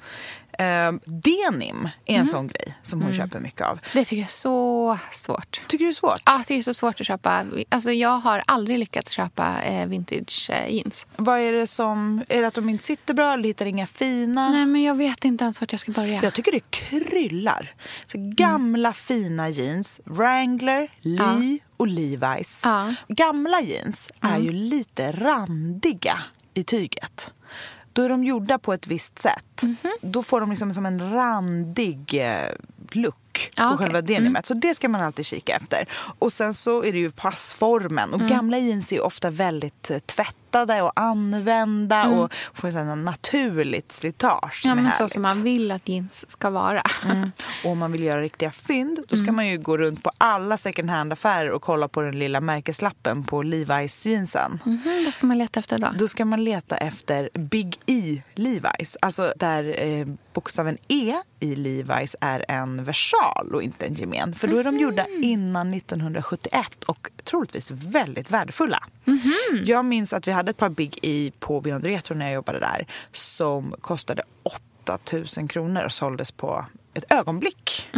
Eh, 0.59 0.91
denim 1.05 1.89
är 2.05 2.19
en 2.19 2.27
sån 2.27 2.47
grej 2.47 2.77
som 2.83 3.01
hon 3.01 3.13
köper 3.13 3.39
mycket 3.39 3.61
av. 3.61 3.79
Det 3.93 4.05
tycker 4.05 4.15
jag 4.15 4.23
är 4.25 4.27
så 4.27 4.97
svårt. 5.13 5.61
Tycker 5.67 5.77
du 5.77 5.85
det 5.85 5.91
är 5.91 5.93
svårt? 5.93 6.21
Ja, 6.25 6.43
det 6.47 6.55
är 6.55 6.61
så 6.61 6.73
svårt 6.73 7.01
att 7.01 7.07
köpa. 7.07 7.45
Alltså, 7.69 7.91
jag 7.91 8.17
har 8.17 8.43
aldrig 8.45 8.79
lyckats 8.79 9.11
köpa 9.11 9.61
eh, 9.63 9.87
vintage 9.87 10.49
eh, 10.49 10.75
jeans. 10.75 11.05
Vad 11.15 11.39
är 11.39 11.53
det 11.53 11.67
som... 11.67 12.23
Är 12.29 12.41
det 12.41 12.47
att 12.47 12.53
de 12.53 12.69
inte 12.69 12.83
sitter 12.83 13.13
bra 13.13 13.33
eller 13.33 13.43
hittar 13.43 13.65
inga 13.65 13.87
fina? 13.87 14.49
Nej, 14.49 14.65
men 14.65 14.83
jag 14.83 14.95
vet 14.95 15.25
inte 15.25 15.43
ens 15.43 15.61
vart 15.61 15.71
jag 15.71 15.79
ska 15.79 15.91
börja. 15.91 16.23
Jag 16.23 16.33
tycker 16.33 16.51
det 16.51 16.71
kryllar. 16.71 17.73
Så 18.05 18.17
gamla 18.17 18.93
fina 18.93 19.49
jeans, 19.49 20.01
Wrangler, 20.05 20.91
Lee 21.01 21.59
och 21.77 21.87
Levi's. 21.87 22.61
Ja. 22.63 22.95
Gamla 23.07 23.61
jeans 23.61 24.11
är 24.21 24.39
ju 24.39 24.51
lite 24.51 25.11
randiga 25.11 26.19
i 26.53 26.63
tyget. 26.63 27.33
Då 27.99 28.05
är 28.05 28.09
de 28.09 28.23
gjorda 28.23 28.59
på 28.59 28.73
ett 28.73 28.87
visst 28.87 29.19
sätt. 29.19 29.63
Då 30.01 30.23
får 30.23 30.39
de 30.39 30.49
liksom 30.49 30.73
som 30.73 30.85
en 30.85 31.13
randig 31.13 32.13
eh, 32.13 32.47
look 32.95 33.15
på 33.57 33.63
okej. 33.63 33.77
själva 33.77 34.01
denimet. 34.01 34.45
Så 34.45 34.53
det 34.53 34.75
ska 34.75 34.89
man 34.89 35.01
alltid 35.01 35.25
kika 35.25 35.55
efter. 35.55 35.85
Och 36.19 36.33
sen 36.33 36.53
så 36.53 36.83
är 36.83 36.91
det 36.91 36.99
ju 36.99 37.11
passformen. 37.11 38.13
Och 38.13 38.21
gamla 38.21 38.57
jeans 38.57 38.91
är 38.91 38.95
ju 38.95 39.01
ofta 39.01 39.31
väldigt 39.31 39.91
eh, 39.91 39.99
tvättade 39.99 40.81
och 40.81 40.91
använda 40.95 42.07
och 42.07 42.33
får 42.53 42.67
ett 42.67 42.97
naturligt 42.97 43.91
slitage 43.91 44.61
som 44.61 44.69
ja, 44.69 44.77
är 44.77 44.81
men 44.81 44.91
så 44.91 44.97
härligt. 44.97 45.13
som 45.13 45.21
man 45.21 45.43
vill 45.43 45.71
att 45.71 45.87
jeans 45.87 46.29
ska 46.29 46.49
vara. 46.49 46.83
Och 47.63 47.71
om 47.71 47.77
man 47.77 47.91
vill 47.91 48.03
göra 48.03 48.21
riktiga 48.21 48.51
fynd 48.51 48.99
då 49.07 49.17
ska 49.17 49.31
man 49.31 49.47
ju 49.47 49.57
gå 49.57 49.77
runt 49.77 50.03
på 50.03 50.11
alla 50.17 50.57
second 50.57 50.89
hand-affärer 50.89 51.51
och 51.51 51.61
kolla 51.61 51.87
på 51.87 52.01
den 52.01 52.19
lilla 52.19 52.41
märkeslappen 52.41 53.23
på 53.23 53.43
Levi's 53.43 54.07
jeansen. 54.07 54.59
Mhm, 54.63 55.03
vad 55.05 55.13
ska 55.13 55.25
man 55.25 55.37
leta 55.37 55.59
efter 55.59 55.79
då? 55.79 55.87
Då 55.97 56.07
ska 56.07 56.25
man 56.25 56.43
leta 56.43 56.77
efter 56.77 57.29
Big 57.33 57.79
E 57.85 58.21
Levi's. 58.35 58.95
Alltså 59.01 59.33
där 59.35 59.83
eh, 59.83 60.07
bokstaven 60.33 60.77
E 60.87 61.15
i 61.39 61.55
Levi's 61.55 62.15
är 62.21 62.45
en 62.47 62.78
versal 62.83 63.55
och 63.55 63.63
inte 63.63 63.85
en 63.85 63.93
gemen. 63.93 64.35
För 64.35 64.47
då 64.47 64.57
är 64.57 64.63
de 64.63 64.77
gjorda 64.79 65.05
innan 65.21 65.73
1971 65.73 66.83
och 66.85 67.09
troligtvis 67.23 67.71
väldigt 67.71 68.31
värdefulla. 68.31 68.83
Jag 69.65 69.85
minns 69.85 70.13
att 70.13 70.27
vi 70.27 70.31
hade 70.31 70.49
ett 70.49 70.57
par 70.57 70.69
Big 70.69 70.99
E 71.01 71.31
på 71.39 71.61
Beyond 71.61 71.85
Retro 71.85 72.15
när 72.15 72.25
jag 72.25 72.33
jobbade 72.33 72.59
där 72.59 72.87
som 73.13 73.75
kostade 73.81 74.23
8000 74.83 75.47
kronor 75.47 75.83
och 75.83 75.93
såldes 75.93 76.31
på 76.31 76.65
ett 76.93 77.11
ögonblick. 77.11 77.89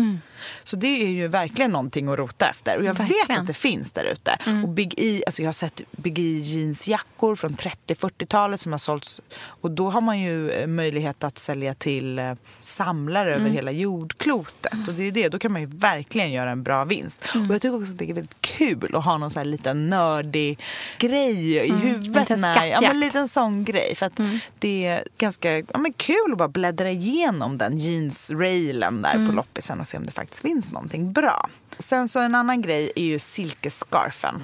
Så 0.63 0.75
det 0.75 1.03
är 1.03 1.07
ju 1.07 1.27
verkligen 1.27 1.71
någonting 1.71 2.07
att 2.07 2.17
rota 2.19 2.49
efter. 2.49 2.77
Och 2.77 2.83
jag 2.83 2.93
vet 2.93 3.01
Verkligen. 3.01 3.41
att 3.41 3.47
det 3.47 3.53
finns 3.53 3.91
där 3.91 4.03
ute. 4.03 4.37
Och 4.63 4.69
Big 4.69 4.93
E, 4.97 5.23
alltså 5.25 5.41
jag 5.41 5.47
har 5.47 5.53
sett 5.53 5.81
Big 5.91 6.19
E 6.19 6.37
jeansjackor 6.37 7.35
från 7.35 7.55
30-40-talet 7.55 8.61
som 8.61 8.71
har 8.71 8.79
sålts. 8.79 9.21
Och 9.33 9.71
då 9.71 9.89
har 9.89 10.01
man 10.01 10.19
ju 10.19 10.49
eh, 10.49 10.67
möjlighet 10.67 11.23
att 11.23 11.39
sälja 11.39 11.73
till 11.73 12.19
eh, 12.19 12.33
samlare 12.59 13.35
över 13.35 13.49
hela 13.49 13.71
jordklotet. 13.71 14.87
Och 14.87 14.93
det 14.93 15.03
är 15.03 15.11
det, 15.11 15.29
då 15.29 15.39
kan 15.39 15.51
man 15.51 15.61
ju 15.61 15.67
verkligen 15.67 16.31
göra 16.31 16.51
en 16.51 16.63
bra 16.63 16.85
vinst. 16.85 17.25
Och 17.49 17.55
jag 17.55 17.61
tycker 17.61 17.75
också 17.75 17.91
att 17.91 17.97
det 17.97 18.09
är 18.09 18.13
väldigt 18.13 18.41
kul 18.41 18.95
att 18.95 19.05
ha 19.05 19.17
någon 19.17 19.31
så 19.31 19.39
här 19.39 19.45
liten 19.45 19.89
nördig 19.89 20.59
grej 20.99 21.55
i 21.57 21.71
huvudet. 21.71 22.21
liten 22.21 22.41
när, 22.41 22.65
ja, 22.65 22.81
men 22.81 22.91
en 22.91 22.99
liten 22.99 23.27
sån 23.27 23.63
grej. 23.63 23.95
För 23.95 24.05
att 24.05 24.19
det 24.59 24.85
är 24.85 25.03
ganska 25.17 25.57
ja, 25.57 25.77
men 25.77 25.93
kul 25.93 26.31
att 26.31 26.37
bara 26.37 26.47
bläddra 26.47 26.89
igenom 26.91 27.57
den 27.57 27.77
jeans-railen 27.77 29.01
där 29.01 29.27
på 29.27 29.33
loppisen 29.33 29.79
och 29.79 29.87
se 29.87 29.97
om 29.97 30.05
det 30.05 30.11
faktiskt 30.11 30.30
finns 30.39 30.71
någonting 30.71 31.13
bra. 31.13 31.49
Sen 31.79 32.07
så 32.07 32.19
en 32.19 32.35
annan 32.35 32.61
grej 32.61 32.91
är 32.95 33.03
ju 33.03 33.19
silkescarfen. 33.19 34.43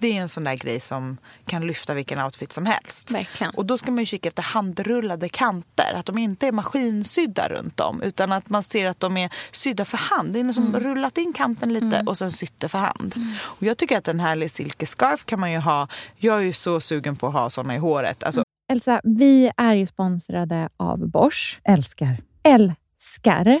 Det 0.00 0.16
är 0.16 0.20
en 0.20 0.28
sån 0.28 0.44
där 0.44 0.56
grej 0.56 0.80
som 0.80 1.16
kan 1.46 1.66
lyfta 1.66 1.94
vilken 1.94 2.20
outfit 2.20 2.52
som 2.52 2.66
helst. 2.66 3.10
Verkligen. 3.10 3.54
Och 3.54 3.66
då 3.66 3.78
ska 3.78 3.90
man 3.90 3.98
ju 3.98 4.06
kika 4.06 4.28
efter 4.28 4.42
handrullade 4.42 5.28
kanter. 5.28 5.94
Att 5.94 6.06
de 6.06 6.18
inte 6.18 6.46
är 6.46 6.52
maskinsydda 6.52 7.48
runt 7.48 7.80
om. 7.80 8.02
Utan 8.02 8.32
att 8.32 8.50
man 8.50 8.62
ser 8.62 8.86
att 8.86 9.00
de 9.00 9.16
är 9.16 9.30
sydda 9.52 9.84
för 9.84 9.96
hand. 9.96 10.32
Det 10.32 10.40
är 10.40 10.44
någon 10.44 10.54
som 10.54 10.76
rullat 10.76 11.18
in 11.18 11.32
kanten 11.32 11.72
lite 11.72 12.04
och 12.06 12.18
sen 12.18 12.30
sytt 12.30 12.64
för 12.68 12.78
hand. 12.78 13.14
Och 13.40 13.62
jag 13.62 13.76
tycker 13.76 13.98
att 13.98 14.08
en 14.08 14.20
härlig 14.20 14.50
silkescarf 14.50 15.24
kan 15.24 15.40
man 15.40 15.52
ju 15.52 15.58
ha. 15.58 15.88
Jag 16.16 16.38
är 16.38 16.42
ju 16.42 16.52
så 16.52 16.80
sugen 16.80 17.16
på 17.16 17.26
att 17.26 17.32
ha 17.32 17.50
såna 17.50 17.74
i 17.74 17.78
håret. 17.78 18.24
Alltså, 18.24 18.42
Elsa, 18.70 19.00
vi 19.04 19.50
är 19.56 19.74
ju 19.74 19.86
sponsrade 19.86 20.68
av 20.76 21.08
Bosch. 21.08 21.60
Älskar. 21.64 22.16
Älskar 22.42 23.60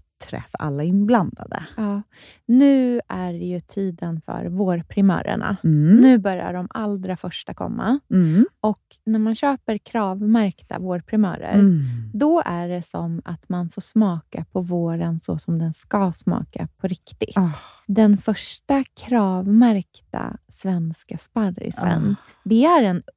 för 0.39 0.57
alla 0.59 0.83
inblandade. 0.83 1.63
Ja. 1.77 2.01
Nu 2.45 3.01
är 3.09 3.31
det 3.33 3.45
ju 3.45 3.59
tiden 3.59 4.21
för 4.21 4.45
vårprimörerna. 4.45 5.57
Mm. 5.63 5.95
Nu 5.97 6.17
börjar 6.17 6.53
de 6.53 6.67
allra 6.69 7.17
första 7.17 7.53
komma. 7.53 7.99
Mm. 8.13 8.45
Och 8.61 8.81
när 9.05 9.19
man 9.19 9.35
köper 9.35 9.77
kravmärkta 9.77 10.79
vårprimörer, 10.79 11.53
Mm. 11.53 11.79
då 12.13 12.41
är 12.45 12.67
det 12.67 12.83
som 12.83 13.21
att 13.25 13.49
man 13.49 13.69
får 13.69 13.81
smaka 13.81 14.45
på 14.51 14.61
våren 14.61 15.19
så 15.19 15.37
som 15.37 15.59
den 15.59 15.73
ska 15.73 16.11
smaka 16.13 16.67
på 16.77 16.87
riktigt. 16.87 17.37
Ah. 17.37 17.49
Den 17.87 18.17
första 18.17 18.83
kravmärkta 18.93 20.37
svenska 20.49 21.17
sparrisen, 21.17 22.15
Ah. 22.19 22.31
det 22.43 22.65
är 22.65 22.83
en 22.83 23.01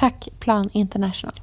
Tack 0.00 0.28
Plan 0.38 0.70
International. 0.72 1.34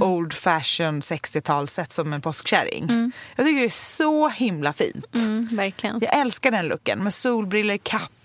Old 0.00 0.32
fashion 0.32 1.00
60-tal 1.00 1.68
sett 1.68 1.92
som 1.92 2.12
en 2.12 2.20
påskkärring. 2.20 3.12
Jag 3.36 3.46
tycker 3.46 3.60
det 3.60 3.66
är 3.66 3.70
så 3.70 4.28
himla 4.28 4.72
fint. 4.72 5.14
Mm, 5.14 5.48
verkligen. 5.52 5.98
Jag 6.00 6.20
älskar 6.20 6.50
den 6.50 6.68
looken 6.68 6.98
med 6.98 7.14
solbriller, 7.14 7.76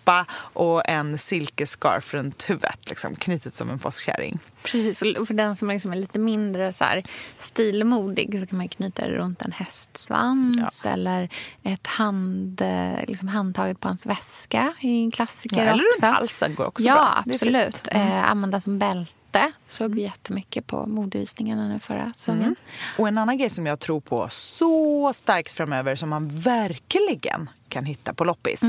kappa 0.03 0.25
och 0.53 0.89
en 0.89 1.17
silkescarf 1.17 2.13
runt 2.13 2.49
huvudet. 2.49 2.89
Liksom, 2.89 3.15
knutet 3.15 3.53
som 3.53 3.69
en 3.69 3.79
påskkärring. 3.79 4.39
Precis, 4.63 5.17
och 5.17 5.27
för 5.27 5.33
den 5.33 5.55
som 5.55 5.67
liksom 5.67 5.91
är 5.91 5.95
lite 5.95 6.19
mindre 6.19 6.73
så 6.73 6.83
här, 6.83 7.03
stilmodig 7.39 8.39
så 8.39 8.47
kan 8.47 8.57
man 8.57 8.67
knyta 8.67 9.01
det 9.01 9.11
runt 9.11 9.41
en 9.41 9.51
hästsvans 9.51 10.85
eller 10.85 11.29
ett 11.63 11.87
hand, 11.87 12.61
liksom 13.07 13.27
handtaget 13.27 13.79
på 13.79 13.87
hans 13.87 14.05
väska 14.05 14.73
i 14.79 15.03
en 15.03 15.11
klassiker 15.11 15.57
Ja, 15.57 15.63
eller 15.63 15.83
också. 15.93 16.05
runt 16.05 16.15
halsen 16.15 16.55
går 16.55 16.65
också 16.65 16.83
ja, 16.83 16.93
bra. 16.93 17.23
Är 17.25 17.33
absolut. 17.33 17.87
Mm. 17.91 18.07
Eh, 18.07 18.31
använda 18.31 18.61
som 18.61 18.79
bälte 18.79 19.51
såg 19.67 19.95
vi 19.95 20.01
jättemycket 20.01 20.67
på 20.67 20.85
modevisningarna 20.85 21.67
nu 21.67 21.79
förra 21.79 22.13
säsongen. 22.13 22.43
Mm. 22.43 22.55
Och 22.97 23.07
en 23.07 23.17
annan 23.17 23.37
grej 23.37 23.49
som 23.49 23.65
jag 23.65 23.79
tror 23.79 24.01
på 24.01 24.27
så 24.31 25.13
starkt 25.13 25.53
framöver 25.53 25.95
som 25.95 26.09
man 26.09 26.27
verkligen 26.27 27.49
kan 27.69 27.85
hitta 27.85 28.13
på 28.13 28.23
loppis. 28.23 28.61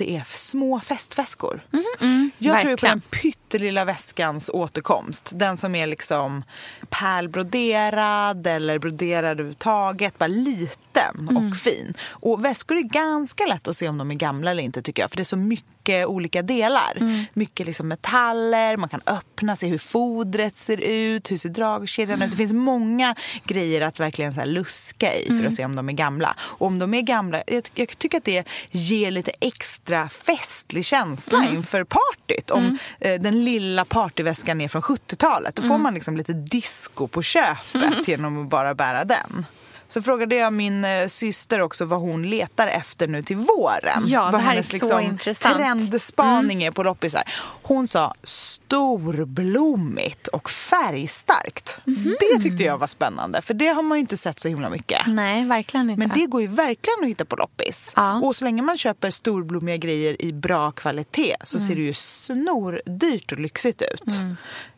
Det 0.00 0.16
är 0.16 0.26
små 0.34 0.80
festväskor. 0.80 1.60
jag 1.70 1.80
tror 1.80 2.10
ju 2.10 2.30
på 2.30 2.46
Mm. 2.46 2.66
verkligen. 2.66 2.78
den 2.80 3.00
pyttelilla 3.00 3.84
väskans 3.84 4.50
återkomst. 4.52 5.30
Den 5.34 5.56
som 5.56 5.74
är 5.74 5.86
liksom 5.86 6.42
pärlbroderad 6.90 8.46
eller 8.46 8.78
broderad 8.78 9.30
överhuvudtaget. 9.30 10.18
Bara 10.18 10.26
liten 10.26 11.28
Mm. 11.28 11.36
och 11.50 11.56
fin. 11.56 11.94
Och 12.08 12.44
väskor 12.44 12.76
är 12.76 12.82
ganska 12.82 13.46
lätt 13.46 13.68
att 13.68 13.76
se 13.76 13.88
om 13.88 13.98
de 13.98 14.10
är 14.10 14.14
gamla 14.14 14.50
eller 14.50 14.62
inte 14.62 14.82
tycker 14.82 15.02
jag. 15.02 15.10
För 15.10 15.16
det 15.16 15.22
är 15.22 15.24
så 15.24 15.36
mycket 15.36 15.79
olika 15.88 16.42
delar. 16.42 16.96
Mm. 16.96 17.24
Mycket 17.32 17.66
liksom 17.66 17.88
metaller, 17.88 18.76
man 18.76 18.88
kan 18.88 19.02
öppna, 19.06 19.56
se 19.56 19.66
hur 19.66 19.78
fodret 19.78 20.56
ser 20.56 20.80
ut, 20.80 21.30
hur 21.30 21.36
ser 21.36 21.48
dragkedjan 21.48 22.22
ut. 22.22 22.30
Det 22.30 22.36
finns 22.36 22.52
många 22.52 23.14
grejer 23.44 23.80
att 23.80 24.00
verkligen 24.00 24.34
så 24.34 24.44
luska 24.44 25.14
i 25.14 25.26
för 25.26 25.46
att 25.46 25.54
se 25.54 25.64
om 25.64 25.76
de 25.76 25.88
är 25.88 25.92
gamla. 25.92 26.36
Och 26.40 26.66
om 26.66 26.78
de 26.78 26.94
är 26.94 27.02
gamla, 27.02 27.42
jag, 27.46 27.68
jag 27.74 27.98
tycker 27.98 28.18
att 28.18 28.24
det 28.24 28.48
ger 28.70 29.10
lite 29.10 29.32
extra 29.40 30.08
festlig 30.08 30.84
känsla 30.84 31.46
inför 31.52 31.84
partyt. 31.84 32.50
Om 32.50 32.78
eh, 33.00 33.20
den 33.20 33.44
lilla 33.44 33.84
partyväskan 33.84 34.60
är 34.60 34.68
från 34.68 34.82
70-talet, 34.82 35.56
då 35.56 35.62
får 35.62 35.78
man 35.78 35.94
liksom 35.94 36.16
lite 36.16 36.32
disco 36.32 37.08
på 37.08 37.22
köpet 37.22 38.08
genom 38.08 38.42
att 38.42 38.48
bara 38.48 38.74
bära 38.74 39.04
den. 39.04 39.46
Så 39.90 40.02
frågade 40.02 40.34
jag 40.34 40.52
min 40.52 40.84
eh, 40.84 41.06
syster 41.06 41.60
också 41.60 41.84
vad 41.84 42.00
hon 42.00 42.30
letar 42.30 42.68
efter 42.68 43.08
nu 43.08 43.22
till 43.22 43.36
våren. 43.36 44.02
Ja, 44.06 44.22
vad 44.24 44.32
det 44.32 44.38
här 44.38 44.56
är 44.56 44.62
så 44.62 44.72
liksom, 44.72 45.00
intressant. 45.00 45.56
trendspaning 45.56 46.62
är 46.62 46.70
på 46.70 46.82
loppisar. 46.82 47.22
Hon 47.62 47.88
sa 47.88 48.14
storblommigt 48.24 50.28
och 50.28 50.50
färgstarkt. 50.50 51.78
Det 52.20 52.38
tyckte 52.42 52.64
jag 52.64 52.78
var 52.78 52.86
spännande, 52.86 53.42
för 53.42 53.54
det 53.54 53.68
har 53.68 53.82
man 53.82 53.98
ju 53.98 54.00
inte 54.00 54.16
sett 54.16 54.40
så 54.40 54.48
himla 54.48 54.70
mycket. 54.70 55.00
Nej, 55.06 55.46
verkligen 55.46 55.90
inte. 55.90 55.98
Men 56.08 56.18
det 56.18 56.26
går 56.26 56.40
ju 56.40 56.46
verkligen 56.46 56.98
att 57.02 57.08
hitta 57.08 57.24
på 57.24 57.36
loppis. 57.36 57.92
Ja. 57.96 58.20
Och 58.20 58.36
så 58.36 58.44
länge 58.44 58.62
man 58.62 58.78
köper 58.78 59.10
storblommiga 59.10 59.76
grejer 59.76 60.22
i 60.22 60.32
bra 60.32 60.70
kvalitet 60.70 61.36
så 61.44 61.58
ser 61.58 61.74
det 61.74 61.80
ju 61.82 61.94
snordyrt 61.94 63.32
och 63.32 63.38
lyxigt 63.38 63.82
ut. 63.82 64.02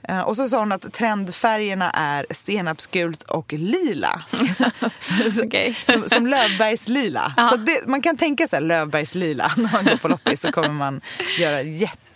Eh, 0.08 0.20
Och 0.20 0.36
så 0.36 0.48
sa 0.48 0.58
hon 0.58 0.72
att 0.72 0.92
trendfärgerna 0.92 1.90
är 1.90 2.26
senapsgult 2.30 3.22
och 3.22 3.52
lila. 3.52 4.22
Okej. 5.44 5.76
som, 5.86 6.08
som 6.08 6.26
Lövbergs 6.26 6.88
lila. 6.88 7.34
Så 7.50 7.56
det, 7.56 7.86
man 7.86 8.02
kan 8.02 8.16
tänka 8.16 8.48
sig 8.48 8.60
Lövbergs 8.60 9.14
lila 9.14 9.52
när 9.56 9.72
man 9.72 9.84
går 9.84 9.96
på 9.96 10.08
loppis 10.08 10.40
så 10.40 10.52
kommer 10.52 10.68
man 10.68 11.00
göra 11.38 11.62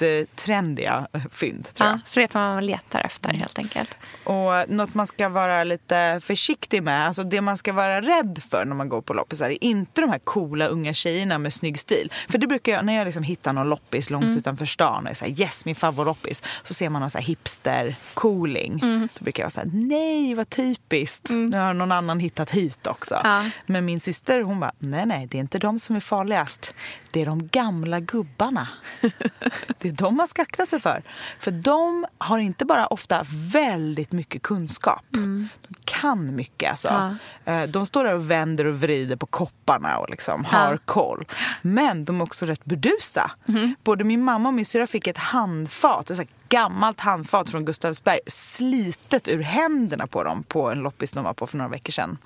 jättetrendiga 0.02 1.08
fynd 1.30 1.74
tror 1.74 1.88
jag. 1.88 1.96
Ja, 1.96 2.00
så 2.06 2.20
vet 2.20 2.34
man 2.34 2.44
vad 2.46 2.54
man 2.54 2.66
letar 2.66 3.00
efter 3.00 3.32
helt 3.32 3.58
enkelt. 3.58 3.90
Och 4.24 4.68
något 4.68 4.94
man 4.94 5.06
ska 5.06 5.28
vara 5.28 5.64
lite 5.64 6.20
försiktig 6.22 6.82
med, 6.82 7.06
alltså 7.06 7.22
det 7.22 7.40
man 7.40 7.56
ska 7.56 7.72
vara 7.72 8.00
rädd 8.00 8.42
för 8.50 8.64
när 8.64 8.74
man 8.74 8.88
går 8.88 9.00
på 9.00 9.14
loppisar 9.14 9.50
är 9.50 9.64
inte 9.64 10.00
de 10.00 10.10
här 10.10 10.18
coola 10.18 10.66
unga 10.66 10.94
tjejerna 10.94 11.38
med 11.38 11.54
snygg 11.54 11.78
stil. 11.78 12.12
För 12.28 12.38
det 12.38 12.46
brukar 12.46 12.72
jag, 12.72 12.84
när 12.84 12.96
jag 12.96 13.04
liksom 13.04 13.22
hittar 13.22 13.52
någon 13.52 13.68
loppis 13.68 14.10
långt 14.10 14.38
utanför 14.38 14.66
stan 14.66 15.04
och 15.04 15.10
är 15.10 15.14
såhär 15.14 15.40
yes 15.40 15.64
min 15.64 15.74
favoritloppis, 15.74 16.42
så 16.62 16.74
ser 16.74 16.88
man 16.88 17.00
någon 17.00 17.10
så 17.10 17.18
hipster 17.18 17.96
cooling. 18.14 18.78
Då 19.18 19.24
brukar 19.24 19.42
jag 19.42 19.46
vara 19.46 19.50
såhär 19.50 19.70
nej 19.72 20.34
vad 20.34 20.50
typiskt, 20.50 21.30
nu 21.30 21.58
har 21.58 21.74
någon 21.74 21.92
annan 21.92 22.20
hittat 22.20 22.50
hit 22.50 22.86
också. 22.86 23.20
Ja. 23.24 23.50
Men 23.66 23.84
min 23.84 24.00
syster 24.00 24.42
hon 24.42 24.60
bara 24.60 24.72
nej 24.78 25.06
nej 25.06 25.26
det 25.30 25.38
är 25.38 25.40
inte 25.40 25.58
de 25.58 25.78
som 25.78 25.96
är 25.96 26.00
farligast, 26.00 26.74
det 27.16 27.22
är 27.22 27.26
de 27.26 27.48
gamla 27.48 28.00
gubbarna. 28.00 28.68
Det 29.78 29.88
är 29.88 29.92
de 29.92 30.16
man 30.16 30.28
ska 30.28 30.42
akta 30.42 30.66
sig 30.66 30.80
för. 30.80 31.02
För 31.38 31.50
de 31.50 32.06
har 32.18 32.38
inte 32.38 32.64
bara 32.64 32.86
ofta 32.86 33.26
väldigt 33.52 34.12
mycket 34.12 34.42
kunskap. 34.42 35.04
De 35.10 35.65
kan 35.84 36.34
mycket 36.36 36.70
alltså. 36.70 37.16
Eh, 37.44 37.62
De 37.62 37.86
står 37.86 38.04
där 38.04 38.14
och 38.14 38.30
vänder 38.30 38.64
och 38.64 38.80
vrider 38.80 39.16
på 39.16 39.26
kopparna 39.26 39.98
och 39.98 40.10
liksom 40.10 40.44
har 40.44 40.76
koll. 40.84 41.24
Men 41.62 42.04
de 42.04 42.20
är 42.20 42.24
också 42.24 42.46
rätt 42.46 42.64
burdusa. 42.64 43.30
Både 43.84 44.04
min 44.04 44.22
mamma 44.24 44.48
och 44.48 44.54
min 44.54 44.66
syrra 44.66 44.86
fick 44.86 45.06
ett 45.06 45.18
handfat, 45.18 46.10
ett 46.10 46.28
gammalt 46.48 47.00
handfat 47.00 47.50
från 47.50 47.64
Gustavsberg 47.64 48.18
slitet 48.26 49.28
ur 49.28 49.42
händerna 49.42 50.06
på 50.06 50.24
dem 50.24 50.42
på 50.42 50.70
en 50.70 50.78
loppis 50.78 51.12
de 51.12 51.24
var 51.24 51.32
på 51.32 51.46
för 51.46 51.56
några 51.56 51.68
veckor 51.70 51.92
sedan. 51.92 52.18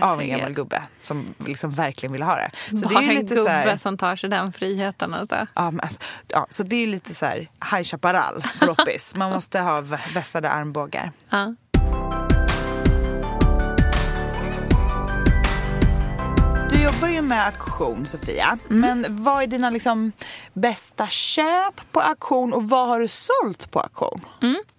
Av 0.00 0.20
en 0.20 0.28
gammal 0.28 0.52
gubbe 0.52 0.82
som 1.04 1.34
liksom 1.46 1.70
verkligen 1.70 2.12
ville 2.12 2.24
ha 2.24 2.36
det. 2.36 2.50
Så 2.70 2.76
Bara 2.76 2.88
det 3.00 3.06
är 3.06 3.12
ju 3.12 3.18
en 3.18 3.26
gubbe 3.26 3.50
här, 3.50 3.76
som 3.78 3.98
tar 3.98 4.16
sig 4.16 4.30
den 4.30 4.52
friheten. 4.52 5.14
Alltså. 5.14 5.46
Ja, 5.54 5.70
men, 5.70 5.80
alltså, 5.80 5.98
ja, 6.28 6.46
så 6.50 6.62
det 6.62 6.76
är 6.76 6.86
lite 6.86 7.14
så 7.14 7.26
här 7.26 7.36
High 7.70 7.82
Chaparral 7.82 8.44
loppis. 8.60 9.14
Man 9.16 9.30
måste 9.32 9.60
ha 9.60 9.80
vä- 9.80 10.14
vässade 10.14 10.50
armbågar. 10.50 11.12
Ja. 11.30 11.54
Jobbar 16.86 17.08
ju 17.08 17.22
med 17.22 17.46
auktion, 17.46 18.06
Sofia. 18.06 18.58
Men 18.68 19.06
vad 19.08 19.42
är 19.42 19.46
dina 19.46 19.70
liksom, 19.70 20.12
bästa 20.52 21.06
köp 21.06 21.92
på 21.92 22.00
auktion 22.00 22.52
och 22.52 22.68
vad 22.68 22.88
har 22.88 23.00
du 23.00 23.08
sålt 23.08 23.70
på 23.70 23.80
auktion? 23.80 24.20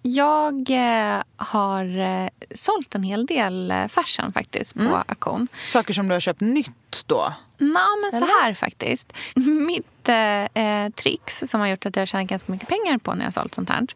Jag 0.02 0.70
eh, 0.70 1.22
har 1.36 1.98
eh, 1.98 2.28
sålt 2.54 2.94
en 2.94 3.02
hel 3.02 3.26
del 3.26 3.70
eh, 3.70 3.88
fashion 3.88 4.32
faktiskt 4.32 4.74
på 4.74 5.02
auktion. 5.08 5.48
Saker 5.68 5.94
som 5.94 6.08
du 6.08 6.14
har 6.14 6.20
köpt 6.20 6.40
nytt 6.40 7.04
då? 7.06 7.34
Nå, 7.58 7.80
men 8.02 8.20
så 8.20 8.26
här 8.26 8.54
faktiskt. 8.54 9.12
Mitt 9.66 10.08
eh, 10.08 10.64
eh, 10.64 10.90
trix 10.90 11.42
som 11.46 11.60
har 11.60 11.68
gjort 11.68 11.86
att 11.86 11.96
jag 11.96 12.00
har 12.00 12.06
tjänat 12.06 12.28
ganska 12.28 12.52
mycket 12.52 12.68
pengar 12.68 12.98
på 12.98 13.14
när 13.14 13.20
jag 13.20 13.26
har 13.26 13.32
sålt 13.32 13.54
sånt 13.54 13.68
här. 13.68 13.86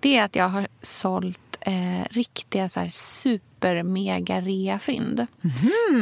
Det 0.00 0.16
är 0.16 0.24
att 0.24 0.36
jag 0.36 0.48
har 0.48 0.68
sålt 0.82 1.56
eh, 1.60 2.04
riktiga 2.10 2.68
så 2.68 2.80
här, 2.80 2.88
super 2.88 3.47
mega 3.82 4.40
rea-fynd. 4.40 5.26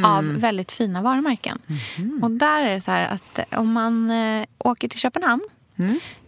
Av 0.05 0.25
väldigt 0.41 0.73
fina 0.73 1.03
varumärken. 1.03 1.59
Och 2.23 2.31
där 2.31 2.63
är 2.63 2.73
det 2.73 2.81
så 2.81 2.91
här 2.91 3.09
att 3.09 3.55
om 3.57 3.73
man 3.73 4.11
eh, 4.11 4.47
åker 4.59 4.89
till 4.89 5.01
Köpenhamn 5.01 5.43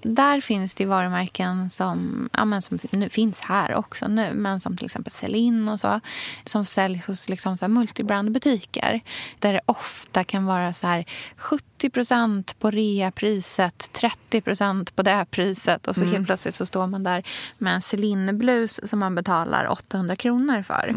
Där 0.03 0.41
finns 0.41 0.75
det 0.75 0.87
varumärken 0.87 1.71
som, 1.71 2.29
ja, 2.33 2.45
men 2.45 2.63
som 2.63 2.79
nu 2.93 3.09
finns 3.09 3.41
här 3.41 3.75
också 3.75 4.09
nu, 4.09 4.33
men 4.35 4.61
som 4.61 4.77
till 4.77 4.85
exempel 4.85 5.13
Celine 5.13 5.69
och 5.69 5.81
så, 5.81 6.01
som 6.45 6.65
säljs 6.65 7.07
hos 7.07 7.29
liksom 7.29 7.59
så 7.59 7.69
multibrandbutiker. 7.69 9.01
Där 9.39 9.53
det 9.53 9.61
ofta 9.67 10.25
kan 10.25 10.45
vara 10.45 10.75
så 10.75 10.87
här 10.87 11.05
70% 11.39 12.55
på 12.59 12.71
reapriset, 12.71 13.91
30% 14.31 14.93
på 14.95 15.03
det 15.03 15.27
priset 15.31 15.89
och 15.89 15.97
så 15.97 16.05
helt 16.05 16.27
plötsligt 16.27 16.57
så 16.57 16.67
står 16.67 16.87
man 16.87 17.03
där 17.05 17.27
med 17.59 17.75
en 17.75 17.83
Celine-blus 17.83 18.81
som 18.85 18.99
man 18.99 19.15
betalar 19.15 19.67
800 19.67 20.17
kronor 20.17 20.63
för. 20.63 20.95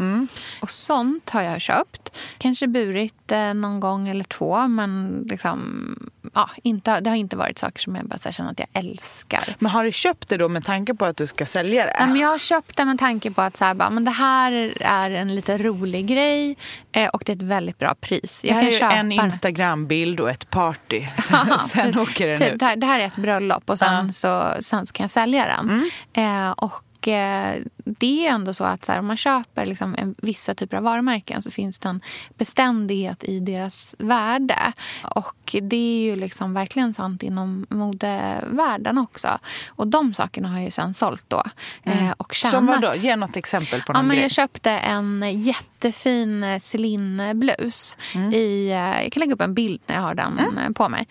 Och 0.62 0.70
sånt 0.70 1.30
har 1.30 1.42
jag 1.42 1.60
köpt. 1.60 2.18
Kanske 2.38 2.66
burit 2.66 3.32
eh, 3.32 3.54
någon 3.54 3.80
gång 3.80 4.08
eller 4.08 4.24
två, 4.24 4.68
men 4.68 5.24
liksom, 5.30 6.10
ja, 6.34 6.50
inte, 6.62 7.00
det 7.00 7.10
har 7.10 7.16
inte 7.16 7.36
varit 7.36 7.58
saker 7.58 7.80
som 7.80 7.96
jag 7.96 8.04
bara 8.06 8.18
så 8.18 8.24
här 8.28 8.32
känner 8.32 8.50
att 8.50 8.58
jag 8.58 8.68
älskar. 8.72 9.56
Men 9.58 9.70
har 9.70 9.84
du 9.84 9.92
köpt 9.92 10.28
det 10.28 10.36
då 10.36 10.48
med 10.48 10.64
tanke 10.64 10.94
på 10.94 11.04
att 11.04 11.16
du 11.16 11.26
ska 11.26 11.46
sälja 11.46 11.86
det? 11.86 11.96
Men 11.98 12.16
jag 12.16 12.28
har 12.28 12.38
köpt 12.38 12.76
det 12.76 12.84
med 12.84 12.98
tanke 12.98 13.30
på 13.30 13.42
att 13.42 13.56
så 13.56 13.64
här, 13.64 13.74
bara, 13.74 13.90
men 13.90 14.04
det 14.04 14.10
här 14.10 14.72
är 14.80 15.10
en 15.10 15.34
lite 15.34 15.58
rolig 15.58 16.06
grej 16.06 16.56
eh, 16.92 17.08
och 17.08 17.22
det 17.26 17.32
är 17.32 17.36
ett 17.36 17.42
väldigt 17.42 17.78
bra 17.78 17.94
pris. 18.00 18.40
det 18.42 18.48
Jag 18.48 18.54
här 18.54 18.78
kan 18.78 18.92
är 18.92 18.96
en. 18.96 19.12
Instagram-bild 19.12 20.20
och 20.20 20.30
ett 20.30 20.50
party. 20.50 21.06
Sen, 21.16 21.58
sen 21.68 21.98
åker 21.98 22.28
den 22.28 22.38
typ, 22.40 22.52
ut. 22.52 22.58
det, 22.60 22.66
här, 22.66 22.76
det 22.76 22.86
här 22.86 23.00
är 23.00 23.06
ett 23.06 23.16
bröllop 23.16 23.70
och 23.70 23.78
sen, 23.78 24.12
så, 24.12 24.52
sen 24.60 24.86
så 24.86 24.92
kan 24.92 25.04
jag 25.04 25.10
sälja 25.10 25.46
den. 25.46 25.70
Mm. 26.14 26.46
Eh, 26.46 26.50
och 26.50 27.08
eh, 27.08 27.54
det 27.84 28.26
är 28.26 28.30
ändå 28.32 28.54
så 28.54 28.64
att 28.64 28.84
så 28.84 28.92
här, 28.92 28.98
om 28.98 29.06
man 29.06 29.16
köper 29.16 29.64
liksom 29.66 29.94
en, 29.98 30.14
vissa 30.18 30.54
typer 30.54 30.76
av 30.76 30.82
varumärken 30.82 31.42
så 31.42 31.50
finns 31.50 31.78
det 31.78 31.88
en 31.88 32.00
beständighet 32.38 33.24
i 33.24 33.40
deras 33.40 33.94
värde. 33.98 34.72
Och 35.02 35.56
det 35.62 35.76
är 35.76 36.10
ju 36.10 36.16
liksom 36.16 36.54
verkligen 36.54 36.94
sant 36.94 37.22
inom 37.22 37.66
modevärlden 37.68 38.98
också. 38.98 39.38
Och 39.68 39.86
de 39.86 40.14
sakerna 40.14 40.48
har 40.48 40.56
jag 40.56 40.64
ju 40.64 40.70
sen 40.70 40.94
sålt 40.94 41.24
då. 41.28 41.42
Eh, 41.82 42.10
och 42.16 42.34
tjänat. 42.34 42.54
Som 42.54 42.66
vadå? 42.66 42.92
Ge 42.94 43.16
något 43.16 43.36
exempel 43.36 43.80
på 43.82 43.92
Ja, 43.92 43.92
någon 43.92 44.06
men 44.06 44.16
grej. 44.16 44.22
jag 44.24 44.30
köpte 44.30 44.70
en 44.70 45.24
jättefin 45.42 46.44
eh, 46.44 46.58
Celine-blus. 46.58 47.96
Mm. 48.14 48.32
I, 48.34 48.68
eh, 48.70 49.02
jag 49.02 49.12
kan 49.12 49.20
lägga 49.20 49.34
upp 49.34 49.40
en 49.40 49.54
bild 49.54 49.80
när 49.86 49.94
jag 49.94 50.02
har 50.02 50.14
den 50.14 50.38
eh, 50.38 50.70
på 50.72 50.88
mig. 50.88 51.06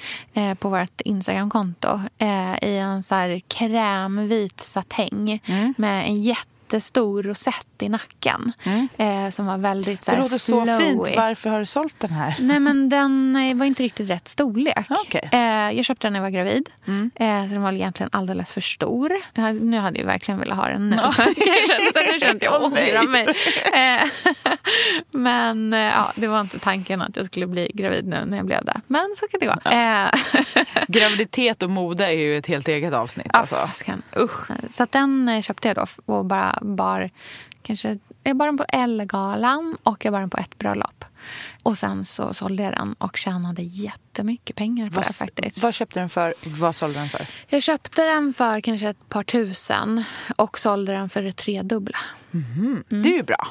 På 0.59 0.69
vårt 0.69 1.01
Instagramkonto. 1.01 1.99
I 2.61 2.77
en 2.77 3.03
så 3.03 3.15
här 3.15 3.41
krämvit 3.47 4.59
satäng. 4.59 5.41
Mm. 5.45 5.73
Med 5.77 6.05
en 6.07 6.21
jättestor 6.73 7.23
rosett 7.23 7.70
i 7.81 7.89
nacken. 7.89 8.53
Eh, 8.97 9.29
som 9.31 9.45
var 9.45 9.57
väldigt 9.57 10.03
så 10.03 10.11
det 10.11 10.17
här, 10.17 10.23
låter 10.23 10.37
så 10.37 10.63
flowy. 10.63 10.79
fint. 10.85 11.17
Varför 11.17 11.49
har 11.49 11.59
du 11.59 11.65
sålt 11.65 11.95
den 11.99 12.11
här? 12.11 12.35
Nej, 12.39 12.59
men 12.59 12.89
den 12.89 13.33
var 13.57 13.65
inte 13.65 13.83
riktigt 13.83 14.09
rätt 14.09 14.27
storlek. 14.27 14.87
Mm. 15.31 15.69
Eh, 15.71 15.77
jag 15.77 15.85
köpte 15.85 16.07
den 16.07 16.13
när 16.13 16.19
jag 16.19 16.23
var 16.23 16.29
gravid. 16.29 16.69
Eh, 17.15 17.43
så 17.47 17.53
den 17.53 17.61
var 17.61 17.71
egentligen 17.71 18.09
alldeles 18.13 18.51
för 18.51 18.61
stor. 18.61 19.11
Eh, 19.35 19.53
nu 19.53 19.77
hade 19.77 19.99
jag 19.99 20.05
verkligen 20.05 20.39
velat 20.39 20.57
ha 20.57 20.67
den 20.67 20.89
nu. 20.89 20.95
jag 21.15 21.15
kände, 21.67 22.11
nu 22.13 22.19
kände 22.19 22.45
jag 22.45 22.53
Åh, 22.63 22.69
nej. 22.73 22.97
ångra 22.97 23.09
mig. 23.09 23.27
Eh, 23.73 24.07
men 25.11 25.73
eh, 25.73 25.79
ja, 25.79 26.11
det 26.15 26.27
var 26.27 26.41
inte 26.41 26.59
tanken 26.59 27.01
att 27.01 27.15
jag 27.15 27.25
skulle 27.25 27.47
bli 27.47 27.71
gravid 27.73 28.07
nu 28.07 28.25
när 28.25 28.37
jag 28.37 28.45
blev 28.45 28.65
det. 28.65 28.81
Men 28.87 29.15
så 29.19 29.27
kan 29.27 29.39
det 29.39 29.45
gå. 29.45 29.69
Eh, 29.71 30.09
Graviditet 30.87 31.63
och 31.63 31.69
mode 31.69 32.05
är 32.05 32.11
ju 32.11 32.37
ett 32.37 32.47
helt 32.47 32.67
eget 32.67 32.93
avsnitt. 32.93 33.27
Ja, 33.33 33.39
Alltså. 33.39 33.69
Usch. 34.19 34.47
Så 34.73 34.87
den 34.91 35.41
köpte 35.43 35.67
jag 35.67 35.77
då 35.77 36.13
och 36.13 36.25
bara 36.25 36.59
bar 36.61 37.09
kanske 37.61 37.97
jag 38.23 38.37
bar 38.37 38.45
den 38.45 38.57
på 38.57 38.65
Ellegalan 38.69 39.77
och 39.83 40.05
jag 40.05 40.13
bar 40.13 40.19
den 40.19 40.29
på 40.29 40.37
ett 40.37 40.57
bröllop. 40.57 41.05
Och 41.63 41.77
sen 41.77 42.05
så 42.05 42.33
sålde 42.33 42.63
jag 42.63 42.73
den 42.73 42.93
och 42.93 43.17
tjänade 43.17 43.61
jättemycket 43.61 44.55
pengar 44.55 44.89
på 44.89 44.95
Vad, 44.95 45.05
det 45.05 45.13
faktiskt. 45.13 45.57
vad 45.63 45.73
köpte 45.73 45.99
den 45.99 46.09
för? 46.09 46.33
Vad 46.45 46.75
sålde 46.75 46.99
den 46.99 47.09
för? 47.09 47.27
Jag 47.47 47.61
köpte 47.63 48.05
den 48.05 48.33
för 48.33 48.61
kanske 48.61 48.89
ett 48.89 49.09
par 49.09 49.23
tusen 49.23 50.03
och 50.35 50.59
sålde 50.59 50.91
den 50.93 51.09
för 51.09 51.23
det 51.23 51.33
tredubbla. 51.33 51.97
Det 52.89 53.09
är 53.09 53.13
ju 53.17 53.23
bra. 53.23 53.47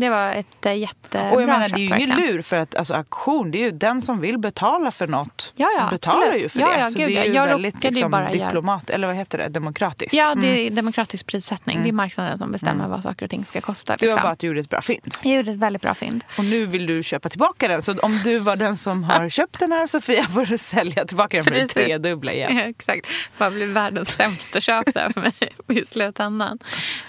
Det 0.00 0.10
var 0.10 0.32
ett 0.32 0.66
eh, 0.66 0.74
jättebra 0.74 1.30
Och 1.30 1.42
jag 1.42 1.46
menar, 1.46 1.68
köp 1.68 1.76
det 1.76 1.82
är 1.82 1.98
ju 1.98 2.04
ingen 2.04 2.18
lur 2.18 2.42
för 2.42 2.56
att 2.56 2.74
alltså, 2.76 2.94
auktion, 2.94 3.50
det 3.50 3.58
är 3.58 3.64
ju 3.64 3.70
den 3.70 4.02
som 4.02 4.20
vill 4.20 4.38
betala 4.38 4.90
för 4.90 5.06
något. 5.06 5.52
Ja, 5.56 5.68
ja, 5.78 5.88
betalar 5.90 6.22
absolut. 6.22 6.44
ju 6.44 6.48
för 6.48 6.60
Ja, 6.60 6.68
det. 6.68 6.78
ja, 6.80 6.90
så 6.90 6.98
gud, 6.98 7.08
det 7.08 7.18
är 7.18 7.24
ju 7.24 7.32
Jag 7.32 7.46
väldigt 7.46 7.82
liksom, 7.84 8.10
bara 8.10 8.28
diplomat, 8.30 8.90
eller 8.90 9.06
vad 9.06 9.16
heter 9.16 9.38
det, 9.38 9.48
demokratiskt. 9.48 10.14
Ja, 10.14 10.34
det 10.34 10.66
är 10.66 10.70
demokratisk 10.70 11.26
prissättning. 11.26 11.82
Det 11.82 11.88
är 11.88 11.92
marknaden 11.92 12.38
som 12.38 12.52
bestämmer 12.52 12.88
vad 12.88 13.02
saker 13.02 13.26
och 13.26 13.30
ting 13.30 13.44
ska 13.44 13.60
kosta. 13.60 13.92
Mm. 13.92 13.98
Det 14.00 14.06
var 14.06 14.12
Liksom. 14.14 14.22
bara 14.22 14.32
att 14.32 14.38
du 14.38 14.46
gjorde 14.46 14.60
ett 14.60 14.68
bra 14.70 14.82
fynd. 14.82 15.14
Jag 15.22 15.36
gjorde 15.36 15.50
ett 15.50 15.56
väldigt 15.56 15.82
bra 15.82 15.94
fynd. 15.94 16.24
Och 16.38 16.44
nu 16.44 16.66
vill 16.66 16.86
du 16.86 17.02
köpa 17.02 17.28
tillbaka 17.28 17.68
den. 17.68 17.82
Så 17.82 17.98
om 17.98 18.20
du 18.24 18.38
var 18.38 18.56
den 18.56 18.76
som 18.76 19.04
har 19.04 19.28
köpt 19.38 19.58
den 19.58 19.72
här 19.72 19.86
Sofia 19.86 20.24
får 20.24 20.46
du 20.46 20.58
sälja 20.58 21.04
tillbaka 21.04 21.36
den 21.36 21.44
för 21.44 21.50
det 21.52 21.68
tredubbla 21.68 22.32
igen. 22.32 22.56
Ja, 22.56 22.62
exakt. 22.68 23.06
Det 23.38 23.50
blir 23.50 23.66
världens 23.66 24.08
sämsta 24.08 24.60
köp 24.60 24.94
där 24.94 25.08
för 25.08 25.20
mig 25.20 25.32
i 25.82 25.84
slutändan. 25.86 26.58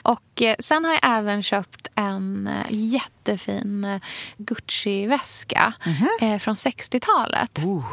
Och 0.01 0.41
eh, 0.41 0.55
sen 0.59 0.85
har 0.85 0.91
jag 0.91 1.17
även 1.17 1.43
köpt 1.43 1.87
en 1.95 2.47
eh, 2.47 2.71
jättefin 2.89 3.85
eh, 3.85 4.01
Gucci-väska 4.37 5.73
eh, 6.21 6.37
från 6.37 6.55
60-talet. 6.55 7.59
Oh, 7.59 7.83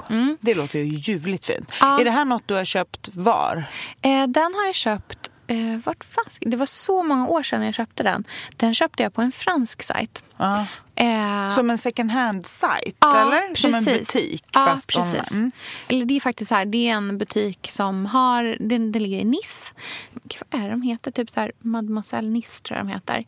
Det 0.40 0.54
låter 0.54 0.78
ju 0.78 0.84
ljuvligt 0.84 1.44
fint. 1.46 1.74
Ja. 1.80 2.00
Är 2.00 2.04
det 2.04 2.10
här 2.10 2.24
något 2.24 2.42
du 2.48 2.54
har 2.54 2.64
köpt 2.64 3.10
var? 3.12 3.64
Eh, 4.02 4.26
den 4.26 4.54
har 4.54 4.66
jag 4.66 4.74
köpt... 4.74 5.30
Vart 5.84 6.04
fanns 6.04 6.38
Det 6.40 6.56
var 6.56 6.66
så 6.66 7.02
många 7.02 7.28
år 7.28 7.42
sedan 7.42 7.62
jag 7.62 7.74
köpte 7.74 8.02
den. 8.02 8.24
Den 8.56 8.74
köpte 8.74 9.02
jag 9.02 9.14
på 9.14 9.22
en 9.22 9.32
fransk 9.32 9.82
sajt. 9.82 10.22
Ja. 10.36 10.66
Eh, 11.00 11.50
Som 11.54 11.70
en 11.70 11.78
second 11.78 12.10
hand-sajt 12.10 12.96
Ja, 13.00 13.20
eller? 13.20 13.54
Som 13.54 13.74
en 13.74 13.84
precis. 13.84 14.00
butik 14.14 14.44
Ja, 14.52 14.64
fast 14.64 14.88
precis. 14.92 15.32
online. 15.32 15.52
Eller 15.88 16.04
det 16.04 16.16
är 16.16 16.20
faktiskt 16.20 16.48
så 16.48 16.54
här, 16.54 16.64
det 16.64 16.88
är 16.88 16.92
en 16.94 17.18
butik 17.18 17.68
som 17.70 18.06
har, 18.06 18.56
den, 18.60 18.92
den 18.92 19.02
ligger 19.02 19.18
i 19.18 19.24
Nice. 19.24 19.72
Vad 20.50 20.60
är 20.60 20.64
det 20.64 20.70
de 20.70 20.82
heter? 20.82 21.10
Typ 21.10 21.30
så 21.30 21.40
här, 21.40 21.52
Mademoiselle 21.58 22.28
Nice 22.30 22.62
tror 22.62 22.78
jag 22.78 22.86
de 22.86 22.92
heter. 22.92 23.24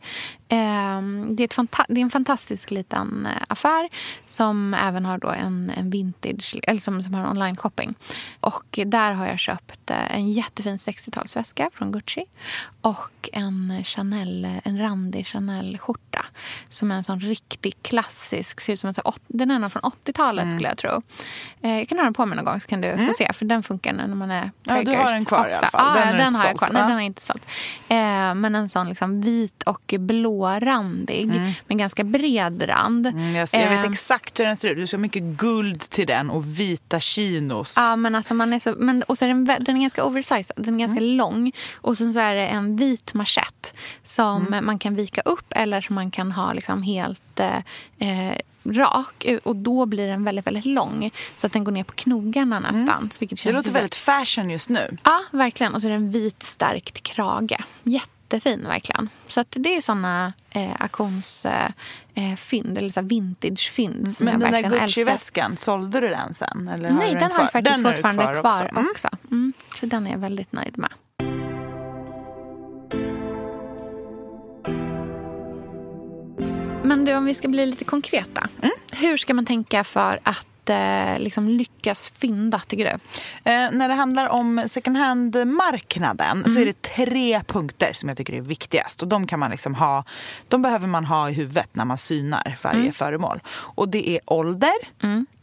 Ehm, 0.49 1.35
det, 1.35 1.43
är 1.43 1.45
ett 1.45 1.53
fanta- 1.55 1.85
det 1.87 2.01
är 2.01 2.03
en 2.03 2.09
fantastisk 2.11 2.71
liten 2.71 3.25
eh, 3.25 3.41
affär 3.47 3.89
som 4.27 4.73
även 4.73 5.05
har 5.05 5.17
då 5.17 5.29
en, 5.29 5.71
en 5.77 5.89
vintage, 5.89 6.55
eller 6.63 6.79
som, 6.81 7.03
som 7.03 7.13
har 7.13 7.29
online-shopping. 7.29 7.95
Och 8.39 8.79
där 8.85 9.11
har 9.11 9.27
jag 9.27 9.39
köpt 9.39 9.89
eh, 9.89 10.15
en 10.15 10.31
jättefin 10.31 10.75
60-talsväska 10.75 11.69
från 11.73 11.91
Gucci 11.91 12.25
och 12.81 13.29
en 13.33 13.83
Chanel, 13.83 14.47
en 14.63 14.79
randig 14.79 15.25
Chanel-skjorta 15.25 16.25
som 16.69 16.91
är 16.91 16.95
en 16.95 17.03
sån 17.03 17.19
riktig 17.19 17.60
klassisk, 17.81 18.61
ser 18.61 18.73
ut 18.73 18.79
som 18.79 18.93
åt- 19.05 19.21
den 19.27 19.51
är 19.51 19.59
nog 19.59 19.71
från 19.71 19.81
80-talet 19.83 20.43
Mm. 20.43 20.55
skulle 20.55 20.69
jag 20.69 20.77
tro. 20.77 21.01
Eh, 21.61 21.77
jag 21.77 21.87
kan 21.89 21.97
ha 21.97 22.03
den 22.05 22.13
på 22.13 22.25
mig 22.25 22.35
någon 22.35 22.45
gång 22.45 22.59
så 22.59 22.67
kan 22.67 22.81
du 22.81 22.97
få 23.07 23.13
se 23.17 23.33
för 23.33 23.45
den 23.45 23.63
funkar 23.63 23.93
när 23.93 24.07
man 24.07 24.31
är 24.31 24.51
Ja, 24.63 24.73
du 24.73 24.73
har 24.73 24.83
preggers 24.83 25.11
den 25.11 25.25
kvar 25.25 25.49
i 25.49 25.53
också. 25.53 25.59
alla 25.65 25.69
fall. 25.71 25.95
Den 25.99 26.11
du 26.11 26.17
den 26.17 26.35
har 26.35 26.45
jag 26.47 26.57
kvar. 26.57 26.69
Nej, 26.73 26.81
den 26.81 26.91
jag 26.91 27.01
inte 27.01 27.21
sålt. 27.25 27.45
Eh, 27.87 28.35
men 28.35 28.55
en 28.55 28.69
sån 28.69 28.89
liksom 28.89 29.21
vit 29.21 29.63
och 29.63 29.93
blårandig 29.99 31.27
med 31.67 31.77
ganska 31.77 32.03
bred 32.03 32.69
rand. 32.69 33.07
Mm, 33.07 33.35
jag, 33.35 33.49
ser, 33.49 33.59
jag 33.61 33.69
vet 33.69 33.85
Eh, 33.85 33.91
exakt 33.91 34.39
hur 34.39 34.45
den 34.45 34.57
ser 34.57 34.69
ut. 34.69 34.77
Du 34.77 34.87
ska 34.87 34.97
ha 34.97 35.01
mycket 35.01 35.23
guld 35.23 35.89
till 35.89 36.07
den 36.07 36.29
och 36.29 36.59
vita 36.59 36.99
chinos. 36.99 37.73
Ja, 37.77 37.95
men 37.95 38.15
alltså 38.15 38.33
man 38.33 38.53
är 38.53 38.59
så, 38.59 38.75
men, 38.77 39.03
och 39.03 39.17
så 39.17 39.25
är 39.25 39.29
den, 39.29 39.45
den 39.45 39.75
är 39.77 39.81
ganska 39.81 40.03
oversized. 40.05 40.51
Den 40.55 40.75
är 40.75 40.79
ganska 40.79 41.01
Mm. 41.03 41.17
lång. 41.17 41.51
Och 41.81 41.97
sen 41.97 42.13
så 42.13 42.19
är 42.19 42.35
det 42.35 42.47
en 42.47 42.75
vit 42.77 43.13
manschett 43.13 43.73
som 44.05 44.47
Mm. 44.47 44.65
man 44.65 44.79
kan 44.79 44.95
vika 44.95 45.21
upp 45.21 45.45
eller 45.55 45.81
som 45.81 45.95
man 45.95 46.11
kan 46.11 46.31
ha 46.31 46.53
liksom 46.53 46.83
helt 46.83 47.30
eh, 47.39 47.57
eh, 47.99 48.35
rak. 48.65 49.25
Och 49.43 49.55
då 49.55 49.85
blir 49.85 50.07
den 50.07 50.23
väldigt, 50.23 50.47
väldigt 50.47 50.65
lång. 50.65 51.11
Så 51.37 51.47
att 51.47 51.53
den 51.53 51.63
går 51.63 51.71
ner 51.71 51.83
på 51.83 51.93
knogarna 51.93 52.59
någonstans. 52.59 53.21
Vilket 53.21 53.45
Mm. 53.45 53.53
det 53.53 53.57
låter 53.59 53.71
väldigt 53.71 53.95
fashion 53.95 54.49
just 54.49 54.69
nu. 54.69 54.97
Ja, 55.03 55.19
verkligen. 55.31 55.75
Och 55.75 55.81
så 55.81 55.87
är 55.87 55.91
det 55.91 55.95
en 55.97 56.11
vit 56.11 56.43
stärkt 56.43 57.03
krage. 57.03 57.57
Jättefin 57.83 58.63
verkligen. 58.67 59.09
Så 59.27 59.39
att 59.39 59.47
det 59.59 59.75
är 59.75 59.81
såna 59.81 60.33
eh, 60.49 60.81
auktionsfynd, 60.81 61.73
eh, 62.15 62.35
fynd, 62.35 62.77
eller 62.77 62.89
så 62.89 63.01
vintage-fynd 63.01 64.15
som 64.15 64.25
Men 64.25 64.31
jag 64.33 64.41
den 64.41 64.51
där 64.51 64.61
verkligen 64.61 64.83
älskar. 64.83 65.01
Gucci-väskan, 65.03 65.57
sålde 65.57 65.99
du 65.99 66.07
den 66.07 66.33
sen? 66.33 66.67
Eller 66.67 66.89
har 66.89 66.97
Nej, 66.97 67.07
du 67.13 67.19
den, 67.19 67.19
den 67.19 67.31
har 67.31 67.37
kvar? 67.37 67.43
jag 67.43 67.51
faktiskt 67.51 67.75
Den 67.75 67.85
har 67.85 67.91
fortfarande 67.93 68.23
kvar, 68.23 68.51
också. 68.51 68.69
Mm. 68.69 68.87
också. 68.91 69.07
Mm. 69.31 69.53
Så 69.75 69.85
den 69.85 70.07
är 70.07 70.11
jag 70.11 70.17
väldigt 70.19 70.51
nöjd 70.51 70.77
med. 70.77 70.89
Men 76.91 77.05
du, 77.05 77.15
om 77.15 77.25
vi 77.25 77.33
ska 77.33 77.47
bli 77.47 77.65
lite 77.65 77.83
konkreta. 77.83 78.49
Mm. 78.61 78.71
Hur 78.91 79.17
ska 79.17 79.33
man 79.33 79.45
tänka 79.45 79.83
för 79.83 80.19
att 80.23 80.69
eh, 80.69 81.19
liksom 81.19 81.49
lyckas 81.49 82.09
fynda, 82.15 82.61
tycker 82.67 82.83
du? 82.83 82.91
Eh, 83.51 83.71
när 83.71 83.87
det 83.87 83.93
handlar 83.93 84.29
om 84.29 84.63
second 84.67 84.97
hand-marknaden 84.97 86.43
så 86.49 86.59
är 86.59 86.65
det 86.65 86.81
tre 86.81 87.41
punkter 87.47 87.93
som 87.93 88.09
jag 88.09 88.17
tycker 88.17 88.33
är 88.33 88.41
viktigast. 88.41 89.01
Och 89.01 89.07
de, 89.07 89.27
kan 89.27 89.39
man 89.39 89.51
liksom 89.51 89.75
ha, 89.75 90.03
de 90.47 90.61
behöver 90.61 90.87
man 90.87 91.05
ha 91.05 91.29
i 91.29 91.33
huvudet 91.33 91.69
när 91.73 91.85
man 91.85 91.97
synar 91.97 92.57
varje 92.63 92.91
föremål. 92.91 93.39
Och 93.49 93.89
det 93.89 94.09
är 94.09 94.19
ålder, 94.25 94.73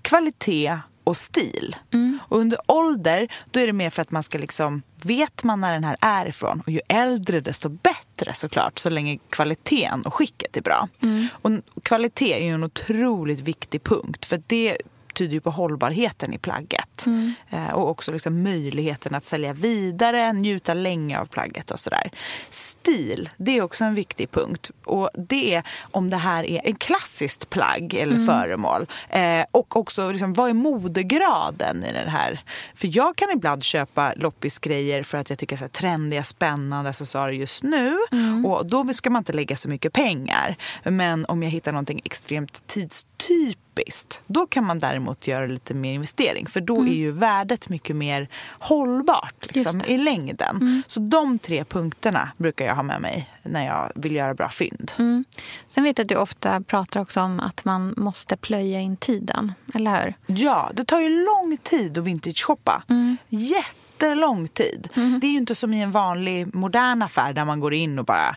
kvalitet 0.03 0.79
och 1.09 1.17
stil. 1.17 1.77
Och 2.19 2.39
under 2.39 2.59
ålder 2.67 3.29
då 3.51 3.61
är 3.61 3.67
det 3.67 3.73
mer 3.73 3.91
för 3.91 4.03
att 4.03 4.11
man 4.11 4.23
ska 4.23 4.39
liksom, 4.39 4.83
vet 5.03 5.45
man 5.45 5.61
när 5.61 5.73
den 5.73 5.85
här 5.85 5.97
är 6.01 6.27
ifrån 6.27 6.63
och 6.67 6.73
ju 6.73 6.81
äldre 6.89 7.41
desto 7.41 7.69
bättre 7.69 8.35
såklart 8.35 8.79
så 8.79 8.91
länge 8.91 9.19
kvaliteten 9.31 10.03
och 10.03 10.15
skicket 10.15 10.57
är 10.57 10.61
bra. 10.61 10.89
Och 11.33 11.51
kvalitet 11.83 12.33
är 12.33 12.45
ju 12.45 12.55
en 12.55 12.65
otroligt 12.65 13.41
viktig 13.41 13.83
punkt 13.83 14.25
för 14.25 14.43
det 14.47 14.79
tyder 15.19 15.35
ju 15.35 15.41
på 15.41 15.51
hållbarheten 15.51 16.33
i 16.35 16.39
plagget. 16.39 17.07
Eh, 17.51 17.71
och 17.75 17.91
också 17.91 18.12
liksom 18.12 18.43
möjligheten 18.43 19.14
att 19.14 19.25
sälja 19.25 19.53
vidare, 19.53 20.33
njuta 20.33 20.75
länge 20.75 21.21
av 21.21 21.27
plagget 21.27 21.71
och 21.71 21.81
sådär. 21.81 22.11
Stil, 22.51 23.31
det 23.37 23.59
är 23.59 23.62
också 23.62 23.85
en 23.85 23.95
viktig 23.95 24.31
punkt. 24.31 24.71
Och 24.85 25.11
det 25.14 25.55
är 25.55 25.62
om 25.81 26.11
det 26.11 26.16
här 26.16 26.45
är 26.45 26.61
en 26.64 26.75
klassiskt 26.75 27.51
plagg 27.51 27.95
eller 27.95 28.27
föremål. 28.27 28.87
Eh, 29.09 29.45
och 29.51 29.77
också 29.77 30.11
liksom, 30.11 30.35
vad 30.35 30.51
är 30.51 30.55
modegraden 30.55 31.85
i 31.85 31.93
det 31.93 32.11
här? 32.11 32.41
För 32.75 32.97
jag 32.97 33.16
kan 33.16 33.31
ibland 33.31 33.64
köpa 33.64 34.12
loppisgrejer 34.16 35.03
för 35.03 35.19
att 35.19 35.31
jag 35.31 35.39
tycker 35.39 35.57
så 35.57 35.64
här, 35.64 35.69
trendiga, 35.69 36.23
spännande 36.23 36.91
accessoarer 36.91 37.33
just 37.33 37.62
nu. 37.62 37.99
Och 38.47 38.66
då 38.66 38.93
ska 38.95 39.11
man 39.11 39.21
inte 39.21 39.33
lägga 39.33 39.57
så 39.57 39.69
mycket 39.69 39.93
pengar. 39.93 40.57
Men 40.85 41.25
om 41.27 41.43
jag 41.43 41.51
hittar 41.51 41.73
någonting 41.73 42.01
extremt 42.05 42.66
tidstypiskt, 42.66 44.21
då 44.27 44.47
kan 44.47 44.64
man 44.64 44.79
däremot 44.79 45.08
däremot 45.09 45.27
göra 45.27 45.47
lite 45.47 45.75
mer 45.75 45.93
investering. 45.93 46.47
För 46.47 46.61
då 46.61 46.83
är 46.83 46.93
ju 46.93 47.11
värdet 47.11 47.69
mycket 47.69 47.97
mer 47.97 48.29
hållbart 48.59 49.55
liksom, 49.55 49.81
i 49.87 49.99
längden. 49.99 50.83
Så 50.87 51.01
de 51.01 51.39
tre 51.39 51.65
punkterna 51.65 52.33
brukar 52.37 52.67
jag 52.67 52.75
ha 52.75 52.83
med 52.83 53.01
mig 53.01 53.31
när 53.43 53.67
jag 53.67 53.93
vill 53.95 54.17
göra 54.17 54.35
bra 54.35 54.49
fynd. 54.51 54.93
Mm. 54.99 55.25
Sen 55.69 55.85
vet 55.85 55.99
jag 55.99 56.05
att 56.05 56.09
du 56.09 56.17
ofta 56.17 56.61
pratar 56.61 57.01
också 57.01 57.21
om 57.21 57.41
att 57.41 57.65
man 57.65 57.95
måste 57.97 58.37
plöja 58.37 58.81
in 58.81 58.97
tiden, 58.97 59.53
eller 59.75 60.05
hur? 60.05 60.15
Ja, 60.27 60.71
det 60.75 60.85
tar 60.85 61.01
ju 61.01 61.25
lång 61.25 61.59
tid 61.63 61.99
att 61.99 62.05
vintage-shoppa. 62.05 62.83
Mm. 62.89 63.17
Jättelång 63.29 64.49
tid. 64.49 64.89
Det 64.95 65.27
är 65.27 65.31
ju 65.31 65.39
inte 65.39 65.55
som 65.55 65.75
i 65.75 65.83
en 65.83 65.91
vanlig 65.91 66.55
modern 66.55 67.03
affär 67.03 67.33
där 67.33 67.45
man 67.45 67.61
går 67.61 67.75
in 67.75 67.99
och 67.99 68.05
bara 68.05 68.37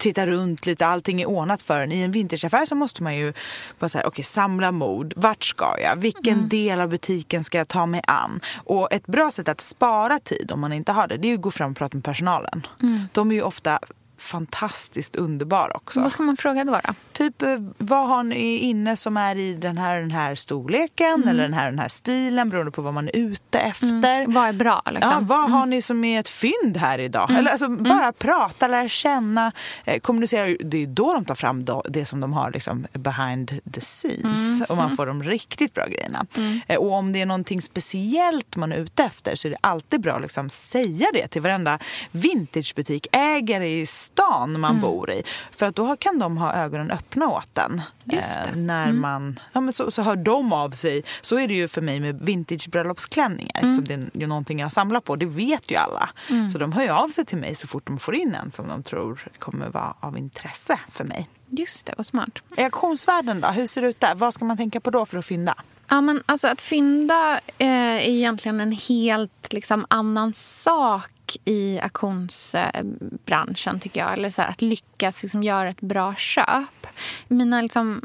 tittar 0.00 0.26
runt 0.26 0.66
lite, 0.66 0.86
allting 0.86 1.20
är 1.20 1.26
ordnat 1.26 1.62
för 1.62 1.80
en. 1.80 1.92
I 1.92 2.00
en 2.00 2.12
vintageaffär 2.12 2.64
så 2.64 2.74
måste 2.74 3.02
man 3.02 3.16
ju 3.16 3.32
bara 3.78 3.88
säga, 3.88 4.06
okej, 4.06 4.24
samla 4.24 4.72
mod. 4.72 5.12
Vart 5.16 5.44
ska 5.44 5.74
jag? 5.82 5.96
Vilken 5.96 6.48
del 6.48 6.80
av 6.80 6.88
butiken 6.88 7.44
ska 7.44 7.58
jag 7.58 7.68
ta 7.68 7.86
mig 7.86 8.02
an? 8.06 8.40
Och 8.64 8.92
ett 8.92 9.06
bra 9.06 9.30
sätt 9.30 9.48
att 9.48 9.60
spara 9.60 10.18
tid 10.18 10.52
om 10.52 10.60
man 10.60 10.72
inte 10.72 10.92
har 10.92 11.08
det, 11.08 11.16
det 11.16 11.30
är 11.30 11.34
att 11.34 11.40
gå 11.40 11.50
fram 11.50 11.70
och 11.70 11.76
prata 11.76 11.96
med 11.96 12.04
personalen. 12.04 12.66
De 13.12 13.30
är 13.30 13.34
ju 13.34 13.42
ofta 13.42 13.78
fantastiskt 14.20 15.16
underbara 15.16 15.72
också. 15.72 16.00
Vad 16.00 16.12
ska 16.12 16.22
man 16.22 16.36
fråga 16.36 16.64
då? 16.64 16.72
då? 16.72 16.94
Typ, 17.12 17.42
eh, 17.42 17.56
vad 17.78 18.08
har 18.08 18.22
ni 18.22 18.58
inne 18.58 18.96
som 18.96 19.16
är 19.16 19.36
i 19.36 19.54
den 19.54 19.78
här 19.78 20.00
den 20.00 20.10
här 20.10 20.34
storleken 20.34 21.28
eller 21.28 21.42
den 21.42 21.54
här 21.54 21.70
den 21.70 21.78
här 21.78 21.88
stilen 21.88 22.50
beroende 22.50 22.72
på 22.72 22.82
vad 22.82 22.94
man 22.94 23.08
är 23.08 23.16
ute 23.16 23.58
efter. 23.58 24.26
Vad 24.26 24.48
är 24.48 24.52
bra? 24.52 24.82
Liksom? 24.90 25.10
Ja, 25.10 25.18
vad 25.20 25.50
har 25.50 25.66
ni 25.66 25.82
som 25.82 26.04
är 26.04 26.20
ett 26.20 26.28
fynd 26.28 26.76
här 26.76 26.98
idag? 26.98 27.30
Eller 27.30 27.50
alltså, 27.50 27.68
bara 27.68 28.12
prata, 28.12 28.68
lära 28.68 28.88
känna, 28.88 29.52
eh, 29.84 30.00
kommunicera. 30.00 30.56
Det 30.60 30.82
är 30.82 30.86
då 30.86 31.14
de 31.14 31.24
tar 31.24 31.34
fram 31.34 31.64
det 31.88 32.06
som 32.06 32.20
de 32.20 32.32
har 32.32 32.50
liksom 32.50 32.86
behind 32.92 33.60
the 33.72 33.80
scenes 33.80 34.70
och 34.70 34.76
man 34.76 34.96
får 34.96 35.06
de 35.06 35.22
riktigt 35.22 35.74
bra 35.74 35.86
grejerna. 35.86 36.26
Eh, 36.66 36.78
och 36.78 36.92
om 36.92 37.12
det 37.12 37.20
är 37.20 37.26
någonting 37.26 37.62
speciellt 37.62 38.56
man 38.56 38.72
är 38.72 38.76
ute 38.76 39.04
efter 39.04 39.34
så 39.34 39.48
är 39.48 39.50
det 39.50 39.58
alltid 39.60 40.00
bra 40.00 40.14
att 40.14 40.22
liksom 40.22 40.50
säga 40.50 41.06
det 41.12 41.28
till 41.28 41.42
varenda 41.42 41.78
vintagebutik-ägare 42.10 43.80
i 43.80 43.86
stan 44.12 44.60
man 44.60 44.80
bor 44.80 45.10
i. 45.10 45.22
För 45.56 45.66
att 45.66 45.76
då 45.76 45.96
kan 45.96 46.18
de 46.18 46.36
ha 46.36 46.54
ögonen 46.54 46.90
öppna 46.90 47.28
åt 47.28 47.48
den. 47.52 47.82
Eh, 48.12 48.56
när 48.56 48.92
man, 48.92 49.40
ja, 49.52 49.60
men 49.60 49.72
så, 49.72 49.90
så 49.90 50.02
hör 50.02 50.16
de 50.16 50.52
av 50.52 50.70
sig. 50.70 51.02
Så 51.20 51.38
är 51.38 51.48
det 51.48 51.54
ju 51.54 51.68
för 51.68 51.80
mig 51.80 52.00
med 52.00 52.20
vintagebröllopsklänningar. 52.20 53.52
Eftersom 53.54 53.84
det 53.84 53.94
är 53.94 54.20
ju 54.20 54.26
någonting 54.26 54.58
jag 54.58 54.72
samlar 54.72 55.00
på. 55.00 55.16
Det 55.16 55.26
vet 55.26 55.70
ju 55.70 55.76
alla. 55.76 56.10
Så 56.52 56.58
de 56.58 56.72
hör 56.72 56.82
ju 56.82 56.90
av 56.90 57.08
sig 57.08 57.24
till 57.24 57.38
mig 57.38 57.54
så 57.54 57.66
fort 57.66 57.86
de 57.86 57.98
får 57.98 58.14
in 58.14 58.34
en 58.34 58.52
som 58.52 58.68
de 58.68 58.82
tror 58.82 59.28
kommer 59.38 59.68
vara 59.68 59.94
av 60.00 60.18
intresse 60.18 60.78
för 60.90 61.04
mig. 61.04 61.28
Just 61.48 61.86
det, 61.86 61.94
vad 61.96 62.06
smart. 62.06 62.38
I 62.56 62.62
auktionsvärlden 62.62 63.40
då, 63.40 63.48
hur 63.48 63.66
ser 63.66 63.82
det 63.82 63.88
ut 63.88 64.00
där? 64.00 64.14
Vad 64.14 64.34
ska 64.34 64.44
man 64.44 64.56
tänka 64.56 64.80
på 64.80 64.90
då 64.90 65.06
för 65.06 65.18
att 65.18 65.26
fynda? 65.26 65.54
Ja, 65.88 66.00
men 66.00 66.22
alltså 66.26 66.48
att 66.48 66.62
fynda 66.62 67.40
eh, 67.58 67.68
är 67.68 68.08
egentligen 68.08 68.60
en 68.60 68.72
helt 68.72 69.52
liksom, 69.52 69.86
annan 69.88 70.34
sak 70.34 71.10
i 71.44 71.80
auktionsbranschen, 71.82 73.80
tycker 73.80 74.00
jag. 74.00 74.12
Eller 74.12 74.30
så 74.30 74.42
här, 74.42 74.48
att 74.48 74.62
lyckas 74.62 75.22
liksom, 75.22 75.42
göra 75.42 75.68
ett 75.68 75.80
bra 75.80 76.14
köp. 76.14 76.86
Mina 77.28 77.62
liksom, 77.62 78.02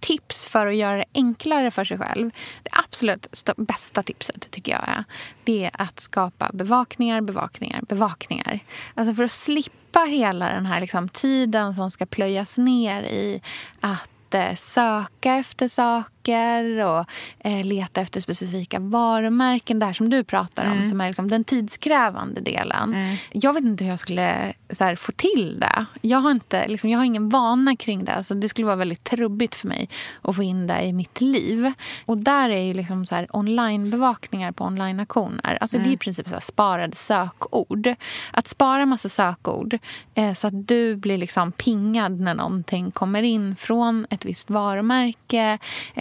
tips 0.00 0.44
för 0.44 0.66
att 0.66 0.76
göra 0.76 0.96
det 0.96 1.04
enklare 1.14 1.70
för 1.70 1.84
sig 1.84 1.98
själv. 1.98 2.30
Det 2.62 2.70
absolut 2.72 3.26
bästa 3.56 4.02
tipset 4.02 4.50
tycker 4.50 4.72
jag 4.72 4.88
är, 4.88 5.04
det 5.44 5.64
är 5.64 5.70
att 5.72 6.00
skapa 6.00 6.50
bevakningar, 6.52 7.20
bevakningar, 7.20 7.82
bevakningar. 7.88 8.60
Alltså 8.94 9.14
för 9.14 9.24
att 9.24 9.32
slippa 9.32 10.00
hela 10.00 10.52
den 10.52 10.66
här 10.66 10.80
liksom, 10.80 11.08
tiden 11.08 11.74
som 11.74 11.90
ska 11.90 12.06
plöjas 12.06 12.58
ner 12.58 13.02
i 13.02 13.42
att 13.80 14.34
eh, 14.34 14.54
söka 14.54 15.34
efter 15.34 15.68
saker 15.68 16.17
och 16.84 17.04
eh, 17.38 17.64
leta 17.64 18.00
efter 18.00 18.20
specifika 18.20 18.78
varumärken. 18.80 19.78
där 19.78 19.92
som 19.92 20.10
du 20.10 20.24
pratar 20.24 20.72
om, 20.72 20.84
som 20.88 21.00
är 21.00 21.06
liksom 21.06 21.30
den 21.30 21.44
tidskrävande 21.44 22.40
delen. 22.40 23.16
Jag 23.32 23.52
vet 23.52 23.64
inte 23.64 23.84
hur 23.84 23.90
jag 23.90 24.00
skulle 24.00 24.52
här, 24.80 24.96
få 24.96 25.12
till 25.12 25.60
det. 25.60 25.84
Jag 26.00 26.18
har, 26.18 26.30
inte, 26.30 26.68
liksom, 26.68 26.90
jag 26.90 26.98
har 26.98 27.04
ingen 27.04 27.28
vana 27.28 27.76
kring 27.76 28.04
det. 28.04 28.12
Alltså, 28.12 28.34
det 28.34 28.48
skulle 28.48 28.66
vara 28.66 28.76
väldigt 28.76 29.04
trubbigt 29.04 29.54
för 29.54 29.68
mig 29.68 29.88
att 30.22 30.36
få 30.36 30.42
in 30.42 30.66
det 30.66 30.82
i 30.82 30.92
mitt 30.92 31.20
liv. 31.20 31.72
Och 32.04 32.18
där 32.18 32.50
är 32.50 32.62
ju 32.62 32.74
liksom 32.74 33.06
så 33.06 33.14
här, 33.14 33.36
online-bevakningar 33.36 34.52
på 34.52 34.64
online-auktioner. 34.64 35.58
Alltså, 35.60 35.78
Det 35.78 35.84
är 35.84 35.92
i 35.92 35.96
princip 35.96 36.28
så 36.28 36.34
här, 36.34 36.40
sparade 36.40 36.96
sökord. 36.96 37.94
Att 38.30 38.48
spara 38.48 38.86
massa 38.86 39.08
sökord 39.08 39.78
eh, 40.14 40.34
så 40.34 40.46
att 40.46 40.68
du 40.68 40.96
blir 40.96 41.18
liksom 41.18 41.52
pingad 41.52 42.20
när 42.20 42.34
någonting 42.34 42.90
kommer 42.90 43.22
in 43.22 43.56
från 43.56 44.06
ett 44.10 44.24
visst 44.24 44.50
varumärke 44.50 45.58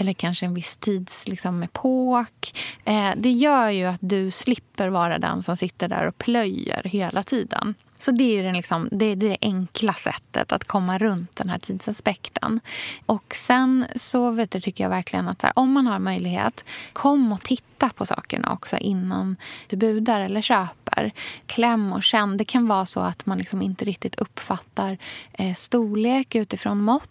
eller 0.08 0.14
kanske 0.14 0.46
en 0.46 0.54
viss 0.54 0.78
tids 0.78 1.28
liksom, 1.28 1.64
epok. 1.64 2.54
Eh, 2.86 3.12
det 3.18 3.32
gör 3.32 3.70
ju 3.70 3.86
att 3.86 4.02
du 4.02 4.32
slipper 4.32 4.88
vara 4.88 5.20
den 5.20 5.44
som 5.44 5.58
sitter 5.58 5.88
där 5.88 6.08
och 6.08 6.18
plöjer 6.18 6.84
hela 6.84 7.24
tiden. 7.24 7.76
Så 8.00 8.12
det 8.12 8.40
är, 8.40 8.44
den 8.44 8.56
liksom, 8.56 8.90
det 8.92 9.06
är 9.06 9.16
det 9.16 9.38
enkla 9.42 9.94
sättet 9.94 10.52
att 10.52 10.64
komma 10.64 10.98
runt 10.98 11.36
den 11.36 11.50
här 11.50 11.60
tidsaspekten. 11.60 12.60
Och 13.06 13.36
sen 13.36 13.86
så 13.96 14.32
vet 14.32 14.52
du, 14.52 14.62
tycker 14.62 14.84
jag 14.84 14.90
verkligen 14.90 15.28
att 15.28 15.42
så 15.42 15.48
här, 15.48 15.60
om 15.60 15.72
man 15.72 15.88
har 15.88 16.00
möjlighet, 16.00 16.64
kom 16.94 17.32
och 17.32 17.44
titta 17.44 17.90
på 17.90 18.06
sakerna 18.06 18.54
också 18.54 18.78
innan 18.78 19.36
du 19.68 19.78
budar 19.78 20.22
eller 20.22 20.42
köper. 20.42 21.12
Kläm 21.46 21.94
och 21.94 22.04
känn. 22.04 22.38
Det 22.38 22.46
kan 22.46 22.68
vara 22.68 22.86
så 22.86 23.00
att 23.00 23.26
man 23.26 23.38
liksom 23.38 23.62
inte 23.62 23.86
riktigt 23.86 24.16
uppfattar 24.16 24.98
eh, 25.34 25.56
storlek 25.56 26.36
utifrån 26.36 26.82
mått. 26.82 27.10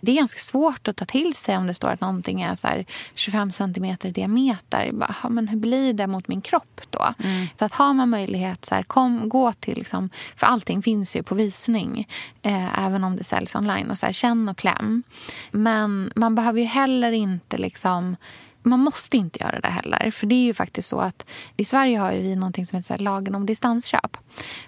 Det 0.00 0.12
är 0.12 0.16
ganska 0.16 0.40
svårt 0.40 0.88
att 0.88 0.96
ta 0.96 1.04
till 1.04 1.34
sig 1.34 1.56
om 1.56 1.66
det 1.66 1.74
står 1.74 1.88
att 1.88 2.00
någonting 2.00 2.42
är 2.42 2.54
så 2.54 2.66
här 2.66 2.84
25 3.14 3.52
centimeter 3.52 4.08
i 4.08 4.12
diameter. 4.12 4.92
Bara, 4.92 5.14
"Ja, 5.22 5.28
men 5.28 5.48
hur 5.48 5.58
blir 5.58 5.92
det 5.92 6.06
mot 6.06 6.28
min 6.28 6.40
kropp 6.40 6.80
då? 6.90 7.14
Så 7.58 7.64
att 7.64 7.72
har 7.72 7.94
man 7.94 8.08
möjlighet, 8.10 8.64
så 8.64 8.74
här, 8.74 8.82
kom, 8.82 9.28
gå 9.28 9.52
till... 9.52 9.78
Liksom, 9.78 10.10
för 10.36 10.46
allting 10.46 10.82
finns 10.82 11.16
ju 11.16 11.22
på 11.22 11.34
visning, 11.34 12.08
eh, 12.42 12.86
även 12.86 13.04
om 13.04 13.16
det 13.16 13.24
säljs 13.24 13.54
online. 13.54 13.90
Och 13.90 13.98
så 13.98 14.06
här, 14.06 14.12
känn 14.12 14.48
och 14.48 14.56
kläm. 14.56 15.02
Men 15.50 16.12
man 16.16 16.34
behöver 16.34 16.60
ju 16.60 16.66
heller 16.66 17.12
inte... 17.12 17.56
liksom 17.56 18.16
man 18.64 18.80
måste 18.80 19.16
inte 19.16 19.38
göra 19.44 19.60
det 19.60 19.68
heller. 19.68 20.10
För 20.10 20.26
det 20.26 20.34
är 20.34 20.44
ju 20.44 20.54
faktiskt 20.54 20.88
så 20.88 21.00
att 21.00 21.26
i 21.56 21.64
Sverige 21.64 21.98
har 21.98 22.12
vi 22.12 22.36
någonting 22.36 22.66
som 22.66 22.76
heter 22.76 22.98
lagen 22.98 23.34
om 23.34 23.46
distansköp. 23.46 24.16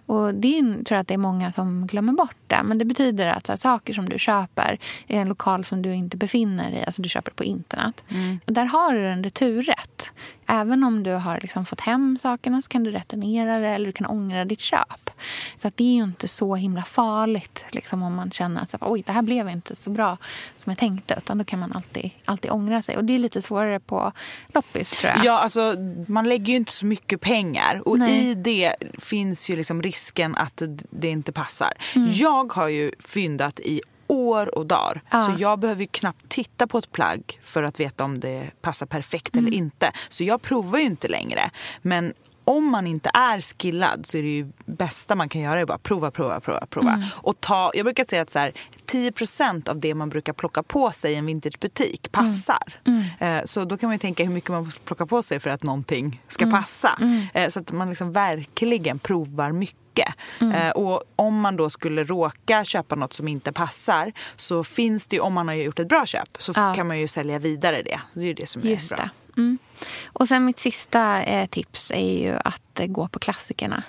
Och 0.07 0.35
det 0.35 0.59
är, 0.59 0.63
tror 0.63 0.97
jag 0.97 1.01
att 1.01 1.09
det 1.09 1.15
är 1.15 1.19
många 1.19 1.53
som 1.53 1.87
glömmer 1.87 2.13
bort 2.13 2.37
det. 2.47 2.61
Men 2.65 2.79
det 2.79 2.85
betyder 2.85 3.27
att 3.27 3.47
så 3.47 3.53
här, 3.53 3.57
saker 3.57 3.95
som 3.95 4.09
du 4.09 4.19
köper 4.19 4.79
i 5.07 5.17
en 5.17 5.29
lokal 5.29 5.65
som 5.65 5.83
du 5.83 5.95
inte 5.95 6.17
befinner 6.17 6.71
dig 6.71 6.81
i, 6.81 6.85
alltså 6.85 7.03
du 7.03 7.09
köper 7.09 7.33
på 7.33 7.45
internet. 7.45 8.03
Och 8.47 8.53
där 8.53 8.65
har 8.65 8.95
du 8.95 9.07
en 9.07 9.25
returrätt. 9.25 10.11
Även 10.47 10.85
om 10.85 11.03
du 11.03 11.13
har 11.13 11.41
liksom 11.41 11.67
fått 11.67 11.81
hem 11.81 12.19
sakerna 12.21 12.63
så 12.63 12.69
kan 12.69 12.83
du 12.83 12.91
returnera 12.91 13.59
det 13.59 13.69
eller 13.69 13.87
du 13.87 13.93
kan 13.93 14.07
ångra 14.07 14.45
ditt 14.45 14.61
köp. 14.61 15.11
Så 15.57 15.69
att 15.69 15.77
det 15.77 15.85
är 15.85 15.95
ju 15.95 16.03
inte 16.03 16.29
så 16.29 16.55
himla 16.55 16.83
farligt 16.83 17.65
liksom, 17.71 18.03
om 18.03 18.15
man 18.15 18.31
känner 18.31 18.63
att 18.63 18.71
så 18.71 18.79
här, 18.81 18.93
Oj, 18.93 19.03
det 19.07 19.13
här 19.13 19.23
blev 19.23 19.49
inte 19.49 19.77
så 19.77 19.91
bra 19.91 20.17
som 20.57 20.71
jag 20.71 20.79
tänkte. 20.79 21.15
Utan 21.19 21.39
då 21.39 21.45
kan 21.45 21.59
man 21.59 21.73
alltid, 21.73 22.11
alltid 22.25 22.51
ångra 22.51 22.83
sig. 22.83 22.97
Och 22.97 23.05
det 23.05 23.15
är 23.15 23.19
lite 23.19 23.43
svårare 23.43 23.81
på 23.81 24.13
loppis 24.49 24.91
tror 24.91 25.13
jag. 25.13 25.25
Ja, 25.25 25.39
alltså 25.39 25.75
man 26.07 26.29
lägger 26.29 26.47
ju 26.47 26.57
inte 26.57 26.73
så 26.73 26.87
mycket 26.87 27.21
pengar 27.21 27.89
och 27.89 27.99
Nej. 27.99 28.31
i 28.31 28.35
det 28.35 28.75
finns 28.99 29.51
ju 29.51 29.54
liksom 29.57 29.83
risken 29.83 30.35
att 30.35 30.63
det 30.91 31.09
inte 31.09 31.33
passar. 31.33 31.73
Mm. 31.95 32.13
Jag 32.13 32.53
har 32.53 32.69
ju 32.69 32.93
fyndat 33.01 33.61
i 33.61 33.81
år 34.07 34.55
och 34.59 34.67
dagar. 34.67 35.03
Ja. 35.11 35.27
Så 35.27 35.43
jag 35.43 35.59
behöver 35.59 35.81
ju 35.81 35.87
knappt 35.87 36.29
titta 36.29 36.67
på 36.67 36.79
ett 36.79 36.93
plagg 36.93 37.41
för 37.45 37.63
att 37.63 37.81
veta 37.81 38.05
om 38.05 38.21
det 38.21 38.51
passar 38.63 38.87
perfekt 38.87 39.35
Mm. 39.35 39.47
eller 39.47 39.57
inte. 39.57 39.93
Så 40.09 40.25
jag 40.25 40.43
provar 40.43 40.79
ju 40.79 40.85
inte 40.85 41.09
längre. 41.09 41.51
Men 41.83 42.13
om 42.45 42.71
man 42.71 42.87
inte 42.87 43.11
är 43.15 43.41
skillad 43.41 44.07
så 44.07 44.17
är 44.19 44.23
det 44.23 44.29
ju 44.29 44.47
bästa 44.65 45.15
man 45.15 45.29
kan 45.29 45.41
göra 45.41 45.61
är 45.61 45.65
bara 45.67 45.79
prova, 45.79 46.11
prova, 46.11 46.41
prova, 46.41 46.67
prova. 46.67 46.91
Mm. 46.93 47.07
Och 47.15 47.41
ta, 47.41 47.71
jag 47.75 47.85
brukar 47.85 48.05
säga 48.05 48.23
att 48.23 48.31
så 48.31 48.39
här, 48.39 48.53
10% 48.93 49.69
av 49.69 49.79
det 49.81 49.95
man 49.95 50.09
brukar 50.09 50.33
plocka 50.33 50.63
på 50.63 50.91
sig 50.91 51.13
i 51.13 51.15
en 51.17 51.27
vintagebutik 51.27 52.13
passar. 52.13 52.73
Mm. 52.87 53.05
Eh, 53.39 53.45
Så 53.45 53.65
då 53.65 53.77
kan 53.77 53.87
man 53.89 53.95
ju 53.95 53.99
tänka 53.99 54.25
hur 54.25 54.31
mycket 54.33 54.51
man 54.51 54.73
plockar 54.85 55.07
på 55.07 55.23
sig 55.23 55.41
för 55.41 55.51
att 55.51 55.63
någonting 55.63 56.23
ska 56.29 56.45
Mm. 56.45 56.61
passa. 56.61 56.99
Eh, 57.35 57.49
Så 57.49 57.61
att 57.61 57.73
man 57.73 57.89
liksom 57.89 58.13
verkligen 58.13 58.99
provar 58.99 59.53
mycket. 59.53 60.15
Mm. 60.41 60.53
Eh, 60.55 60.71
Och 60.71 61.03
om 61.17 61.41
man 61.41 61.57
då 61.57 61.71
skulle 61.71 62.05
råka 62.05 62.65
köpa 62.65 62.95
något 62.95 63.13
som 63.13 63.29
inte 63.29 63.53
passar 63.53 64.13
så 64.37 64.65
finns 64.65 65.07
det 65.09 65.17
ju, 65.17 65.21
om 65.23 65.33
man 65.33 65.49
har 65.49 65.55
gjort 65.55 65.79
ett 65.79 65.89
bra 65.89 66.07
köp, 66.07 66.29
så 66.39 66.53
Ja. 66.57 66.75
kan 66.77 66.87
man 66.89 66.99
ju 67.01 67.09
sälja 67.09 67.39
vidare 67.39 67.83
det. 67.83 68.01
Det 68.15 68.21
är 68.21 68.25
ju 68.25 68.35
det 68.35 68.47
som 68.49 68.63
är 68.63 68.67
Just 68.67 68.97
bra. 68.97 69.09
det. 69.35 69.41
Mm. 69.41 69.59
Och 70.07 70.29
sen 70.29 70.45
mitt 70.45 70.59
sista 70.59 71.23
eh, 71.23 71.47
tips 71.47 71.91
är 71.91 72.19
ju 72.19 72.37
att 72.45 72.81
eh, 72.81 72.87
gå 72.87 73.09
på 73.09 73.19
klassikerna. 73.19 73.83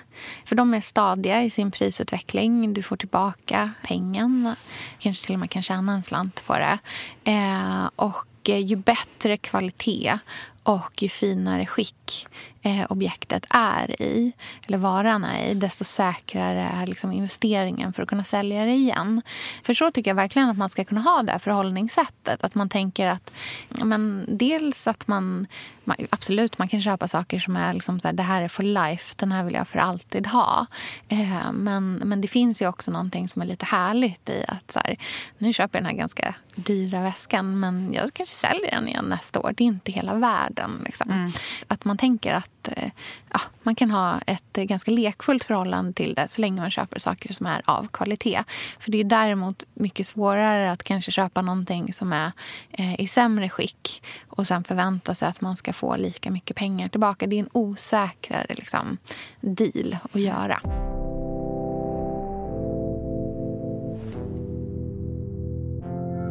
För 0.44 0.56
de 0.56 0.74
är 0.74 0.80
stadiga 0.80 1.42
i 1.42 1.50
sin 1.50 1.70
prisutveckling. 1.70 2.74
Du 2.74 2.82
får 2.82 2.96
tillbaka 2.96 3.70
pengen. 3.82 4.54
Kanske 4.98 5.26
till 5.26 5.34
och 5.34 5.40
med 5.40 5.50
kan 5.50 5.62
tjäna 5.62 5.92
en 5.92 6.02
slant 6.02 6.46
på 6.46 6.58
det. 6.58 6.78
Eh, 7.24 7.90
och 7.96 8.26
eh, 8.48 8.58
ju 8.58 8.76
bättre 8.76 9.36
kvalitet 9.36 10.18
och 10.62 11.02
ju 11.02 11.08
finare 11.08 11.66
skick 11.66 12.26
eh, 12.62 12.86
objektet 12.88 13.46
är 13.50 14.02
i, 14.02 14.32
eller 14.66 14.78
varan 14.78 15.24
är 15.24 15.50
i, 15.50 15.54
desto 15.54 15.84
säkrare 15.84 16.70
är 16.74 16.86
liksom 16.86 17.12
investeringen 17.12 17.92
för 17.92 18.02
att 18.02 18.08
kunna 18.08 18.24
sälja 18.24 18.64
det 18.64 18.72
igen. 18.72 19.22
För 19.62 19.74
så 19.74 19.90
tycker 19.90 20.10
jag 20.10 20.14
verkligen 20.16 20.50
att 20.50 20.58
man 20.58 20.70
ska 20.70 20.84
kunna 20.84 21.00
ha 21.00 21.22
det 21.22 21.38
förhållningssättet. 21.38 22.44
Att 22.44 22.54
man 22.54 22.68
tänker 22.68 23.06
att 23.06 23.32
men 23.68 24.26
dels 24.28 24.86
att 24.86 25.08
man, 25.08 25.46
man 25.84 25.96
absolut, 26.10 26.58
man 26.58 26.68
kan 26.68 26.82
köpa 26.82 27.08
saker 27.08 27.40
som 27.40 27.56
är 27.56 27.72
liksom 27.72 28.00
så 28.00 28.08
här, 28.08 28.12
det 28.12 28.22
här 28.22 28.42
är 28.42 28.48
for 28.48 28.62
life, 28.62 29.14
den 29.16 29.32
här 29.32 29.44
vill 29.44 29.54
jag 29.54 29.68
för 29.68 29.78
alltid 29.78 30.26
ha. 30.26 30.66
Eh, 31.08 31.52
men, 31.52 31.94
men 31.94 32.20
det 32.20 32.28
finns 32.28 32.62
ju 32.62 32.68
också 32.68 32.90
någonting 32.90 33.28
som 33.28 33.42
är 33.42 33.46
lite 33.46 33.66
härligt 33.66 34.28
i 34.28 34.44
att 34.48 34.72
så 34.72 34.78
här, 34.78 34.96
nu 35.38 35.52
köper 35.52 35.78
jag 35.78 35.84
den 35.84 35.90
här 35.90 35.98
ganska 35.98 36.34
dyra 36.54 37.02
väskan 37.02 37.60
men 37.60 37.92
jag 37.92 38.14
kanske 38.14 38.36
säljer 38.36 38.70
den 38.70 38.88
igen 38.88 39.04
nästa 39.04 39.40
år. 39.40 39.54
Det 39.56 39.64
är 39.64 39.66
inte 39.66 39.92
hela 39.92 40.14
världen. 40.14 40.82
Liksom. 40.84 41.10
Mm. 41.10 41.32
Att 41.68 41.84
man 41.84 41.96
tänker 41.96 42.32
att 42.32 42.55
Eh, 42.68 42.90
ja, 43.32 43.40
man 43.62 43.74
kan 43.74 43.90
ha 43.90 44.20
ett 44.26 44.58
eh, 44.58 44.64
ganska 44.64 44.90
lekfullt 44.90 45.44
förhållande 45.44 45.92
till 45.92 46.14
det 46.14 46.28
så 46.28 46.40
länge 46.40 46.60
man 46.60 46.70
köper 46.70 46.98
saker 46.98 47.32
som 47.32 47.46
är 47.46 47.62
av 47.64 47.86
kvalitet. 47.86 48.44
För 48.78 48.90
det 48.90 49.00
är 49.00 49.04
däremot 49.04 49.64
mycket 49.74 50.06
svårare 50.06 50.72
att 50.72 50.82
kanske 50.82 51.10
köpa 51.10 51.42
någonting 51.42 51.92
som 51.92 52.12
är 52.12 52.32
eh, 52.70 53.00
i 53.00 53.08
sämre 53.08 53.48
skick 53.48 54.02
och 54.28 54.46
sen 54.46 54.64
förvänta 54.64 55.14
sig 55.14 55.28
att 55.28 55.40
man 55.40 55.56
ska 55.56 55.72
få 55.72 55.96
lika 55.96 56.30
mycket 56.30 56.56
pengar 56.56 56.88
tillbaka. 56.88 57.26
Det 57.26 57.36
är 57.36 57.40
en 57.40 57.48
osäkrare 57.52 58.54
liksom, 58.54 58.98
deal 59.40 59.96
att 60.12 60.20
göra. 60.20 60.60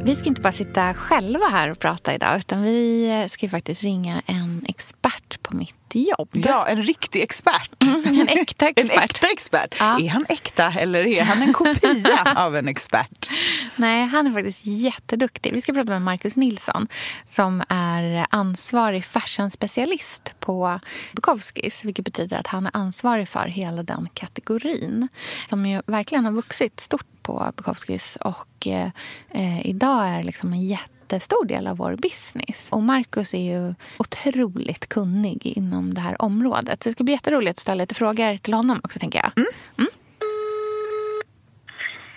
Vi 0.03 0.15
ska 0.15 0.29
inte 0.29 0.41
bara 0.41 0.53
sitta 0.53 0.93
själva 0.93 1.45
här 1.45 1.71
och 1.71 1.79
prata 1.79 2.15
idag 2.15 2.37
utan 2.37 2.63
vi 2.63 3.27
ska 3.29 3.49
faktiskt 3.49 3.83
ringa 3.83 4.21
en 4.25 4.65
expert 4.67 5.43
på 5.43 5.55
mitt 5.55 5.75
jobb. 5.93 6.29
Ja, 6.31 6.67
en 6.67 6.83
riktig 6.83 7.21
expert. 7.21 7.71
Mm, 8.05 8.19
en 8.21 8.27
äkta 8.27 8.67
expert. 8.67 8.95
en 8.97 9.03
äkta 9.03 9.27
expert. 9.27 9.75
Ja. 9.79 9.99
Är 9.99 10.09
han 10.09 10.25
äkta 10.29 10.73
eller 10.79 11.07
är 11.07 11.23
han 11.23 11.41
en 11.41 11.53
kopia 11.53 12.33
av 12.35 12.55
en 12.55 12.67
expert? 12.67 13.29
Nej, 13.75 14.05
han 14.05 14.27
är 14.27 14.31
faktiskt 14.31 14.65
jätteduktig. 14.65 15.53
Vi 15.53 15.61
ska 15.61 15.73
prata 15.73 15.89
med 15.89 16.01
Marcus 16.01 16.35
Nilsson 16.35 16.87
som 17.33 17.63
är 17.69 18.25
ansvarig 18.29 19.03
fashion-specialist 19.03 20.33
på 20.39 20.79
Bukowskis 21.13 21.85
vilket 21.85 22.05
betyder 22.05 22.37
att 22.37 22.47
han 22.47 22.65
är 22.65 22.71
ansvarig 22.73 23.29
för 23.29 23.47
hela 23.47 23.83
den 23.83 24.09
kategorin 24.13 25.07
som 25.49 25.65
ju 25.65 25.81
verkligen 25.85 26.25
har 26.25 26.31
vuxit 26.31 26.79
stort 26.79 27.05
på 27.26 27.51
Bukowskis 27.55 28.17
och 28.21 28.67
eh, 28.67 28.89
eh, 29.32 29.67
idag 29.67 30.07
är 30.07 30.23
liksom 30.23 30.53
en 30.53 30.67
jättestor 30.67 31.45
del 31.45 31.67
av 31.67 31.78
vår 31.78 31.95
business. 31.95 32.67
Och 32.71 32.84
Marcus 32.84 33.34
är 33.34 33.39
ju 33.53 33.73
otroligt 33.97 34.89
kunnig 34.89 35.45
inom 35.45 35.93
det 35.93 36.01
här 36.01 36.21
området. 36.21 36.84
Så 36.84 36.89
det 36.89 36.93
ska 36.93 37.03
bli 37.03 37.13
jätteroligt 37.13 37.57
att 37.57 37.59
ställa 37.59 37.84
lite 37.84 37.95
frågor 37.95 38.38
till 38.38 38.53
honom 38.53 38.82
också, 38.84 38.99
tänker 38.99 39.19
jag. 39.19 39.32
Mm. 39.38 39.49
Mm. 39.78 39.91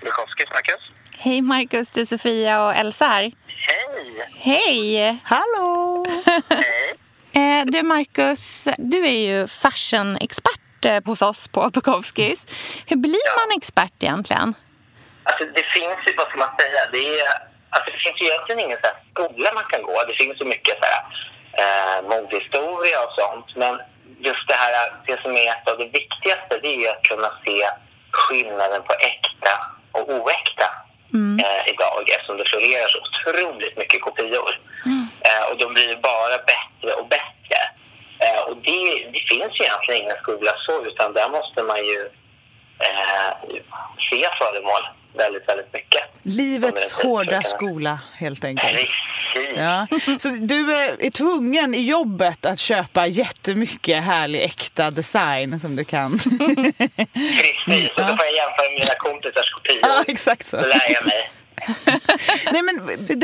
Bukowskis, 0.01 0.47
Marcus. 0.51 0.83
Hej 1.19 1.41
Marcus, 1.41 1.91
det 1.91 2.01
är 2.01 2.07
Sofia 2.07 2.65
och 2.67 2.75
Elsa 2.75 3.05
här. 3.05 3.33
Hej! 3.47 4.27
Hej! 4.35 5.19
Hallå! 5.23 6.07
Hej! 6.49 6.95
Eh, 7.33 7.65
du 7.67 7.83
Marcus, 7.83 8.69
du 8.79 9.07
är 9.07 9.29
ju 9.29 9.47
fashion-expert 9.47 10.85
eh, 10.85 11.03
hos 11.05 11.23
oss 11.23 11.49
på 11.49 11.71
Bukowskis. 11.75 12.47
Hur 12.87 12.97
blir 12.97 13.21
ja. 13.25 13.41
man 13.41 13.59
expert 13.59 14.03
egentligen? 14.03 14.55
Alltså 15.29 15.45
det 15.59 15.67
finns 15.77 16.01
ju, 16.07 16.11
vad 16.17 16.29
ska 16.29 16.39
man 16.39 16.55
säga, 16.61 16.81
det, 16.93 17.05
är, 17.21 17.29
alltså 17.71 17.89
det 17.93 18.01
finns 18.05 18.21
ju 18.21 18.27
egentligen 18.27 18.61
ingen 18.65 18.79
så 18.85 18.91
skola 19.13 19.51
man 19.55 19.69
kan 19.73 19.83
gå. 19.83 19.97
Det 20.09 20.15
finns 20.23 20.39
så 20.39 20.45
mycket 20.45 20.75
så 20.81 20.87
här, 20.93 21.03
eh, 21.61 21.99
modehistoria 22.11 22.99
och 23.05 23.15
sånt. 23.21 23.49
Men 23.57 23.75
just 24.29 24.49
det 24.49 24.59
här, 24.65 24.73
det 25.07 25.21
som 25.23 25.33
är 25.37 25.49
ett 25.51 25.69
av 25.71 25.79
det 25.79 25.89
viktigaste, 26.01 26.59
det 26.63 26.69
är 26.75 26.81
ju 26.85 26.89
att 26.89 27.03
kunna 27.03 27.31
se 27.45 27.59
skillnaden 28.11 28.83
på 28.83 28.95
äkta 29.11 29.53
och 29.93 30.09
oäkta 30.09 30.69
mm. 31.15 31.39
eh, 31.45 31.63
idag 31.73 32.03
eftersom 32.15 32.37
det 32.37 32.49
florerar 32.49 32.89
så 32.89 32.99
otroligt 33.07 33.77
mycket 33.77 34.01
kopior. 34.03 34.61
Mm. 34.85 35.07
Eh, 35.27 35.45
och 35.51 35.57
de 35.59 35.75
blir 35.75 35.97
bara 35.97 36.37
bättre 36.53 36.91
och 36.99 37.09
bättre. 37.09 37.61
Eh, 38.25 38.41
och 38.49 38.57
det, 38.57 38.83
det 39.15 39.23
finns 39.33 39.53
ju 39.61 39.65
egentligen 39.65 40.03
ingen 40.03 40.23
skola 40.23 40.53
så, 40.67 40.85
utan 40.85 41.13
där 41.13 41.29
måste 41.29 41.63
man 41.63 41.79
ju 41.79 42.01
eh, 42.87 43.31
se 44.11 44.29
föremål 44.39 44.85
väldigt, 45.13 45.49
väldigt 45.49 45.73
mycket. 45.73 46.03
Livets 46.23 46.93
hårda 46.93 47.43
skola, 47.43 48.01
helt 48.15 48.45
enkelt. 48.45 48.73
Precis. 48.73 49.57
Ja. 49.57 49.87
Så 50.19 50.29
du 50.29 50.75
är 50.75 51.11
tvungen 51.11 51.75
i 51.75 51.81
jobbet 51.81 52.47
att 52.47 52.59
köpa 52.59 53.07
jättemycket 53.07 54.05
härlig 54.05 54.43
äkta 54.43 54.91
design 54.91 55.61
som 55.61 55.77
du 55.77 55.85
kan. 55.85 56.19
Precis, 56.19 57.91
och 57.91 58.03
då 58.03 58.17
får 58.17 58.27
jag 58.27 58.35
jämföra 58.35 58.65
med 58.65 58.73
mina 58.73 58.95
kompisars 58.99 59.51
kopior. 59.51 59.79
Ja, 59.83 60.05
exakt 60.07 60.47
så. 60.47 60.57
Då 60.57 60.63
lär 60.63 60.93
jag 60.95 61.07
mig. 61.07 61.31
Nej, 62.53 62.63
men 62.63 62.79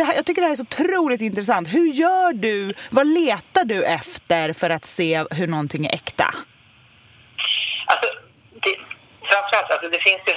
här, 0.07 0.15
jag 0.15 0.27
tycker 0.27 0.43
det 0.43 0.47
här 0.47 0.53
är 0.53 0.57
så 0.57 0.63
otroligt 0.63 1.21
intressant. 1.21 1.69
Hur 1.69 1.93
gör 1.93 2.33
du? 2.33 2.75
Vad 2.91 3.07
letar 3.07 3.65
du 3.65 3.85
efter 3.85 4.53
för 4.53 4.71
att 4.71 4.85
se 4.85 5.25
hur 5.31 5.47
någonting 5.47 5.87
är 5.87 5.95
äkta? 5.95 6.35
Alltså, 7.87 8.07
det, 8.53 8.77
framförallt, 9.23 9.71
alltså 9.71 9.89
det 9.89 9.99
finns 9.99 10.21
ju 10.27 10.35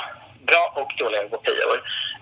bra 0.50 0.64
och 0.80 0.92
dåliga 0.98 1.30
kopior. 1.30 1.78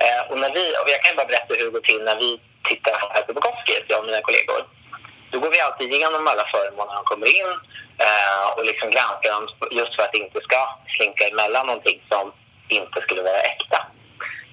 Eh, 0.05 0.21
och 0.29 0.37
när 0.41 0.51
vi, 0.57 0.63
och 0.81 0.89
jag 0.93 1.01
kan 1.03 1.15
bara 1.15 1.31
berätta 1.31 1.53
hur 1.53 1.65
det 1.65 1.75
går 1.77 1.87
till 1.91 2.03
när 2.03 2.17
vi 2.23 2.29
tittar 2.69 2.93
här 3.13 3.21
på 3.21 3.33
Bukowskis, 3.33 3.83
jag 3.87 3.99
och 3.99 4.05
mina 4.05 4.21
kollegor. 4.21 4.61
Då 5.31 5.39
går 5.39 5.51
vi 5.51 5.59
alltid 5.61 5.93
igenom 5.93 6.27
alla 6.27 6.45
föremål 6.53 6.87
när 6.87 6.95
de 6.95 7.03
kommer 7.11 7.27
in 7.39 7.51
eh, 8.05 8.45
och 8.55 8.65
liksom 8.65 8.89
granskar 8.95 9.31
dem 9.35 9.45
just 9.79 9.95
för 9.95 10.03
att 10.03 10.13
det 10.13 10.23
inte 10.25 10.39
ska 10.47 10.59
slinka 10.95 11.23
emellan 11.27 11.67
någonting 11.67 11.99
som 12.11 12.25
inte 12.67 13.01
skulle 13.01 13.21
vara 13.21 13.41
äkta. 13.51 13.79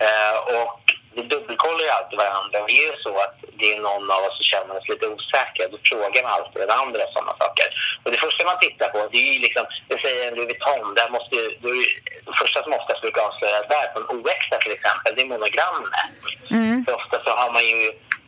Eh, 0.07 0.37
och 0.61 0.83
vi 1.17 1.23
dubbelkollar 1.33 1.85
ju 1.89 1.93
alltid 1.99 2.19
varandra. 2.25 2.57
Och 2.63 2.71
är 2.81 2.89
det 2.93 3.03
så 3.07 3.13
att 3.25 3.37
det 3.59 3.67
är 3.75 3.79
någon 3.89 4.07
av 4.17 4.21
oss 4.27 4.37
som 4.39 4.47
känner 4.53 4.73
oss 4.79 4.89
lite 4.93 5.07
osäkra, 5.15 5.63
då 5.73 5.79
frågar 5.91 6.23
man 6.23 6.33
alltid 6.37 6.59
den 6.65 6.79
andra 6.83 7.03
sådana 7.15 7.35
saker. 7.43 7.67
Och 8.03 8.11
det 8.13 8.21
första 8.25 8.51
man 8.51 8.59
tittar 8.65 8.89
på, 8.95 8.99
det 9.13 9.21
är 9.27 9.33
ju 9.35 9.41
liksom, 9.47 9.65
det 9.89 9.99
säger 10.05 10.21
en 10.29 10.35
Louis 10.37 10.49
Vuitton, 10.51 10.95
där 10.99 11.09
måste 11.17 11.35
ju, 11.41 11.47
det 12.27 12.37
första 12.41 12.59
som 12.63 12.73
oftast 12.79 13.01
brukar 13.05 13.23
avslöjas 13.29 13.67
där, 13.75 13.87
på 13.93 13.99
en 14.01 14.11
oäkta 14.17 14.57
till 14.59 14.77
exempel, 14.79 15.11
det 15.15 15.23
är 15.23 15.33
monogrammet. 15.35 15.95
Mm. 16.57 16.85
För 16.85 16.93
ofta 17.01 17.17
så 17.25 17.31
har 17.41 17.51
man 17.57 17.65
ju 17.73 17.83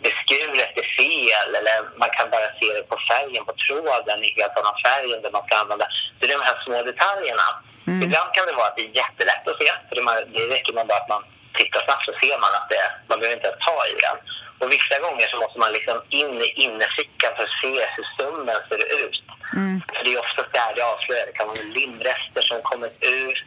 beskuret 0.06 0.70
det 0.78 0.86
fel 1.00 1.48
eller 1.58 1.76
man 2.02 2.10
kan 2.16 2.26
bara 2.34 2.48
se 2.58 2.68
det 2.76 2.84
på 2.92 2.96
färgen 3.10 3.44
på 3.48 3.54
tråden 3.64 4.18
i 4.26 4.28
helt 4.38 4.58
annan 4.60 4.76
färg 4.86 5.08
än 5.12 5.32
man 5.36 5.46
ska 5.46 5.54
använda. 5.62 5.86
Så 6.16 6.20
det 6.26 6.32
är 6.32 6.38
de 6.38 6.48
här 6.50 6.58
små 6.64 6.76
detaljerna. 6.90 7.48
Mm. 7.86 8.02
Ibland 8.02 8.30
kan 8.34 8.46
det 8.46 8.52
vara 8.60 8.68
att 8.70 8.76
det 8.76 8.86
är 8.88 8.96
jättelätt 9.02 9.44
att 9.48 9.58
se, 9.60 9.68
för 9.88 9.94
det 10.34 10.54
räcker 10.54 10.72
med 10.72 10.86
bara 10.86 11.00
att 11.02 11.12
man 11.14 11.22
tittar 11.60 11.80
snabbt 11.84 12.04
så 12.08 12.12
ser 12.22 12.36
man 12.44 12.52
att 12.58 12.68
det, 12.74 12.84
man 13.08 13.18
behöver 13.18 13.36
inte 13.40 13.54
ta 13.68 13.76
i 13.92 13.94
den. 14.06 14.16
Och 14.60 14.68
vissa 14.76 14.96
gånger 15.04 15.26
så 15.32 15.36
måste 15.42 15.58
man 15.64 15.72
liksom 15.78 15.96
in 16.22 16.34
i 16.46 16.48
innerfickan 16.64 17.30
för 17.36 17.44
att 17.44 17.58
se 17.62 17.74
hur 17.94 18.06
stummen 18.14 18.58
ser 18.68 18.82
ut. 19.02 19.18
Mm. 19.60 19.82
För 19.94 20.04
det 20.04 20.10
är 20.14 20.20
oftast 20.26 20.52
där 20.58 20.70
det 20.76 20.84
avslöjar. 20.92 21.26
Det 21.26 21.36
kan 21.38 21.46
vara 21.48 21.66
limrester 21.78 22.42
som 22.50 22.58
kommit 22.62 22.96
ut. 23.00 23.44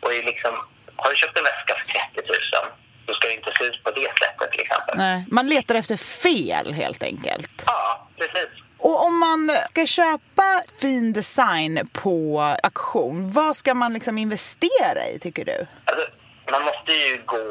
Och 0.00 0.14
är 0.14 0.22
liksom, 0.22 0.52
har 0.96 1.10
du 1.10 1.16
köpt 1.16 1.38
en 1.38 1.44
väska 1.44 1.74
för 1.74 1.86
30 1.86 2.28
000 2.62 2.72
då 3.06 3.14
ska 3.14 3.28
det 3.28 3.34
inte 3.34 3.52
se 3.58 3.64
ut 3.64 3.84
på 3.84 3.90
det 3.90 4.10
sättet 4.22 4.52
till 4.52 4.60
exempel. 4.60 4.98
Nej, 4.98 5.24
man 5.30 5.48
letar 5.48 5.74
efter 5.74 5.96
fel 5.96 6.72
helt 6.72 7.02
enkelt. 7.02 7.62
Ja, 7.66 8.08
precis. 8.18 8.48
Och 8.78 9.04
om 9.06 9.18
man 9.18 9.50
ska 9.68 9.86
köpa 9.86 10.62
fin 10.80 11.12
design 11.12 11.88
på 11.92 12.40
auktion, 12.62 13.32
vad 13.32 13.56
ska 13.56 13.74
man 13.74 13.92
liksom 13.92 14.18
investera 14.18 15.08
i 15.08 15.18
tycker 15.18 15.44
du? 15.44 15.66
Alltså, 15.84 16.06
man 16.50 16.62
måste 16.62 16.92
ju 16.92 17.22
gå 17.24 17.46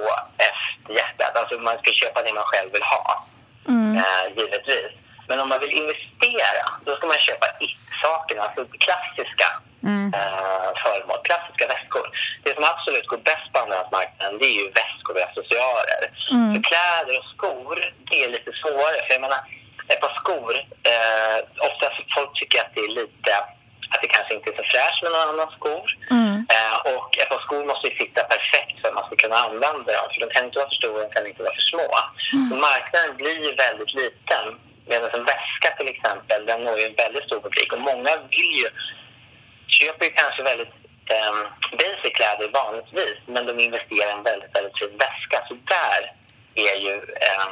efter 0.50 0.94
hjärtat. 0.94 1.38
Alltså 1.38 1.60
man 1.60 1.78
ska 1.78 1.92
köpa 1.92 2.24
det 2.24 2.34
man 2.34 2.44
själv 2.44 2.72
vill 2.74 2.84
ha, 2.84 3.26
mm. 3.68 3.98
eh, 3.98 4.26
givetvis. 4.38 4.92
Men 5.28 5.40
om 5.40 5.50
man 5.50 5.60
vill 5.60 5.78
investera, 5.82 6.64
då 6.86 6.96
ska 6.96 7.08
man 7.08 7.18
köpa 7.18 7.48
it-sakerna, 7.60 8.42
alltså 8.42 8.66
klassiska 8.86 9.48
mm. 9.84 10.14
eh, 10.14 10.70
föremål, 10.84 11.20
klassiska 11.24 11.68
väskor. 11.68 12.06
Det 12.44 12.54
som 12.56 12.64
absolut 12.64 13.08
går 13.08 13.18
bäst 13.18 13.48
på 13.54 13.60
andrahandsmarknaden, 13.60 14.38
det 14.40 14.46
är 14.46 14.58
ju 14.62 14.68
väskor 14.82 15.14
och 15.16 15.26
accessoarer. 15.28 16.04
Mm. 16.32 16.54
För 16.54 16.62
kläder 16.70 17.16
och 17.20 17.30
skor, 17.34 17.76
det 18.10 18.24
är 18.24 18.30
lite 18.30 18.52
svårare. 18.62 19.00
För 19.06 19.14
jag 19.18 19.22
menar, 19.22 19.42
ett 19.88 20.02
par 20.02 20.16
skor, 20.22 20.54
eh, 20.92 21.38
ofta 21.68 21.86
folk 22.16 22.32
tycker 22.40 22.60
att 22.62 22.72
det 22.76 22.82
är 22.82 22.94
lite 23.02 23.32
att 23.94 24.02
det 24.02 24.08
kanske 24.16 24.34
inte 24.36 24.50
är 24.52 24.58
så 24.62 24.66
fräscht 24.74 25.04
med 25.04 25.12
någon 25.12 25.30
annan 25.30 25.52
skor. 25.58 25.86
Mm. 26.18 26.36
Eh, 26.56 26.78
och 26.94 27.10
ett 27.22 27.30
par 27.30 27.42
skor 27.46 27.66
måste 27.72 27.88
ju 27.90 27.96
sitta 28.02 28.22
perfekt 28.34 28.76
för 28.80 28.88
att 28.88 28.98
man 29.00 29.06
ska 29.08 29.16
kunna 29.24 29.38
använda 29.48 29.90
dem. 29.98 30.08
För 30.12 30.20
de 30.24 30.28
kan 30.34 30.46
inte 30.46 30.60
vara 30.60 30.70
för 30.72 30.80
stora, 30.82 31.00
de 31.06 31.10
kan 31.16 31.28
inte 31.28 31.44
vara 31.44 31.58
för 31.60 31.68
små. 31.74 31.88
Mm. 32.34 32.50
Så 32.50 32.56
marknaden 32.70 33.12
blir 33.22 33.40
ju 33.48 33.52
väldigt 33.66 33.94
liten. 34.02 34.46
Medan 34.90 35.10
en 35.18 35.26
väska 35.34 35.70
till 35.78 35.90
exempel, 35.94 36.40
den 36.50 36.60
når 36.66 36.76
ju 36.80 36.86
en 36.86 37.02
väldigt 37.04 37.26
stor 37.30 37.42
publik. 37.46 37.70
Och 37.74 37.82
många 37.92 38.12
vill 38.36 38.54
ju, 38.62 38.68
köper 39.78 40.06
ju 40.06 40.12
kanske 40.22 40.44
väldigt 40.52 40.74
eh, 41.16 41.34
basic 41.82 42.14
kläder 42.18 42.50
vanligtvis, 42.62 43.18
men 43.34 43.46
de 43.46 43.54
investerar 43.60 44.10
i 44.10 44.18
en 44.18 44.24
väldigt, 44.24 44.56
väldigt 44.56 44.80
fin 44.80 44.98
väska. 45.06 45.38
Så 45.48 45.54
där 45.76 46.02
är 46.68 46.78
ju 46.88 46.96
eh, 47.28 47.48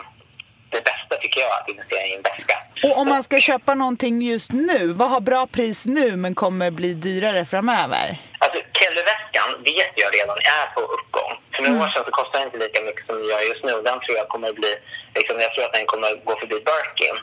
det 0.72 0.84
bästa 0.84 1.16
tycker 1.22 1.40
jag, 1.42 1.52
att 1.60 1.70
investera 1.70 2.06
i 2.06 2.14
en 2.16 2.22
väska. 2.22 2.58
Och 2.88 2.98
om 3.02 3.08
man 3.10 3.24
ska 3.24 3.36
köpa 3.50 3.74
någonting 3.74 4.22
just 4.22 4.52
nu, 4.52 4.80
vad 4.94 5.10
har 5.10 5.22
bra 5.22 5.48
pris 5.48 5.86
nu 5.86 6.16
men 6.16 6.36
kommer 6.36 6.72
bli 6.72 6.94
dyrare 6.94 7.46
framöver? 7.46 8.08
Alltså 8.44 8.60
Kelly-väskan 8.78 9.50
vet 9.64 9.94
jag 10.04 10.10
redan 10.18 10.38
är 10.60 10.66
på 10.76 10.82
uppgång. 10.96 11.32
För 11.54 11.64
några 11.64 11.84
år 11.84 11.90
sedan 11.94 12.04
så 12.06 12.12
kostade 12.12 12.40
den 12.40 12.48
inte 12.48 12.60
lika 12.66 12.82
mycket 12.82 13.06
som 13.08 13.16
den 13.20 13.28
gör 13.32 13.42
just 13.52 13.64
nu. 13.68 13.74
Den 13.90 14.00
tror 14.04 14.16
jag 14.22 14.28
kommer 14.34 14.54
bli, 14.54 14.74
liksom, 15.18 15.36
jag 15.46 15.52
tror 15.54 15.66
att 15.66 15.78
den 15.80 15.86
kommer 15.94 16.10
gå 16.28 16.34
förbi 16.42 16.58
Birkin. 16.70 17.16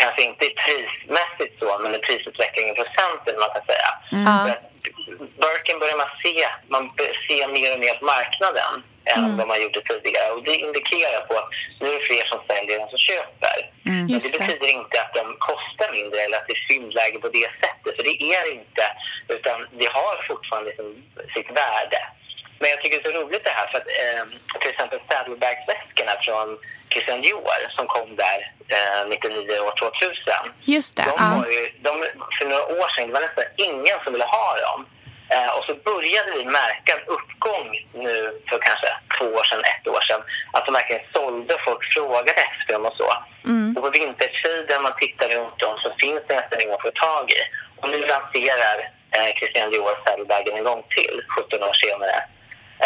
Kanske 0.00 0.22
inte 0.30 0.44
prismässigt 0.64 1.54
så, 1.60 1.68
men 1.82 1.94
i 1.94 1.98
prisutveckling 2.06 2.66
i 2.72 2.74
procenten 2.80 3.34
man 3.42 3.50
kan 3.54 3.64
säga. 3.72 3.90
Att 4.30 4.62
Birkin 5.42 5.78
börjar 5.82 5.98
man 6.02 6.12
se, 6.24 6.36
man 6.74 6.84
ser 7.26 7.46
mer 7.56 7.70
och 7.74 7.80
mer 7.84 7.94
på 8.00 8.04
marknaden 8.14 8.72
än 9.14 9.36
vad 9.36 9.48
man 9.48 9.62
gjorde 9.62 9.80
tidigare. 9.90 10.30
Och 10.34 10.42
det 10.48 10.56
indikerar 10.66 11.20
på 11.28 11.34
att 11.40 11.48
nu 11.80 11.88
är 11.88 11.92
det 11.98 12.04
fler 12.10 12.24
som 12.32 12.40
säljer 12.50 12.80
än 12.80 12.88
som 12.88 12.98
köper. 12.98 13.56
Men 13.82 14.08
Just 14.08 14.32
det 14.32 14.38
det. 14.38 14.44
betyder 14.44 14.68
inte 14.80 14.96
att 15.02 15.14
de 15.14 15.24
kostar 15.50 15.88
mindre 15.92 16.18
eller 16.24 16.36
att 16.36 16.46
det 16.48 16.52
är 16.52 16.64
fyndläge 16.70 17.18
på 17.24 17.28
det 17.28 17.48
sättet. 17.62 17.92
För 17.96 18.02
det 18.08 18.16
är 18.34 18.42
det 18.48 18.52
inte. 18.62 18.84
Utan 19.28 19.56
det 19.80 19.88
har 19.98 20.14
fortfarande 20.30 20.68
liksom 20.70 20.88
sitt 21.34 21.50
värde. 21.60 22.00
Men 22.60 22.70
jag 22.70 22.78
tycker 22.82 22.96
det 23.02 23.08
är 23.08 23.12
så 23.12 23.18
roligt 23.20 23.44
det 23.44 23.50
här 23.60 23.66
för 23.70 23.78
att 23.78 23.88
eh, 24.04 24.24
till 24.60 24.70
exempel 24.70 24.98
Saddlebags-väskorna 25.08 26.14
från 26.26 26.48
Christian 26.92 27.20
Dior 27.22 27.60
som 27.76 27.86
kom 27.86 28.16
där 28.16 28.38
eh, 28.76 29.08
99 29.08 29.58
år 29.66 29.72
2000. 29.78 30.16
Just 30.64 30.96
det. 30.96 31.04
De 31.16 31.38
var 31.38 31.46
ju, 31.46 31.62
de, 31.86 31.92
för 32.38 32.44
några 32.50 32.64
år 32.66 32.88
sedan 32.88 33.06
det 33.08 33.12
var 33.12 33.20
nästan 33.20 33.44
ingen 33.56 33.96
som 34.04 34.12
ville 34.12 34.24
ha 34.24 34.48
dem. 34.66 34.86
Eh, 35.34 35.50
och 35.56 35.64
så 35.68 35.74
började 35.90 36.30
vi 36.38 36.44
märka 36.44 36.90
en 36.96 37.04
uppgång 37.16 37.68
nu 38.04 38.14
för 38.48 38.58
kanske 38.68 38.88
två 39.18 39.24
år 39.38 39.44
sedan, 39.44 39.62
ett 39.74 39.88
år 39.94 40.00
sedan. 40.08 40.22
Att 40.52 40.64
de 40.66 40.72
verkligen 40.74 41.02
sålde 41.14 41.54
och 41.54 41.60
folk 41.68 41.82
frågade 41.94 42.32
efter 42.46 42.72
dem 42.74 42.84
och 42.86 42.96
så. 43.00 43.10
Och 43.76 43.82
på 43.84 43.90
vintertiden, 43.90 44.82
man 44.82 44.92
tittar 45.02 45.28
runt 45.28 45.62
om, 45.68 45.74
så 45.82 45.88
finns 46.02 46.22
det 46.28 46.34
nästan 46.40 46.60
inga 46.62 46.74
att 46.74 46.82
få 46.88 46.90
tag 47.06 47.24
i. 47.38 47.40
Och 47.80 47.88
nu 47.90 47.98
lanserar 48.14 48.76
eh, 49.16 49.30
Christian 49.38 49.70
Dior 49.70 49.94
Saddlebagen 50.04 50.56
en 50.58 50.64
gång 50.64 50.82
till, 50.96 51.16
17 51.28 51.62
år 51.68 51.74
senare. 51.84 52.16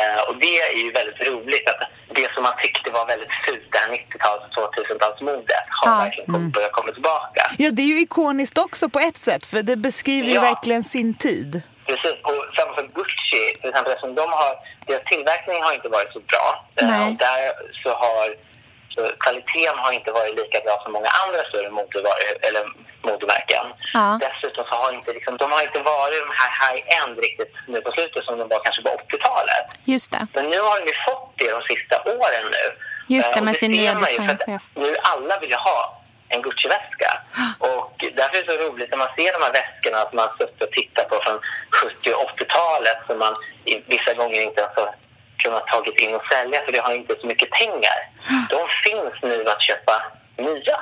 Eh, 0.00 0.20
och 0.28 0.36
det 0.36 0.54
är 0.60 0.76
ju 0.84 0.92
väldigt 0.92 1.20
roligt 1.28 1.68
att 1.68 1.80
det 2.08 2.32
som 2.34 2.42
man 2.42 2.52
tyckte 2.62 2.90
var 2.90 3.06
väldigt 3.06 3.32
fult, 3.32 3.66
det 3.72 3.78
här 3.78 3.88
90-tals 3.88 4.56
och 4.56 4.74
2000-talsmodet, 4.74 5.64
har 5.68 5.92
Ja. 5.92 5.98
verkligen 6.04 6.34
mm. 6.34 6.50
börjat 6.50 6.72
komma 6.72 6.92
tillbaka. 6.92 7.50
Ja, 7.58 7.70
det 7.70 7.82
är 7.82 7.86
ju 7.86 8.00
ikoniskt 8.00 8.58
också 8.58 8.88
på 8.88 8.98
ett 8.98 9.16
sätt 9.16 9.46
för 9.46 9.62
det 9.62 9.76
beskriver 9.76 10.28
ju 10.28 10.34
Ja. 10.34 10.40
verkligen 10.40 10.84
sin 10.84 11.14
tid. 11.14 11.62
Precis, 11.86 12.16
och 12.28 12.40
samma 12.56 12.72
som 12.76 12.86
Gucci, 12.98 13.42
till 13.60 13.70
exempel, 13.70 13.92
eftersom 13.92 14.14
de 14.14 14.26
har, 14.40 14.52
deras 14.86 15.04
tillverkning 15.04 15.62
har 15.62 15.72
inte 15.78 15.88
varit 15.88 16.12
så 16.12 16.20
bra. 16.20 16.46
Eh, 16.80 16.88
Nej. 16.88 17.06
och 17.06 17.16
där 17.26 17.40
så 17.82 17.90
har 18.04 18.26
så 18.94 19.00
kvaliteten 19.24 19.78
har 19.84 19.92
inte 19.92 20.12
varit 20.12 20.34
lika 20.42 20.58
bra 20.66 20.74
som 20.82 20.92
många 20.92 21.10
andra 21.24 21.40
större 21.48 21.66
eller 22.48 22.64
modemärken. 23.02 23.64
Ja. 23.94 24.18
Dessutom 24.24 24.64
så 24.70 24.74
har 24.76 24.92
inte, 24.92 25.12
liksom, 25.12 25.36
de 25.36 25.52
har 25.52 25.62
inte 25.62 25.80
varit 25.94 26.20
de 26.26 26.32
här 26.40 26.50
high-end 26.62 27.18
riktigt 27.18 27.52
nu 27.68 27.80
på 27.80 27.90
slutet 27.92 28.24
som 28.24 28.38
de 28.38 28.48
var 28.48 28.60
kanske 28.64 28.82
på 28.82 28.88
80-talet. 28.88 29.66
Just 29.84 30.10
det. 30.10 30.26
Men 30.34 30.44
nu 30.50 30.60
har 30.60 30.80
vi 30.86 30.92
fått 31.06 31.32
det 31.36 31.50
de 31.50 31.62
sista 31.62 31.96
åren 32.02 32.44
nu. 32.56 32.64
Just 33.16 33.34
det, 33.34 33.40
Eh, 33.40 33.44
med 33.44 33.56
sin 33.56 33.70
nya 33.72 33.94
designchef. 33.94 34.62
Nu 34.74 34.96
alla 35.02 35.38
vill 35.40 35.50
ju 35.50 35.56
ha 35.56 35.99
en 36.32 36.42
Gucci-väska. 36.42 37.10
Och 37.58 37.96
därför 38.18 38.36
är 38.38 38.42
det 38.42 38.52
så 38.52 38.58
roligt 38.66 38.90
när 38.90 38.98
man 38.98 39.14
ser 39.16 39.32
de 39.36 39.40
här 39.44 39.52
väskorna 39.60 40.00
som 40.08 40.16
man 40.16 40.30
suttit 40.38 40.62
och 40.62 40.72
tittat 40.72 41.08
på 41.08 41.16
från 41.24 41.38
70 41.70 42.12
och 42.14 42.30
80-talet 42.30 42.98
som 43.06 43.18
man 43.18 43.34
vissa 43.86 44.12
gånger 44.14 44.40
inte 44.42 44.60
ens 44.60 44.76
har 44.76 44.94
kunnat 45.42 45.66
tagit 45.66 46.00
in 46.00 46.14
och 46.14 46.26
sälja 46.32 46.62
för 46.64 46.72
det 46.72 46.78
har 46.78 46.94
inte 46.94 47.14
så 47.20 47.26
mycket 47.26 47.50
pengar. 47.50 47.98
De 48.50 48.60
finns 48.84 49.14
nu 49.22 49.48
att 49.52 49.62
köpa 49.62 49.94
nya. 50.36 50.78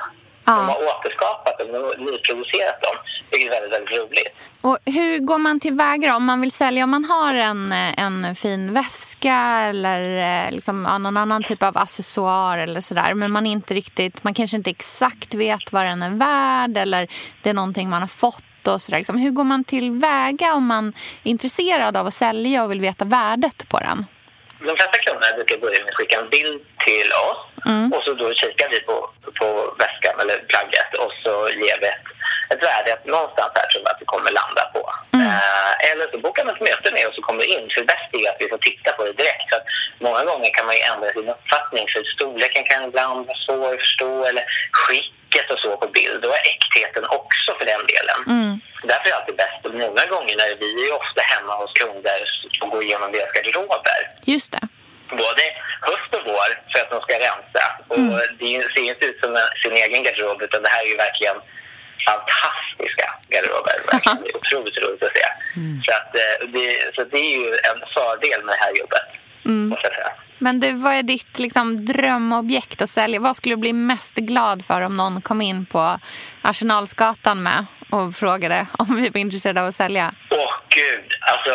Ja. 0.49 0.55
De 0.55 0.67
har 0.67 0.97
återskapat 0.97 1.57
dem, 1.59 1.67
de 1.71 1.77
har 1.77 1.97
nyproducerat 1.97 2.81
dem. 2.81 2.95
Vilket 3.31 3.47
är 3.47 3.61
väldigt, 3.61 3.73
väldigt 3.73 3.97
roligt. 4.01 4.35
Och 4.61 4.77
hur 4.85 5.19
går 5.19 5.37
man 5.37 5.59
tillväga 5.59 6.15
om 6.15 6.25
man 6.25 6.41
vill 6.41 6.51
sälja? 6.51 6.83
Om 6.83 6.89
man 6.89 7.05
har 7.05 7.33
en, 7.33 7.71
en 7.71 8.35
fin 8.35 8.73
väska 8.73 9.35
eller 9.69 10.01
eh, 10.45 10.51
liksom 10.51 10.83
någon 10.83 11.17
annan 11.17 11.43
typ 11.43 11.63
av 11.63 11.77
accessoar 11.77 12.57
eller 12.57 12.81
sådär. 12.81 13.13
Men 13.13 13.31
man 13.31 13.45
inte 13.45 13.73
riktigt, 13.73 14.23
man 14.23 14.33
kanske 14.33 14.57
inte 14.57 14.69
exakt 14.69 15.33
vet 15.33 15.71
vad 15.71 15.85
den 15.85 16.03
är 16.03 16.09
värd 16.09 16.77
eller 16.77 17.07
det 17.43 17.49
är 17.49 17.53
någonting 17.53 17.89
man 17.89 18.01
har 18.01 18.07
fått 18.07 18.67
och 18.67 18.81
sådär. 18.81 18.97
Liksom. 18.97 19.17
Hur 19.17 19.31
går 19.31 19.43
man 19.43 19.63
tillväga 19.63 20.53
om 20.53 20.67
man 20.67 20.93
är 21.23 21.31
intresserad 21.31 21.97
av 21.97 22.07
att 22.07 22.13
sälja 22.13 22.63
och 22.63 22.71
vill 22.71 22.81
veta 22.81 23.05
värdet 23.05 23.69
på 23.69 23.79
den? 23.79 24.05
De 24.67 24.77
flesta 24.77 24.97
kunderna 24.97 25.35
brukar 25.35 25.57
börja 25.57 25.79
med 25.79 25.89
att 25.89 25.95
skicka 25.95 26.19
en 26.19 26.29
bild 26.29 26.61
till 26.85 27.09
oss 27.27 27.39
och 27.93 28.03
så 28.05 28.13
då 28.13 28.33
kikar 28.33 28.69
vi 28.69 28.79
på, 28.79 29.09
på 29.39 29.75
väskan 29.79 30.15
eller 30.21 30.37
plagget 30.51 30.91
och 31.03 31.11
så 31.23 31.33
ger 31.49 31.77
vi 31.81 31.87
ett, 31.87 32.07
ett 32.51 32.63
värde 32.63 32.93
att 32.93 33.05
någonstans 33.05 33.51
här 33.55 33.67
tror 33.67 33.83
vi 33.83 33.89
att 33.91 33.99
det 33.99 34.05
kommer 34.05 34.31
landa 34.31 34.63
på. 34.75 34.83
Eh, 35.23 35.91
eller 35.91 36.05
så 36.11 36.17
bokar 36.25 36.45
man 36.45 36.55
ett 36.55 36.67
möte 36.69 36.89
med 36.91 37.07
oss 37.07 37.17
och 37.17 37.23
kommer 37.29 37.45
in. 37.55 37.69
För 37.71 37.81
det 37.81 37.87
bästa 37.93 38.13
är 38.21 38.29
att 38.31 38.41
vi 38.41 38.49
får 38.49 38.57
titta 38.57 38.91
på 38.97 39.01
det 39.05 39.13
direkt. 39.13 39.49
Så 39.49 39.55
att 39.55 39.67
många 39.99 40.23
gånger 40.29 40.49
kan 40.53 40.65
man 40.65 40.75
ju 40.75 40.81
ändra 40.91 41.09
sin 41.11 41.29
uppfattning 41.35 41.85
för 41.93 42.03
storleken 42.03 42.63
kan 42.63 42.83
ibland 42.83 43.27
vara 43.27 43.37
svår 43.45 43.73
att 43.73 43.79
förstå 43.79 44.25
eller 44.29 44.43
skicket 45.29 45.51
och 45.51 45.59
så 45.59 45.77
på 45.77 45.87
bild 45.87 46.25
och 46.25 46.35
äktheten 46.35 47.05
också 47.09 47.55
för 47.59 47.65
den 47.65 47.81
delen. 47.87 48.19
Därför 48.83 49.05
är 49.07 49.11
det 49.11 49.15
alltid 49.17 49.35
bäst. 49.35 49.63
Många 49.63 50.05
gånger 50.05 50.35
när 50.37 50.55
vi 50.59 50.89
är 50.89 50.93
ofta 50.93 51.21
hemma 51.21 51.53
hos 51.55 51.73
kunder 51.73 52.19
och 52.61 52.69
går 52.69 52.83
igenom 52.83 53.11
deras 53.11 53.31
garderober 53.33 53.99
Just 54.25 54.51
det. 54.51 54.67
både 55.09 55.43
höst 55.81 56.11
och 56.17 56.21
vår 56.25 56.49
för 56.71 56.79
att 56.83 56.89
de 56.91 57.01
ska 57.01 57.13
rensa. 57.15 57.63
Och 57.87 57.99
Det 58.39 58.73
ser 58.73 58.83
inte 58.83 59.05
ut 59.05 59.19
som 59.23 59.37
sin 59.63 59.73
egen 59.73 60.03
garderob 60.03 60.41
utan 60.41 60.63
det 60.63 60.69
här 60.69 60.81
är 60.85 60.89
ju 60.89 60.95
verkligen 60.97 61.35
fantastiska 62.07 63.07
garderober. 63.29 63.73
Verkligen. 63.91 64.21
Det 64.23 64.29
är 64.29 64.37
otroligt 64.37 64.77
roligt 64.83 65.03
att 65.03 65.13
se. 65.17 65.25
Så, 65.85 65.91
att, 65.99 66.11
eh, 66.15 66.47
det, 66.53 66.95
så 66.95 67.03
det 67.03 67.17
är 67.17 67.35
ju 67.39 67.49
en 67.69 67.79
fördel 67.95 68.43
med 68.45 68.55
det 68.55 68.63
här 68.65 68.73
jobbet. 68.81 69.07
Måste 69.43 69.87
jag 69.87 69.95
säga. 69.95 70.11
Men 70.39 70.59
du, 70.59 70.73
vad 70.73 70.93
är 70.93 71.03
ditt 71.03 71.39
liksom, 71.39 71.85
drömobjekt 71.85 72.81
att 72.81 72.89
sälja? 72.89 73.19
Vad 73.19 73.35
skulle 73.35 73.55
du 73.55 73.59
bli 73.59 73.73
mest 73.73 74.15
glad 74.15 74.65
för 74.65 74.81
om 74.81 74.97
någon 74.97 75.21
kom 75.21 75.41
in 75.41 75.65
på 75.65 75.99
Arsenalsgatan 76.41 77.43
med 77.43 77.65
och 77.89 78.15
frågade 78.15 78.67
om 78.79 78.95
vi 79.01 79.09
var 79.09 79.21
intresserade 79.21 79.61
av 79.61 79.67
att 79.67 79.75
sälja? 79.75 80.13
Åh 80.29 80.55
gud, 80.69 81.07
alltså 81.31 81.51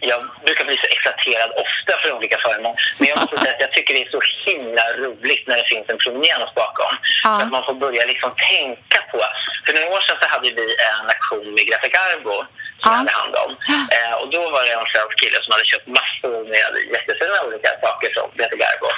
jag 0.00 0.20
brukar 0.44 0.64
bli 0.64 0.76
så 0.76 0.86
exalterad 0.96 1.50
ofta 1.64 1.92
för 2.02 2.16
olika 2.16 2.38
föremål. 2.38 2.74
Men 2.98 3.08
jag 3.08 3.18
måste 3.20 3.38
säga 3.38 3.54
att 3.54 3.64
jag 3.66 3.72
tycker 3.72 3.94
det 3.94 4.02
är 4.06 4.10
så 4.16 4.22
himla 4.50 4.84
roligt 5.04 5.44
när 5.48 5.56
det 5.56 5.68
finns 5.72 5.86
en 5.88 5.98
proveniens 5.98 6.54
bakom. 6.54 6.92
Ja. 7.24 7.42
Att 7.42 7.50
man 7.56 7.64
får 7.64 7.74
börja 7.74 8.02
liksom 8.12 8.30
tänka 8.52 8.98
på... 9.10 9.18
För 9.64 9.72
några 9.74 9.88
år 9.96 10.00
sedan 10.06 10.16
så 10.22 10.28
hade 10.34 10.50
vi 10.58 10.66
en 10.90 11.06
aktion 11.14 11.46
med 11.54 11.62
Greta 11.68 11.88
Garbo 11.96 12.36
som 12.82 12.92
Ja. 12.92 12.98
hade 12.98 13.12
hand 13.20 13.34
om. 13.44 13.50
Eh, 13.96 14.14
och 14.20 14.28
då 14.36 14.42
var 14.54 14.62
det 14.66 14.72
en 14.72 14.86
svensk 14.94 15.16
kille 15.22 15.38
som 15.42 15.50
hade 15.54 15.64
köpt 15.72 15.88
massor 15.98 16.34
med 16.52 16.64
jättefina 16.94 17.36
olika 17.46 17.70
saker 17.84 18.08
från 18.14 18.28
Greta 18.36 18.56
Garbo. 18.62 18.88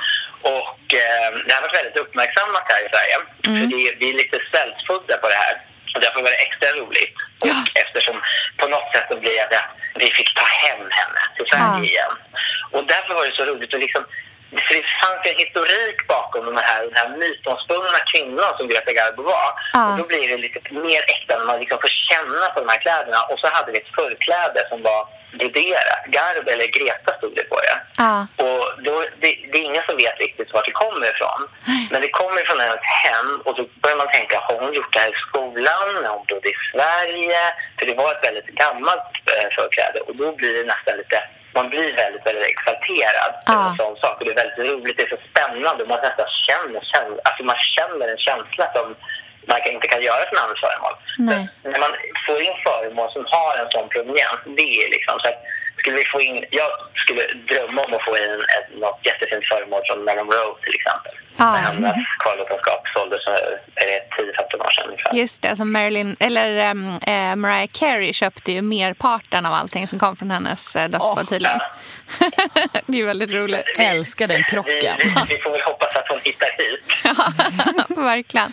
Och 0.57 0.83
eh, 1.05 1.29
det 1.47 1.53
har 1.55 1.63
varit 1.65 1.79
väldigt 1.81 1.97
uppmärksammat 2.05 2.65
här 2.73 2.81
i 2.87 2.89
Sverige. 2.95 3.17
För 3.59 3.67
det, 3.73 3.83
vi 4.01 4.07
är 4.13 4.17
lite 4.23 4.39
svältfödda 4.51 5.17
på 5.23 5.29
det 5.33 5.41
här. 5.47 5.55
Och 5.95 6.01
därför 6.05 6.21
var 6.23 6.31
det 6.35 6.43
extra 6.47 6.69
roligt. 6.81 7.17
Och 7.45 7.65
eftersom 7.83 8.17
på 8.61 8.67
något 8.75 8.89
sätt 8.95 9.07
så 9.11 9.17
blev 9.25 9.45
det 9.51 9.59
att 9.63 9.73
vi 10.03 10.07
fick 10.19 10.31
ta 10.35 10.45
hem 10.65 10.83
henne 10.99 11.23
till 11.37 11.47
Sverige 11.51 11.79
Ja. 11.79 11.85
igen. 11.91 12.15
Och 12.75 12.85
därför 12.93 13.15
var 13.15 13.25
det 13.27 13.35
så 13.37 13.45
roligt 13.45 13.75
att 13.75 13.81
liksom 13.81 14.05
för 14.61 14.75
det 14.75 14.87
fanns 15.03 15.23
en 15.31 15.39
historik 15.45 16.07
bakom 16.07 16.47
de 16.47 16.57
här, 16.57 16.81
den 16.83 16.97
här 17.01 17.09
mytomspunna 17.23 17.99
kvinnan 18.13 18.51
som 18.59 18.69
Greta 18.69 18.93
Garbo 18.93 19.23
var. 19.23 19.51
Ja. 19.73 19.93
Och 19.93 19.99
då 19.99 20.05
blir 20.07 20.29
det 20.29 20.37
lite 20.37 20.61
mer 20.73 21.03
äkta 21.15 21.39
när 21.39 21.47
man 21.51 21.61
liksom 21.61 21.79
får 21.81 21.93
känna 22.11 22.47
på 22.55 22.61
de 22.61 22.69
här 22.69 22.81
kläderna. 22.85 23.21
Och 23.31 23.39
så 23.39 23.47
hade 23.57 23.73
vi 23.73 23.79
ett 23.79 23.95
förkläde 24.01 24.61
som 24.71 24.83
var 24.83 25.03
broderat. 25.39 26.03
Garbo 26.17 26.51
eller 26.51 26.67
Greta 26.79 27.11
stod 27.19 27.35
det 27.37 27.47
på 27.53 27.59
det. 27.67 27.77
Ja. 27.97 28.27
Och 28.45 28.83
då, 28.87 28.95
det, 29.21 29.31
det 29.51 29.59
är 29.59 29.65
ingen 29.71 29.85
som 29.89 29.97
vet 29.97 30.19
riktigt 30.19 30.53
var 30.53 30.63
det 30.67 30.73
kommer 30.73 31.07
ifrån. 31.11 31.41
Men 31.91 32.03
det 32.03 32.09
kommer 32.09 32.43
från 32.49 32.61
hennes 32.61 32.85
hem 33.05 33.31
och 33.45 33.55
då 33.57 33.63
börjar 33.83 33.97
man 33.97 34.09
tänka, 34.09 34.41
har 34.41 34.59
hon 34.61 34.75
gjort 34.75 34.93
det 34.93 34.99
här 34.99 35.11
i 35.11 35.21
skolan? 35.29 35.87
När 36.03 36.11
hon 36.17 36.25
bodde 36.29 36.49
i 36.49 36.57
Sverige? 36.73 37.41
För 37.79 37.87
det 37.87 37.95
var 37.95 38.13
ett 38.13 38.25
väldigt 38.29 38.51
gammalt 38.63 39.13
eh, 39.37 39.49
förkläde 39.59 40.01
och 40.01 40.17
då 40.17 40.33
blir 40.33 40.55
det 40.59 40.65
nästan 40.65 40.97
lite 40.97 41.19
man 41.55 41.67
blir 41.71 41.97
väldigt, 42.03 42.27
väldigt 42.27 42.49
exalterad 42.55 43.33
över 43.49 43.71
en 43.71 43.77
sån 43.83 43.97
sak. 44.03 44.15
Och 44.19 44.25
det 44.25 44.33
är 44.37 44.43
väldigt 44.43 44.65
roligt, 44.71 44.97
det 44.97 45.05
är 45.09 45.17
så 45.17 45.23
spännande. 45.31 45.81
Man 45.93 46.01
nästan 46.07 46.29
känner, 46.49 46.81
känner, 46.93 47.17
alltså 47.27 47.43
man 47.51 47.61
känner 47.77 48.07
en 48.15 48.23
känsla 48.29 48.65
som 48.77 48.87
man 49.51 49.59
inte 49.75 49.89
kan 49.93 50.03
göra 50.09 50.23
för 50.29 50.37
andra 50.45 50.57
föremål. 50.65 50.95
När 51.73 51.81
man 51.85 51.93
får 52.27 52.39
in 52.49 52.57
föremål 52.69 53.09
som 53.13 53.25
har 53.37 53.53
en 53.63 53.71
sån 53.75 53.89
proveniens, 53.89 54.41
det 54.59 54.71
är 54.83 54.89
liksom 54.97 55.15
så 55.21 55.29
att 55.29 55.41
skulle 55.79 55.97
vi 55.97 56.05
få 56.05 56.21
in, 56.21 56.45
jag 56.51 56.71
skulle 57.03 57.23
drömma 57.51 57.83
om 57.83 57.95
att 57.95 58.05
få 58.09 58.17
in 58.25 58.35
ett, 58.57 58.69
något 58.85 59.01
jättefint 59.09 59.45
föremål 59.53 59.83
från 59.87 60.05
Marilyn 60.05 60.27
Monroe 60.27 60.55
till 60.65 60.75
exempel. 60.79 61.15
Ja. 61.37 61.53
När 61.53 61.61
hennes 61.61 62.09
kvarlåtenskap 62.19 62.89
såldes 62.97 63.25
för 63.25 63.61
är 63.75 63.87
det 63.87 64.01
10-15 64.57 64.67
år 64.67 64.71
sedan 64.71 64.87
ungefär. 64.89 65.15
Just 65.15 65.43
det, 65.43 65.57
som 65.57 65.73
Marilyn, 65.73 66.17
eller 66.21 66.71
um, 66.71 66.99
eh, 67.07 67.37
Mariah 67.37 67.69
Carey 67.73 68.13
köpte 68.13 68.53
ju 68.53 68.63
merparten 68.63 69.47
av 69.47 69.53
allting 69.53 69.89
som 69.89 69.99
kom 69.99 70.17
från 70.17 70.31
hennes 70.31 70.77
eh, 70.77 70.89
dödsbo 70.89 71.25
tydligen. 71.29 71.61
det 72.87 73.01
är 73.01 73.05
väldigt 73.05 73.31
roligt. 73.31 73.65
Älskar 73.79 74.29
den 74.29 74.37
Vi, 74.37 74.43
krocken. 74.43 74.97
vi, 74.99 75.35
vi 75.35 75.41
får 75.43 75.51
väl 75.51 75.61
hoppas 75.61 75.97
att 75.97 76.09
hon 76.09 76.21
hittar 76.25 76.49
hit. 76.59 76.85
verkligen. 77.97 78.53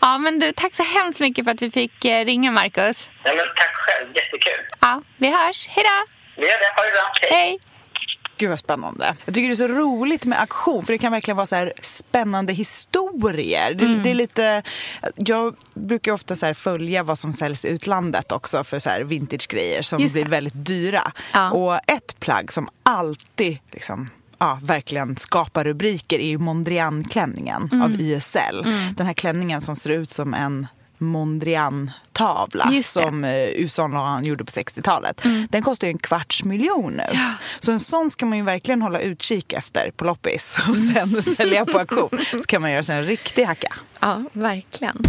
Ja, 0.00 0.18
men 0.18 0.38
du, 0.38 0.52
tack 0.52 0.74
så 0.74 0.82
hemskt 0.82 1.20
mycket 1.20 1.44
för 1.44 1.52
att 1.52 1.62
vi 1.62 1.70
fick 1.70 2.04
eh, 2.04 2.24
ringa, 2.24 2.50
Markus. 2.50 3.08
Ja, 3.24 3.30
men 3.36 3.46
tack 3.56 3.74
själv, 3.74 4.08
jättekul. 4.16 4.64
Ja, 4.80 5.02
vi 5.16 5.30
hörs. 5.30 5.68
Hej 5.68 5.84
då! 5.84 6.12
Vi 6.42 6.46
gör 6.48 6.58
det, 6.58 6.72
ha 6.76 6.82
det 6.82 6.92
bra. 6.92 7.36
Hej! 7.36 7.58
Gud 8.38 8.50
vad 8.50 8.58
spännande. 8.58 9.16
Jag 9.24 9.34
tycker 9.34 9.48
det 9.48 9.54
är 9.54 9.56
så 9.56 9.68
roligt 9.68 10.24
med 10.24 10.40
auktion 10.40 10.84
för 10.86 10.92
det 10.92 10.98
kan 10.98 11.12
verkligen 11.12 11.36
vara 11.36 11.46
så 11.46 11.56
här 11.56 11.72
spännande 11.82 12.52
historier. 12.52 13.74
Det, 13.74 13.84
Mm. 13.84 14.02
det 14.02 14.10
är 14.10 14.14
lite, 14.14 14.62
jag 15.16 15.54
brukar 15.74 16.12
ofta 16.12 16.36
så 16.36 16.54
följa 16.54 17.02
vad 17.02 17.18
som 17.18 17.32
säljs 17.32 17.64
i 17.64 17.68
utlandet 17.68 18.32
också 18.32 18.64
för 18.64 18.78
så 18.78 18.90
här 18.90 19.00
vintage-grejer 19.00 19.82
som 19.82 20.00
Just 20.00 20.14
det. 20.14 20.20
blir 20.20 20.30
väldigt 20.30 20.66
dyra. 20.66 21.12
Ja. 21.32 21.50
Och 21.50 21.74
ett 21.86 22.20
plagg 22.20 22.52
som 22.52 22.68
alltid 22.82 23.58
liksom 23.72 24.10
Ja, 24.38 24.58
verkligen 24.62 25.16
skapar 25.16 25.64
rubriker 25.64 26.18
är 26.18 26.28
ju 26.28 26.38
Mondrian-klänningen 26.38 27.68
Mm. 27.72 27.82
av 27.82 28.00
YSL. 28.00 28.66
Den 28.96 29.06
här 29.06 29.12
klänningen 29.14 29.60
som 29.60 29.76
ser 29.76 29.90
ut 29.90 30.10
som 30.10 30.34
en 30.34 30.66
Mondrian-tavla 30.98 32.82
som 32.82 33.24
eh, 33.24 33.30
Yves 33.30 33.74
Saint 33.74 33.94
Laurent 33.94 34.26
gjorde 34.26 34.44
på 34.44 34.50
60-talet. 34.50 35.24
Mm. 35.24 35.48
Den 35.50 35.62
kostar 35.62 35.86
ju 35.86 35.90
en 35.90 35.98
kvarts 35.98 36.44
miljon 36.44 36.92
nu. 36.92 37.18
Så 37.60 37.72
en 37.72 37.80
sån 37.80 38.10
ska 38.10 38.26
man 38.26 38.38
ju 38.38 38.44
verkligen 38.44 38.82
hålla 38.82 39.00
utkik 39.00 39.52
efter 39.52 39.90
på 39.90 40.04
loppis 40.04 40.58
och 40.68 40.78
sen 40.78 41.22
sälja 41.22 41.64
på 41.64 41.78
auktion. 41.78 42.18
Så 42.30 42.42
kan 42.42 42.62
man 42.62 42.72
göra 42.72 42.82
sig 42.82 42.96
en 42.96 43.04
riktig 43.04 43.44
hacka. 43.44 43.74
Ja, 44.00 44.22
verkligen. 44.32 45.02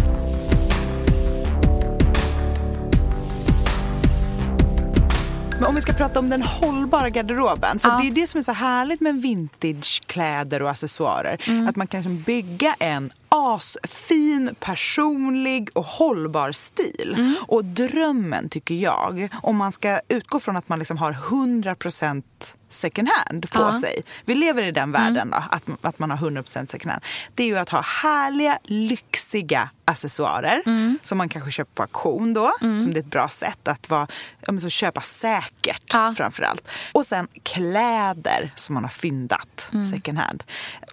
Men 5.58 5.66
om 5.66 5.74
vi 5.74 5.80
ska 5.80 5.92
prata 5.92 6.18
om 6.18 6.30
den 6.30 6.42
hållbara 6.42 7.08
garderoben. 7.08 7.78
För 7.78 7.88
Ja. 7.88 7.98
det 8.02 8.08
är 8.08 8.10
det 8.10 8.26
som 8.26 8.38
är 8.38 8.42
så 8.42 8.52
härligt 8.52 9.00
med 9.00 9.22
vintagekläder 9.22 10.62
och 10.62 10.70
accessoarer. 10.70 11.42
Mm. 11.46 11.68
Att 11.68 11.76
man 11.76 11.86
kan 11.86 12.00
liksom 12.00 12.22
bygga 12.22 12.74
en 12.78 13.12
asfin, 13.28 14.54
personlig 14.60 15.70
och 15.72 15.84
hållbar 15.84 16.52
stil. 16.52 17.14
Mm. 17.18 17.34
Och 17.46 17.64
drömmen 17.64 18.48
tycker 18.48 18.74
jag, 18.74 19.28
om 19.42 19.56
man 19.56 19.72
ska 19.72 20.00
utgå 20.08 20.40
från 20.40 20.56
att 20.56 20.68
man 20.68 20.78
liksom 20.78 20.96
har 20.98 21.12
100% 21.12 22.22
second 22.68 23.08
hand 23.08 23.50
på 23.50 23.58
Ja. 23.60 23.68
Mm. 23.68 23.80
sig. 23.80 24.02
Vi 24.24 24.34
lever 24.34 24.62
i 24.62 24.70
den 24.70 24.92
världen 24.92 25.30
då, 25.30 25.36
att, 25.50 25.62
att 25.82 25.98
man 25.98 26.10
har 26.10 26.18
100% 26.30 26.66
second 26.66 26.90
hand. 26.90 27.02
Det 27.34 27.42
är 27.42 27.46
ju 27.46 27.58
att 27.58 27.68
ha 27.68 27.80
härliga, 27.80 28.58
lyxiga 28.64 29.70
accessoarer 29.84 30.62
Mm. 30.66 30.98
som 31.02 31.18
man 31.18 31.28
kanske 31.28 31.50
köper 31.50 31.72
på 31.74 31.82
auktion 31.82 32.34
då. 32.34 32.52
Som 32.60 32.92
det 32.94 32.98
är 32.98 33.00
ett 33.00 33.06
bra 33.10 33.28
sätt 33.28 33.68
att 33.68 33.90
vara, 33.90 34.06
ja, 34.46 34.58
så 34.58 34.68
köpa 34.70 35.00
säkert 35.00 35.82
Ja. 35.92 36.14
framförallt. 36.16 36.68
Och 36.92 37.06
sen 37.06 37.28
kläder 37.42 38.52
som 38.56 38.74
man 38.74 38.82
har 38.84 38.90
fyndat 38.90 39.70
Mm. 39.72 39.84
second 39.84 40.18
hand. 40.18 40.44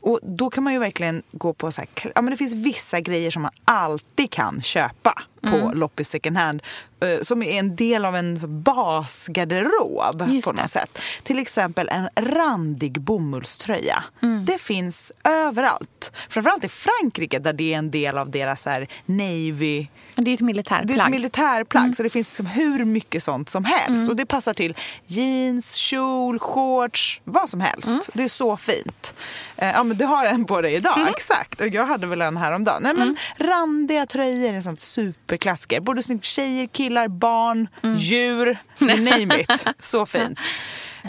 Och 0.01 0.19
då 0.23 0.49
kan 0.49 0.63
man 0.63 0.73
ju 0.73 0.79
verkligen 0.79 1.23
gå 1.31 1.53
på 1.53 1.71
så 1.71 1.81
här, 1.81 2.11
ja 2.15 2.21
men 2.21 2.31
det 2.31 2.37
finns 2.37 2.53
vissa 2.53 2.99
grejer 2.99 3.31
som 3.31 3.41
man 3.41 3.51
alltid 3.65 4.31
kan 4.31 4.61
köpa 4.61 5.23
på 5.51 5.55
Mm. 5.55 5.77
loppis 5.77 6.09
second 6.09 6.37
hand. 6.37 6.61
eh, 7.01 7.21
Som 7.21 7.43
är 7.43 7.59
en 7.59 7.75
del 7.75 8.05
av 8.05 8.15
en 8.15 8.39
basgarderob 8.63 10.23
Just 10.27 10.47
på 10.47 10.53
det. 10.53 10.61
något 10.61 10.71
sätt. 10.71 10.97
Till 11.23 11.39
exempel 11.39 11.89
en 11.91 12.09
randig 12.15 13.01
bomullströja. 13.01 14.03
Mm. 14.23 14.45
Det 14.45 14.61
finns 14.61 15.11
överallt. 15.23 16.11
Framförallt 16.29 16.63
i 16.63 16.69
Frankrike 16.69 17.39
där 17.39 17.53
det 17.53 17.73
är 17.73 17.77
en 17.77 17.91
del 17.91 18.17
av 18.17 18.31
deras 18.31 18.65
här 18.65 18.87
navy 19.05 19.87
Det 20.15 20.31
är 20.31 20.35
ett 20.35 20.39
militärplagg. 20.41 20.87
det 20.87 20.93
är 21.01 21.05
ett 21.05 21.11
militärplagg 21.11 21.83
Mm. 21.83 21.95
så 21.95 22.03
det 22.03 22.09
finns 22.09 22.27
liksom 22.29 22.45
hur 22.45 22.85
mycket 22.85 23.23
sånt 23.23 23.49
som 23.49 23.65
helst. 23.65 24.09
Och 24.09 24.15
det 24.15 24.25
passar 24.25 24.53
till 24.53 24.75
jeans, 25.07 25.73
kjol, 25.75 26.39
shorts, 26.39 27.21
vad 27.23 27.49
som 27.49 27.61
helst. 27.61 27.87
Mm. 27.87 27.99
Det 28.13 28.23
är 28.23 28.27
så 28.29 28.57
fint. 28.57 29.13
Eh, 29.57 29.67
ja 29.71 29.83
men 29.83 29.97
du 29.97 30.05
har 30.05 30.25
en 30.25 30.45
på 30.45 30.61
dig 30.61 30.73
idag, 30.73 31.07
exakt. 31.09 31.61
Och 31.61 31.67
jag 31.67 31.85
hade 31.85 32.07
väl 32.07 32.21
en 32.21 32.37
häromdagen. 32.37 32.83
Nej 32.83 32.91
Mm. 32.91 33.15
men 33.37 33.47
randiga 33.47 34.05
tröjor 34.05 34.49
är 34.49 34.53
en 34.53 34.63
sån 34.63 34.77
superklassiker. 34.77 35.79
Både 35.79 36.03
snyggt 36.03 36.25
tjejer, 36.25 36.67
killar, 36.67 37.07
barn, 37.07 37.67
Mm. 37.83 37.97
djur, 37.97 38.57
name 38.79 39.39
it. 39.41 39.65
Så 39.79 40.05
fint. 40.05 40.39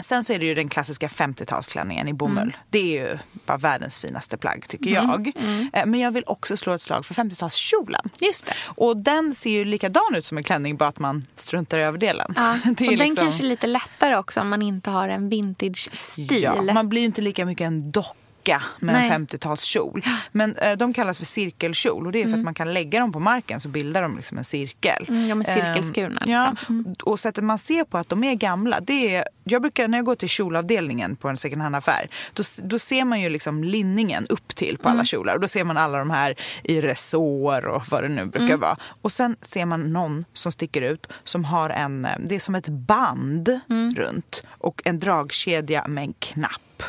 Sen 0.03 0.23
så 0.23 0.33
är 0.33 0.39
det 0.39 0.45
ju 0.45 0.55
den 0.55 0.69
klassiska 0.69 1.07
50-talsklänningen 1.07 2.09
i 2.09 2.13
bomull. 2.13 2.37
Mm. 2.43 2.53
Det 2.69 2.79
är 2.79 3.11
ju 3.11 3.17
bara 3.45 3.57
världens 3.57 3.99
finaste 3.99 4.37
plagg 4.37 4.67
tycker 4.67 4.89
jag. 4.89 5.31
Eh, 5.73 5.85
Men 5.85 5.99
jag 5.99 6.11
vill 6.11 6.23
också 6.27 6.57
slå 6.57 6.73
ett 6.73 6.81
slag 6.81 7.05
för 7.05 7.13
50-talskjolen. 7.13 8.09
Just 8.19 8.45
det. 8.45 8.53
Och 8.67 8.97
den 8.97 9.35
ser 9.35 9.49
ju 9.49 9.65
likadan 9.65 10.15
ut 10.15 10.25
som 10.25 10.37
en 10.37 10.43
klänning 10.43 10.77
bara 10.77 10.89
att 10.89 10.99
man 10.99 11.25
struntar 11.35 11.79
i 11.79 11.81
överdelen. 11.81 12.33
Ja. 12.35 12.51
Och 12.69 12.75
den 12.75 12.87
liksom- 12.89 13.15
kanske 13.15 13.43
är 13.43 13.47
lite 13.47 13.67
lättare 13.67 14.15
också 14.15 14.41
om 14.41 14.49
man 14.49 14.61
inte 14.61 14.89
har 14.89 15.09
en 15.09 15.29
vintage-stil. 15.29 16.41
Ja, 16.43 16.73
man 16.73 16.89
blir 16.89 17.01
ju 17.01 17.05
inte 17.05 17.21
lika 17.21 17.45
mycket 17.45 17.65
en 17.67 17.91
docka 18.47 18.63
med 18.79 18.95
Nej. 18.95 19.09
en 19.11 19.27
50-talskjol. 19.27 20.05
Men 20.31 20.55
eh, 20.55 20.77
de 20.77 20.93
kallas 20.93 21.17
för 21.17 21.25
cirkelkjol 21.25 22.05
och 22.05 22.11
det 22.11 22.21
är 22.21 22.27
för 22.27 22.33
att 22.33 22.43
man 22.43 22.53
kan 22.53 22.73
lägga 22.73 22.99
dem 22.99 23.11
på 23.11 23.19
marken 23.19 23.59
så 23.59 23.69
bildar 23.69 24.01
de 24.01 24.15
liksom 24.17 24.37
en 24.37 24.43
cirkel. 24.43 25.05
Mm, 25.07 25.27
ja, 25.27 25.35
men 25.35 25.45
cirkelskurna, 25.45 26.21
Ehm, 26.21 26.29
ja, 26.31 26.49
liksom. 26.51 26.95
och 27.03 27.19
sättet 27.19 27.43
man 27.43 27.57
ser 27.57 27.83
på 27.83 27.97
att 27.97 28.09
de 28.09 28.23
är 28.23 28.33
gamla, 28.35 28.79
det 28.79 29.15
är, 29.15 29.23
jag 29.43 29.61
brukar 29.61 29.87
när 29.87 29.97
jag 29.97 30.05
går 30.05 30.15
till 30.15 30.29
kjolavdelningen 30.29 31.15
på 31.15 31.27
en 31.29 31.37
second 31.37 31.61
hand-affär, 31.61 32.09
då, 32.33 32.43
då 32.63 32.79
ser 32.79 33.05
man 33.05 33.21
ju 33.21 33.29
liksom 33.29 33.63
linningen 33.63 34.27
upp 34.29 34.47
till 34.55 34.77
på 34.77 34.89
alla 34.89 35.05
kjolar 35.05 35.33
och 35.35 35.41
då 35.41 35.47
ser 35.47 35.63
man 35.63 35.77
alla 35.77 35.97
de 35.97 36.09
här 36.09 36.35
i 36.63 36.81
resår 36.81 37.65
och 37.65 37.83
vad 37.91 38.03
det 38.03 38.09
nu 38.09 38.25
brukar 38.25 38.57
vara. 38.57 38.77
Och 39.01 39.11
sen 39.11 39.35
ser 39.41 39.65
man 39.65 39.93
någon 39.93 40.25
som 40.33 40.51
sticker 40.51 40.81
ut 40.81 41.07
som 41.23 41.45
har 41.45 41.69
en, 41.69 42.05
eh, 42.05 42.11
det 42.19 42.35
är 42.35 42.39
som 42.39 42.55
ett 42.55 42.67
band 42.67 43.59
runt 43.95 44.43
och 44.57 44.81
en 44.85 44.99
dragkedja 44.99 45.87
med 45.87 46.03
en 46.03 46.13
knapp 46.13 46.83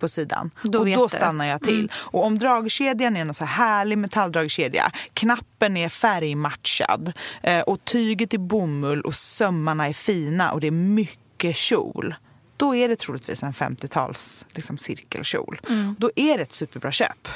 på 0.00 0.08
sidan. 0.08 0.50
Då 0.62 0.78
och 0.78 0.86
då 0.86 1.08
stannar 1.08 1.44
jag 1.44 1.62
till. 1.62 1.92
Och 1.94 2.24
om 2.24 2.38
dragkedjan 2.38 3.16
är 3.16 3.32
så 3.32 3.44
här 3.44 3.66
härlig 3.66 3.98
metalldragkedja, 3.98 4.92
knappen 5.14 5.76
är 5.76 5.88
färgmatchad 5.88 7.12
eh, 7.42 7.60
och 7.60 7.84
tyget 7.84 8.34
är 8.34 8.38
bomull 8.38 9.00
och 9.00 9.14
sömmarna 9.14 9.88
är 9.88 9.92
fina 9.92 10.52
och 10.52 10.60
det 10.60 10.66
är 10.66 10.70
mycket 10.70 11.56
kjol. 11.56 12.14
Då 12.56 12.74
är 12.76 12.88
det 12.88 12.96
troligtvis 12.96 13.42
en 13.42 13.52
50-tals 13.52 14.46
liksom, 14.52 14.78
cirkelkjol. 14.78 15.60
Då 15.98 16.10
är 16.16 16.36
det 16.36 16.42
ett 16.42 16.52
superbra 16.52 16.92
köp. 16.92 17.28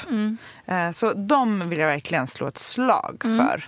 Eh, 0.65 0.91
så 0.91 1.13
de 1.13 1.69
vill 1.69 1.79
jag 1.79 1.87
verkligen 1.87 2.27
slå 2.27 2.47
ett 2.47 2.57
slag 2.59 3.17
för. 3.21 3.67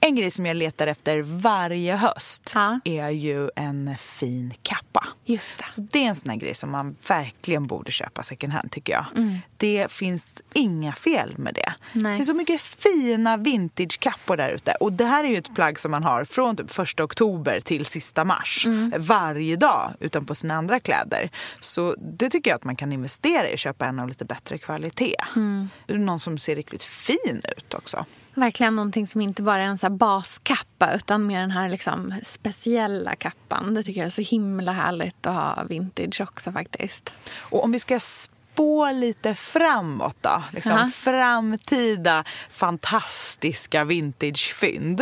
En 0.00 0.16
grej 0.16 0.30
som 0.30 0.46
jag 0.46 0.56
letar 0.56 0.86
efter 0.86 1.22
varje 1.22 1.96
höst 1.96 2.52
Ja. 2.54 2.80
är 2.84 3.10
ju 3.10 3.50
en 3.56 3.96
fin 3.98 4.54
kappa. 4.62 5.05
Just 5.28 5.58
det. 5.58 5.64
Så 5.70 5.80
det 5.80 6.04
är 6.04 6.08
en 6.08 6.16
sån 6.16 6.30
här 6.30 6.36
grej 6.36 6.54
som 6.54 6.70
man 6.70 6.96
verkligen 7.08 7.66
borde 7.66 7.92
köpa 7.92 8.22
second 8.22 8.52
hand 8.52 8.70
tycker 8.70 8.92
jag. 8.92 9.06
Mm. 9.16 9.38
Det 9.56 9.92
finns 9.92 10.42
inga 10.52 10.92
fel 10.92 11.38
med 11.38 11.54
det. 11.54 11.74
Nej. 11.92 12.16
Det 12.16 12.22
är 12.22 12.24
så 12.24 12.34
mycket 12.34 12.60
fina 12.60 13.36
vintagekappor 13.36 14.36
där 14.36 14.50
ute. 14.50 14.74
Och 14.80 14.92
det 14.92 15.04
här 15.04 15.24
är 15.24 15.28
ju 15.28 15.36
ett 15.36 15.54
plagg 15.54 15.80
som 15.80 15.90
man 15.90 16.02
har 16.02 16.24
från 16.24 16.56
typ 16.56 16.70
första 16.72 17.04
oktober 17.04 17.60
till 17.60 17.86
sista 17.86 18.24
mars. 18.24 18.66
Mm. 18.66 18.92
Varje 18.98 19.56
dag 19.56 19.92
utan 20.00 20.26
på 20.26 20.34
sina 20.34 20.54
andra 20.54 20.80
kläder. 20.80 21.30
Så 21.60 21.94
det 21.98 22.30
tycker 22.30 22.50
jag 22.50 22.56
att 22.56 22.64
man 22.64 22.76
kan 22.76 22.92
investera 22.92 23.50
i 23.50 23.56
köpa 23.56 23.86
en 23.86 23.98
av 23.98 24.08
lite 24.08 24.24
bättre 24.24 24.58
kvalitet. 24.58 25.16
Mm. 25.36 25.68
Någon 25.86 26.20
som 26.20 26.38
ser 26.38 26.56
riktigt 26.56 26.82
fin 26.82 27.42
ut 27.56 27.74
också. 27.74 28.06
Verkligen 28.36 28.76
någonting 28.76 29.06
som 29.06 29.20
inte 29.20 29.42
bara 29.42 29.62
är 29.62 29.66
en 29.66 29.78
så 29.78 29.90
baskappa 29.90 30.94
utan 30.94 31.26
mer 31.26 31.40
den 31.40 31.50
här 31.50 31.68
liksom 31.68 32.14
speciella 32.22 33.14
kappan. 33.14 33.74
Det 33.74 33.82
tycker 33.82 34.00
jag 34.00 34.06
är 34.06 34.10
så 34.10 34.22
himla 34.22 34.72
härligt 34.72 35.26
att 35.26 35.34
ha 35.34 35.64
vintage 35.68 36.20
också 36.20 36.52
faktiskt. 36.52 37.12
Och 37.38 37.64
om 37.64 37.72
vi 37.72 37.78
ska 37.78 38.00
spå 38.00 38.92
lite 38.92 39.34
framåt 39.34 40.16
då, 40.20 40.42
liksom 40.50 40.72
Aha. 40.72 40.90
framtida 40.94 42.24
fantastiska 42.50 43.84
vintagefynd, 43.84 45.00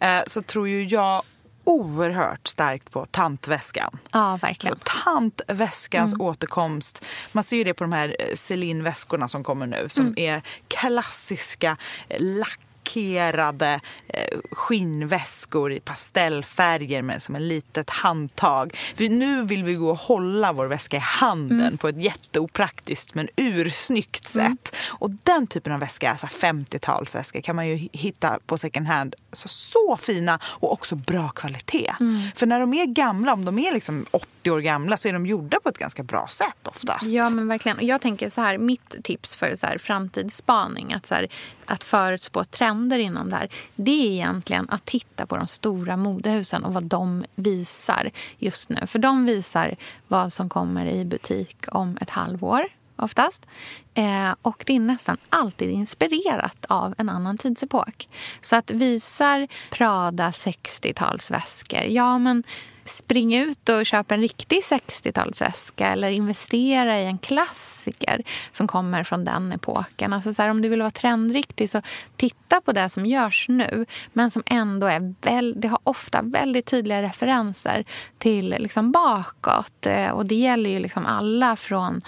eh, 0.00 0.20
så 0.26 0.42
tror 0.42 0.68
ju 0.68 0.84
jag 0.84 1.22
oerhört 1.64 2.48
starkt 2.48 2.90
på 2.90 3.06
tantväskan. 3.06 3.98
Ja, 4.12 4.38
verkligen. 4.42 4.76
Så 4.76 4.82
tantväskans 5.04 6.14
återkomst. 6.18 7.04
Man 7.32 7.44
ser 7.44 7.56
ju 7.56 7.64
det 7.64 7.74
på 7.74 7.84
de 7.84 7.92
här 7.92 8.16
eh, 8.18 8.34
Celine-väskorna 8.34 9.28
som 9.28 9.44
kommer 9.44 9.66
nu 9.66 9.88
som 9.88 10.14
är 10.16 10.42
klassiska 10.68 11.76
eh, 12.08 12.20
lackerade 12.90 13.80
eh, 14.08 14.38
skinnväskor 14.50 15.72
i 15.72 15.80
pastellfärger 15.80 17.02
med 17.02 17.22
som 17.22 17.36
ett 17.36 17.42
litet 17.42 17.90
handtag. 17.90 18.76
För 18.96 19.08
nu 19.08 19.44
vill 19.44 19.64
vi 19.64 19.74
gå 19.74 19.90
och 19.90 19.98
hålla 19.98 20.52
vår 20.52 20.66
väska 20.66 20.96
i 20.96 21.00
handen 21.00 21.78
på 21.78 21.88
ett 21.88 22.02
jätteopraktiskt 22.02 23.14
men 23.14 23.28
ursnyggt 23.36 24.28
sätt. 24.28 24.76
Och 24.88 25.10
den 25.10 25.46
typen 25.46 25.72
av 25.72 25.80
väska, 25.80 26.10
alltså 26.10 26.26
50-talsväska, 26.26 27.40
kan 27.40 27.56
man 27.56 27.68
ju 27.68 27.88
hitta 27.92 28.38
på 28.46 28.58
second 28.58 28.86
hand. 28.86 29.14
Så, 29.32 29.48
så 29.48 29.96
fina 29.96 30.38
och 30.44 30.72
också 30.72 30.96
bra 30.96 31.28
kvalitet. 31.28 31.94
För 32.34 32.46
när 32.46 32.60
de 32.60 32.74
är 32.74 32.86
gamla, 32.86 33.32
om 33.32 33.44
de 33.44 33.58
är 33.58 33.72
liksom 33.72 34.06
80 34.10 34.50
år 34.50 34.60
gamla 34.60 34.96
så 34.96 35.08
är 35.08 35.12
de 35.12 35.26
gjorda 35.26 35.60
på 35.62 35.68
ett 35.68 35.78
ganska 35.78 36.02
bra 36.02 36.26
sätt 36.30 36.68
oftast. 36.68 37.06
Ja, 37.06 37.30
men 37.30 37.48
verkligen. 37.48 37.86
Jag 37.86 38.00
tänker 38.00 38.30
så 38.30 38.40
här, 38.40 38.58
mitt 38.58 39.04
tips 39.04 39.34
för 39.34 39.56
så 39.56 39.66
här, 39.66 39.78
framtidsspaning, 39.78 40.92
att, 40.92 41.06
så 41.06 41.14
här, 41.14 41.28
att 41.66 41.84
förutspå 41.84 42.44
trender 42.44 42.98
inom 42.98 43.30
det 43.30 43.36
här, 43.36 43.48
det 43.74 43.90
är 43.90 44.10
egentligen 44.10 44.66
att 44.70 44.84
titta 44.84 45.26
på 45.26 45.36
de 45.36 45.46
stora 45.46 45.96
modehusen 45.96 46.64
och 46.64 46.74
vad 46.74 46.84
de 46.84 47.24
visar 47.34 48.10
just 48.38 48.68
nu. 48.68 48.86
För 48.86 48.98
de 48.98 49.26
visar 49.26 49.76
vad 50.08 50.32
som 50.32 50.48
kommer 50.48 50.86
i 50.86 51.04
butik 51.04 51.64
om 51.68 51.98
ett 52.00 52.10
halvår 52.10 52.66
oftast. 53.00 53.46
Eh, 53.94 54.34
och 54.42 54.62
det 54.66 54.76
är 54.76 54.80
nästan 54.80 55.16
alltid 55.30 55.70
inspirerat 55.70 56.64
av 56.68 56.94
en 56.98 57.08
annan 57.08 57.38
tidsepok. 57.38 58.08
Så 58.40 58.56
att 58.56 58.70
visar 58.70 59.48
Prada 59.70 60.30
60-talsväskor, 60.30 61.84
ja 61.88 62.18
men 62.18 62.42
spring 62.90 63.34
ut 63.34 63.68
och 63.68 63.86
köp 63.86 64.10
en 64.10 64.20
riktig 64.20 64.62
60-talsväska 64.62 65.92
eller 65.92 66.10
investera 66.10 67.00
i 67.00 67.06
en 67.06 67.18
klassiker 67.18 68.22
som 68.52 68.66
kommer 68.66 69.04
från 69.04 69.24
den 69.24 69.52
epoken. 69.52 70.12
Alltså 70.12 70.34
så 70.34 70.42
här, 70.42 70.48
om 70.48 70.62
du 70.62 70.68
vill 70.68 70.80
vara 70.80 70.90
trendriktig 70.90 71.70
så 71.70 71.82
titta 72.16 72.60
på 72.60 72.72
det 72.72 72.88
som 72.88 73.06
görs 73.06 73.46
nu 73.48 73.86
men 74.12 74.30
som 74.30 74.42
ändå 74.46 74.86
är 74.86 75.14
väl, 75.20 75.60
det 75.60 75.68
har 75.68 75.80
ofta 75.84 76.22
väldigt 76.22 76.66
tydliga 76.66 77.02
referenser 77.02 77.84
till 78.18 78.56
liksom 78.58 78.92
bakåt. 78.92 79.86
Eh, 79.86 80.10
och 80.10 80.26
det 80.26 80.34
gäller 80.34 80.70
ju 80.70 80.78
liksom 80.78 81.06
alla 81.06 81.56
från 81.56 82.00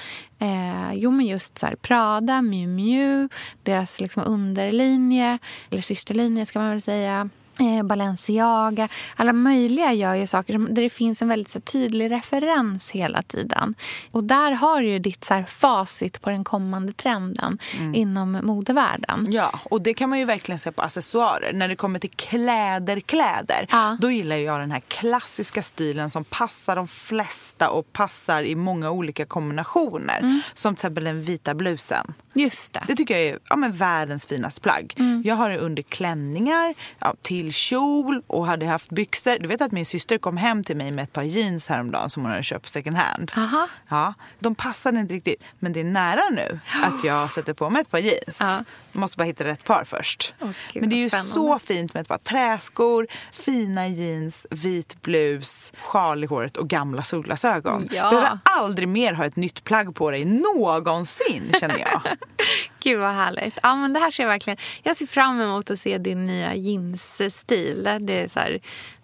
Eh, 0.43 0.93
jo, 0.95 1.11
men 1.11 1.27
just 1.27 1.59
så 1.59 1.67
här, 1.67 1.75
Prada, 1.75 2.43
Miu 2.43 2.67
Miu, 2.67 3.29
deras 3.63 4.01
liksom 4.01 4.23
underlinje, 4.27 5.39
eller 5.71 5.83
systerlinje 5.83 6.47
ska 6.47 6.59
man 6.59 6.71
väl 6.71 6.83
säga 6.83 7.29
eh, 7.59 7.83
Balenciaga. 7.83 8.89
Alla 9.17 9.33
möjliga 9.33 9.93
gör 9.93 10.15
ju 10.15 10.27
saker 10.27 10.59
där 10.59 10.83
det 10.83 10.91
finns 10.91 11.23
en 11.23 11.29
väldigt 11.29 11.51
så 11.51 11.61
tydlig 11.61 12.11
referens 12.11 12.91
hela 12.91 13.23
tiden. 13.23 13.75
Och 14.11 14.25
där 14.25 14.53
har 14.53 14.83
du 14.83 14.99
ditt 14.99 15.25
så 15.25 15.45
facit 15.49 16.23
på 16.23 16.31
den 16.31 16.45
kommande 16.45 16.93
trenden 16.93 17.59
mm. 17.79 17.95
inom 17.95 18.39
modevärlden. 18.43 19.27
Ja, 19.31 19.61
och 19.65 19.83
det 19.83 19.95
kan 19.95 20.11
man 20.11 20.19
ju 20.19 20.25
verkligen 20.25 20.59
se 20.59 20.73
på 20.73 20.83
accessoarer. 20.83 21.53
När 21.53 21.69
det 21.69 21.77
kommer 21.77 21.99
till 21.99 22.11
kläder, 22.11 23.01
kläder, 23.01 23.67
ja. 23.71 23.97
då 24.01 24.11
gillar 24.11 24.37
jag 24.37 24.61
den 24.61 24.71
här 24.71 24.81
klassiska 24.81 25.63
stilen 25.63 26.11
som 26.11 26.25
passar 26.25 26.77
de 26.77 26.89
flesta 26.89 27.71
och 27.71 27.93
passar 27.93 28.43
i 28.43 28.55
många 28.55 28.91
olika 28.91 29.27
kombinationer. 29.27 30.19
Mm. 30.19 30.41
Som 30.55 30.75
till 30.75 30.79
exempel 30.79 31.05
den 31.05 31.21
vita 31.21 31.55
blusen. 31.55 32.15
Just 32.35 32.75
det. 32.75 32.85
Det 32.89 32.97
tycker 32.97 33.17
jag 33.17 33.25
är 33.25 33.39
ja, 33.49 33.57
men 33.57 33.73
världens 33.73 34.27
finaste 34.27 34.61
plagg. 34.61 34.95
Mm. 34.99 35.23
Jag 35.25 35.35
har 35.35 35.51
det 35.51 35.59
under 35.59 35.83
klänningar, 35.83 36.75
ja, 36.99 37.15
till 37.23 37.42
kjol 37.51 38.23
och 38.27 38.47
hade 38.47 38.67
haft 38.67 38.91
byxor. 38.91 39.39
Du 39.39 39.49
vet 39.49 39.61
att 39.61 39.73
min 39.73 39.87
syster 39.87 40.19
kom 40.19 40.37
hem 40.37 40.65
till 40.65 40.77
mig 40.77 40.91
med 40.91 41.03
ett 41.03 41.13
par 41.13 41.23
jeans 41.23 41.69
häromdagen 41.69 42.11
som 42.11 42.23
hon 42.23 42.31
hade 42.31 42.43
köpt 42.43 42.69
second 42.69 42.97
hand. 42.97 43.33
Aha. 43.37 43.69
Ja, 43.89 44.15
de 44.39 44.55
passade 44.55 44.99
inte 44.99 45.15
riktigt. 45.15 45.43
Men 45.59 45.73
det 45.73 45.81
är 45.81 45.85
nära 45.85 46.23
nu 46.33 46.61
att 46.83 47.05
jag 47.05 47.33
sätter 47.33 47.53
på 47.53 47.71
mig 47.71 47.83
ett 47.83 47.91
par 47.91 47.99
jeans. 47.99 48.39
Ja. 48.41 48.65
Måste 48.93 49.17
bara 49.17 49.25
hitta 49.25 49.45
rätt 49.45 49.65
par 49.65 49.85
först. 49.85 50.35
Oh, 50.41 50.49
men 50.75 50.91
det 50.91 50.97
är 50.97 50.99
ju 50.99 51.11
så 51.11 51.59
fint 51.59 51.95
med 51.95 52.01
ett 52.01 52.09
par 52.09 52.19
träskor, 52.19 53.07
fina 53.33 53.89
jeans, 53.89 54.47
vit 54.51 55.03
blus, 55.03 55.73
sjal 55.83 56.25
i 56.25 56.27
håret 56.27 56.57
och 56.57 56.69
gamla 56.69 57.03
solglasögon. 57.03 57.89
Ja. 57.93 58.11
Behöver 58.11 58.39
aldrig 58.43 58.89
mer 58.89 59.13
ha 59.13 59.25
ett 59.25 59.37
nytt 59.37 59.65
plagg 59.65 59.95
på 59.95 60.11
dig 60.11 60.25
någonsin 60.25 61.53
känner 61.61 61.79
jag. 61.79 62.03
Gud 62.83 63.01
vad 63.01 63.15
härligt. 63.15 63.59
Ja, 63.63 63.77
men 63.77 63.93
det 63.93 64.01
här 64.01 64.11
ser 64.11 64.23
jag 64.23 64.31
verkligen. 64.31 64.57
Jag 64.83 64.97
ser 64.97 65.07
fram 65.07 65.41
emot 65.41 65.71
att 65.71 65.81
se 65.81 65.99
din 65.99 66.27
nya 66.27 66.55
jeansstil. 66.55 67.89
Det 68.01 68.13
är 68.13 68.29
så 68.29 68.41
här, 68.41 68.61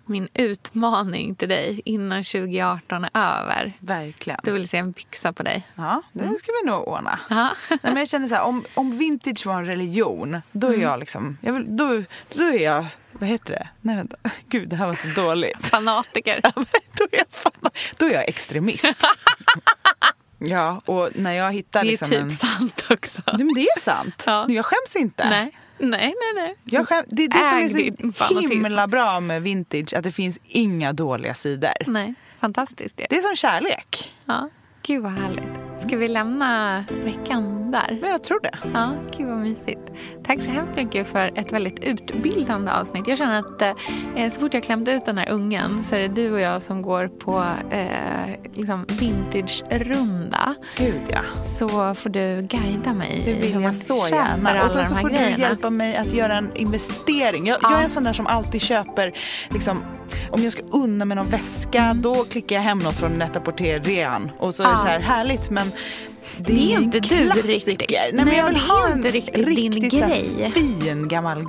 min 0.09 0.29
utmaning 0.35 1.35
till 1.35 1.49
dig 1.49 1.81
innan 1.85 2.25
2018 2.25 3.05
är 3.05 3.11
över. 3.15 3.73
Verkligen. 3.81 4.41
Du 4.43 4.53
vill 4.53 4.69
se 4.69 4.77
en 4.77 4.93
byxa 4.93 5.33
på 5.33 5.43
dig. 5.43 5.67
Ja, 5.75 6.03
det 6.13 6.25
mm. 6.25 6.37
ska 6.39 6.53
vi 6.63 6.71
nog 6.71 6.89
ordna. 6.89 7.19
Nej, 7.29 7.79
men 7.83 7.97
jag 7.97 8.09
känner 8.09 8.29
så 8.29 8.35
här, 8.35 8.43
om, 8.43 8.65
om 8.75 8.99
vintage 8.99 9.47
var 9.47 9.55
en 9.55 9.67
religion, 9.67 10.41
då 10.53 10.67
är 10.67 10.75
mm. 10.75 10.83
jag 10.83 11.01
liksom, 11.01 11.39
jag 11.41 11.53
vill, 11.53 11.77
då, 11.77 12.03
då 12.35 12.45
är 12.45 12.59
jag, 12.59 12.87
vad 13.13 13.29
heter 13.29 13.51
det? 13.51 13.69
Nej 13.81 13.97
vänta, 13.97 14.17
gud 14.49 14.69
det 14.69 14.77
här 14.77 14.87
var 14.87 14.95
så 14.95 15.09
dåligt. 15.09 15.67
Fanatiker. 15.67 16.41
då, 16.99 17.05
är 17.13 17.19
jag 17.19 17.27
fan, 17.31 17.71
då 17.97 18.07
är 18.07 18.13
jag 18.13 18.29
extremist. 18.29 18.97
Ja, 20.39 20.81
och 20.85 21.11
när 21.15 21.33
jag 21.33 21.53
hittar... 21.53 21.83
Det 21.83 21.89
är 21.89 21.91
liksom 21.91 22.11
typ 22.11 22.21
en... 22.21 22.31
sant 22.31 22.87
också. 22.91 23.23
Men 23.27 23.55
det 23.55 23.61
är 23.61 23.81
sant. 23.81 24.25
Ja. 24.27 24.47
Jag 24.49 24.67
skäms 24.67 24.97
inte. 24.97 25.29
Nej. 25.29 25.53
Nej, 25.79 26.15
nej, 26.21 26.45
nej. 26.45 26.57
Jag 26.65 26.89
skäm... 26.89 27.05
Det 27.09 27.25
är 27.25 27.29
det 27.29 27.69
som 27.69 27.83
är 27.83 28.29
så 28.29 28.49
himla 28.49 28.87
bra 28.87 29.21
med 29.21 29.43
vintage, 29.43 29.95
att 29.95 30.03
det 30.03 30.13
finns 30.13 30.39
inga 30.45 30.93
dåliga 30.93 31.35
sidor. 31.35 31.71
Nej, 31.87 32.15
fantastiskt. 32.41 32.97
Det, 32.97 33.07
det 33.11 33.17
är 33.17 33.21
som 33.21 33.37
kärlek. 33.37 34.13
Ja, 34.25 34.51
gud 34.83 35.03
vad 35.03 35.13
härligt. 35.13 35.68
Ska 35.89 35.97
vi 35.97 36.09
lämna 36.09 36.85
veckan 37.05 37.71
där? 37.71 37.99
jag 38.03 38.23
tror 38.23 38.41
det. 38.41 38.59
Ja, 38.75 38.91
gud 39.17 39.27
vad 39.29 39.39
mysigt. 39.39 39.93
Tack 40.25 40.41
så 40.43 40.51
hemskt 40.51 40.77
mycket 40.77 41.09
för 41.09 41.33
ett 41.35 41.53
väldigt 41.53 41.81
utbildande 41.81 42.73
avsnitt. 42.73 43.09
Jag 43.09 43.19
känner 43.19 43.39
att 43.39 43.63
eh, 43.63 44.31
så 44.33 44.41
fort 44.41 44.55
jag 44.55 44.63
klämt 44.63 44.89
ut 44.89 45.07
den 45.07 45.19
här 45.19 45.29
ungen 45.29 45.85
så 45.85 45.95
är 45.95 45.99
det 46.01 46.09
du 46.09 46.33
och 46.33 46.41
jag 46.41 46.63
som 46.63 46.83
går 46.83 47.09
på 47.09 47.45
eh, 47.71 48.51
liksom 48.55 48.87
vintage-runda. 48.89 50.55
Gud 50.77 51.01
ja. 51.13 51.21
Så 51.59 51.95
får 51.95 52.11
du 52.11 52.43
guida 52.43 52.95
mig 52.95 53.23
Det 53.25 53.35
vill 53.35 53.63
jag 53.63 53.77
så 53.77 54.09
gärna. 54.11 54.65
Och 54.65 54.71
så, 54.71 54.85
så 54.85 54.95
får 54.95 55.09
grejerna. 55.09 55.37
du 55.37 55.43
hjälpa 55.43 55.71
mig 55.71 55.97
att 55.97 56.13
göra 56.13 56.37
en 56.37 56.57
investering. 56.57 57.47
Jag, 57.47 57.59
ja. 57.63 57.71
jag 57.71 57.81
är 57.81 57.85
en 57.85 57.91
sån 57.91 58.05
där 58.05 58.13
som 58.13 58.27
alltid 58.27 58.61
köper 58.61 59.13
liksom, 59.51 59.83
om 60.31 60.43
jag 60.43 60.53
ska 60.53 60.63
unna 60.73 61.05
mig 61.05 61.17
någon 61.17 61.27
väska 61.31 61.95
då 61.97 62.15
klickar 62.15 62.57
jag 62.57 62.63
hem 62.63 62.79
något 62.79 62.97
från 62.97 63.19
Net-a-Porter-rean 63.19 64.31
och 64.39 64.55
så 64.55 64.63
är 64.63 64.73
det 64.73 64.79
så 64.79 64.87
här 64.87 65.01
härligt 65.01 65.51
men 65.51 65.73
det, 66.39 66.53
det 66.53 66.75
är 66.75 66.81
inte 66.81 67.01
du 67.01 67.31
riktigt. 67.31 67.91
Nej, 67.91 68.13
men 68.13 68.37
jag 68.37 68.45
vill 68.45 68.55
det 68.55 68.61
ha 68.61 68.89
är 68.89 68.93
inte 68.93 69.11
riktigt 69.11 69.73
din 69.73 69.89
grej. 69.89 70.53
fin 70.55 71.09
gammal 71.09 71.43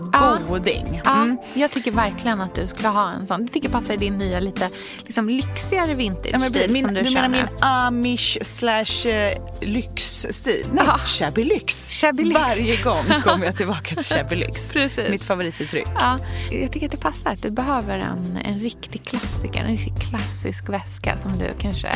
goding. 0.47 1.01
Ja, 1.05 1.21
mm. 1.21 1.37
jag 1.53 1.71
tycker 1.71 1.91
verkligen 1.91 2.41
att 2.41 2.55
du 2.55 2.67
skulle 2.67 2.87
ha 2.87 3.11
en 3.11 3.27
sån. 3.27 3.45
Det 3.45 3.51
tycker 3.51 3.69
passar 3.69 3.93
i 3.93 3.97
din 3.97 4.17
nya 4.17 4.39
lite 4.39 4.69
liksom, 5.05 5.29
lyxigare 5.29 5.93
vintage 5.93 6.29
ja, 6.33 6.67
min, 6.69 6.85
som 6.85 6.93
du, 6.93 7.01
du 7.01 7.11
menar 7.13 7.29
min 7.29 7.47
amish 7.61 8.37
slash 8.41 9.07
uh, 9.07 9.33
lyxstil? 9.61 10.65
Nej, 10.73 10.83
ja. 10.87 10.97
shabby 10.97 11.43
lyx. 11.43 11.89
Shabby 11.89 12.23
lyx. 12.23 12.39
Varje 12.41 12.81
gång 12.83 13.05
kommer 13.23 13.45
jag 13.45 13.57
tillbaka 13.57 13.95
till 13.95 14.05
shabby 14.05 14.35
lyx. 14.35 14.73
Precis. 14.73 15.09
Mitt 15.09 15.23
favorituttryck. 15.23 15.87
Ja, 15.95 16.19
jag 16.51 16.71
tycker 16.71 16.85
att 16.85 16.91
det 16.91 16.97
passar. 16.97 17.35
Du 17.41 17.49
behöver 17.49 17.99
en, 17.99 18.39
en 18.45 18.59
riktig 18.59 19.03
klassiker, 19.03 19.59
en 19.59 19.77
riktig 19.77 20.09
klassisk 20.09 20.69
väska 20.69 21.17
som 21.17 21.37
du 21.37 21.53
kanske 21.59 21.89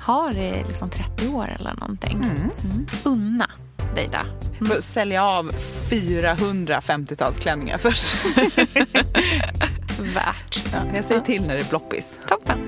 har 0.00 0.38
i 0.38 0.64
liksom 0.68 0.90
30 0.90 1.28
år 1.28 1.56
eller 1.60 1.74
någonting. 1.74 2.16
Mm. 2.16 2.50
Mm. 2.64 2.86
Unna 3.04 3.50
dig 3.94 4.08
det. 4.12 4.26
Mm. 4.66 4.82
Sälja 4.82 5.24
av 5.24 5.52
400 5.90 6.80
50-talsklänningar 6.80 7.78
först. 7.78 8.16
Värt. 10.00 10.60
Ja, 10.72 10.78
jag 10.94 11.04
säger 11.04 11.20
till 11.20 11.46
när 11.46 11.54
det 11.54 11.60
är 11.60 11.68
bloppis. 11.68 12.18
Toppen. 12.28 12.58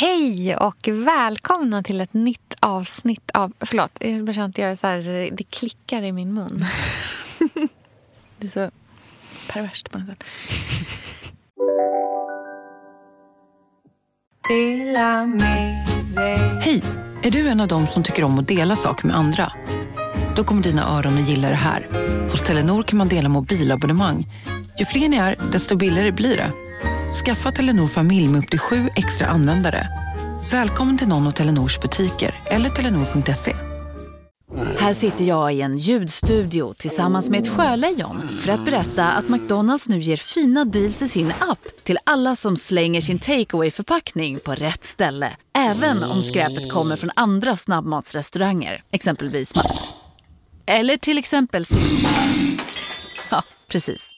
Hej 0.00 0.56
och 0.56 0.88
välkomna 0.88 1.82
till 1.82 2.00
ett 2.00 2.14
nytt 2.14 2.54
avsnitt 2.60 3.30
av... 3.34 3.52
Förlåt, 3.60 3.92
jag 4.00 4.24
bara 4.24 4.32
känner 4.32 4.48
att 4.48 4.58
jag 4.58 4.70
är 4.70 4.76
så 4.76 4.86
här, 4.86 5.28
det 5.32 5.44
klickar 5.44 6.02
i 6.02 6.12
min 6.12 6.34
mun. 6.34 6.64
det 8.38 8.46
är 8.46 8.50
så 8.50 8.70
perverst 9.52 9.90
på 9.90 9.98
något 9.98 10.08
sätt. 10.08 10.24
Hej! 16.62 16.82
Är 17.22 17.30
du 17.30 17.48
en 17.48 17.60
av 17.60 17.68
dem 17.68 17.86
som 17.86 18.02
tycker 18.02 18.24
om 18.24 18.38
att 18.38 18.48
dela 18.48 18.76
saker 18.76 19.06
med 19.06 19.16
andra? 19.16 19.52
Då 20.36 20.44
kommer 20.44 20.62
dina 20.62 20.82
öron 20.98 21.22
att 21.22 21.28
gilla 21.28 21.48
det 21.48 21.54
här. 21.54 21.88
Hos 22.30 22.42
Telenor 22.42 22.82
kan 22.82 22.98
man 22.98 23.08
dela 23.08 23.28
mobilabonnemang. 23.28 24.26
Ju 24.78 24.84
fler 24.84 25.08
ni 25.08 25.16
är, 25.16 25.36
desto 25.52 25.76
billigare 25.76 26.12
blir 26.12 26.36
det. 26.36 26.52
Skaffa 27.14 27.50
Telenor 27.50 27.88
familj 27.88 28.28
med 28.28 28.38
upp 28.38 28.50
till 28.50 28.58
sju 28.58 28.88
extra 28.96 29.26
användare. 29.26 29.88
Välkommen 30.50 30.98
till 30.98 31.08
någon 31.08 31.26
av 31.26 31.30
Telenors 31.30 31.80
butiker 31.80 32.34
eller 32.46 32.70
telenor.se. 32.70 33.54
Här 34.78 34.94
sitter 34.94 35.24
jag 35.24 35.54
i 35.54 35.60
en 35.60 35.76
ljudstudio 35.76 36.72
tillsammans 36.72 37.30
med 37.30 37.40
ett 37.42 37.48
sjölejon 37.48 38.38
för 38.40 38.52
att 38.52 38.64
berätta 38.64 39.04
att 39.04 39.28
McDonalds 39.28 39.88
nu 39.88 40.00
ger 40.00 40.16
fina 40.16 40.64
deals 40.64 41.02
i 41.02 41.08
sin 41.08 41.32
app 41.40 41.84
till 41.84 41.98
alla 42.04 42.36
som 42.36 42.56
slänger 42.56 43.00
sin 43.00 43.18
takeaway 43.18 43.70
förpackning 43.70 44.40
på 44.40 44.54
rätt 44.54 44.84
ställe. 44.84 45.36
Även 45.58 46.04
om 46.04 46.22
skräpet 46.22 46.72
kommer 46.72 46.96
från 46.96 47.10
andra 47.16 47.56
snabbmatsrestauranger, 47.56 48.82
exempelvis 48.90 49.52
Eller 50.66 50.96
till 50.96 51.18
exempel... 51.18 51.64
Ja, 53.30 53.42
precis. 53.70 54.17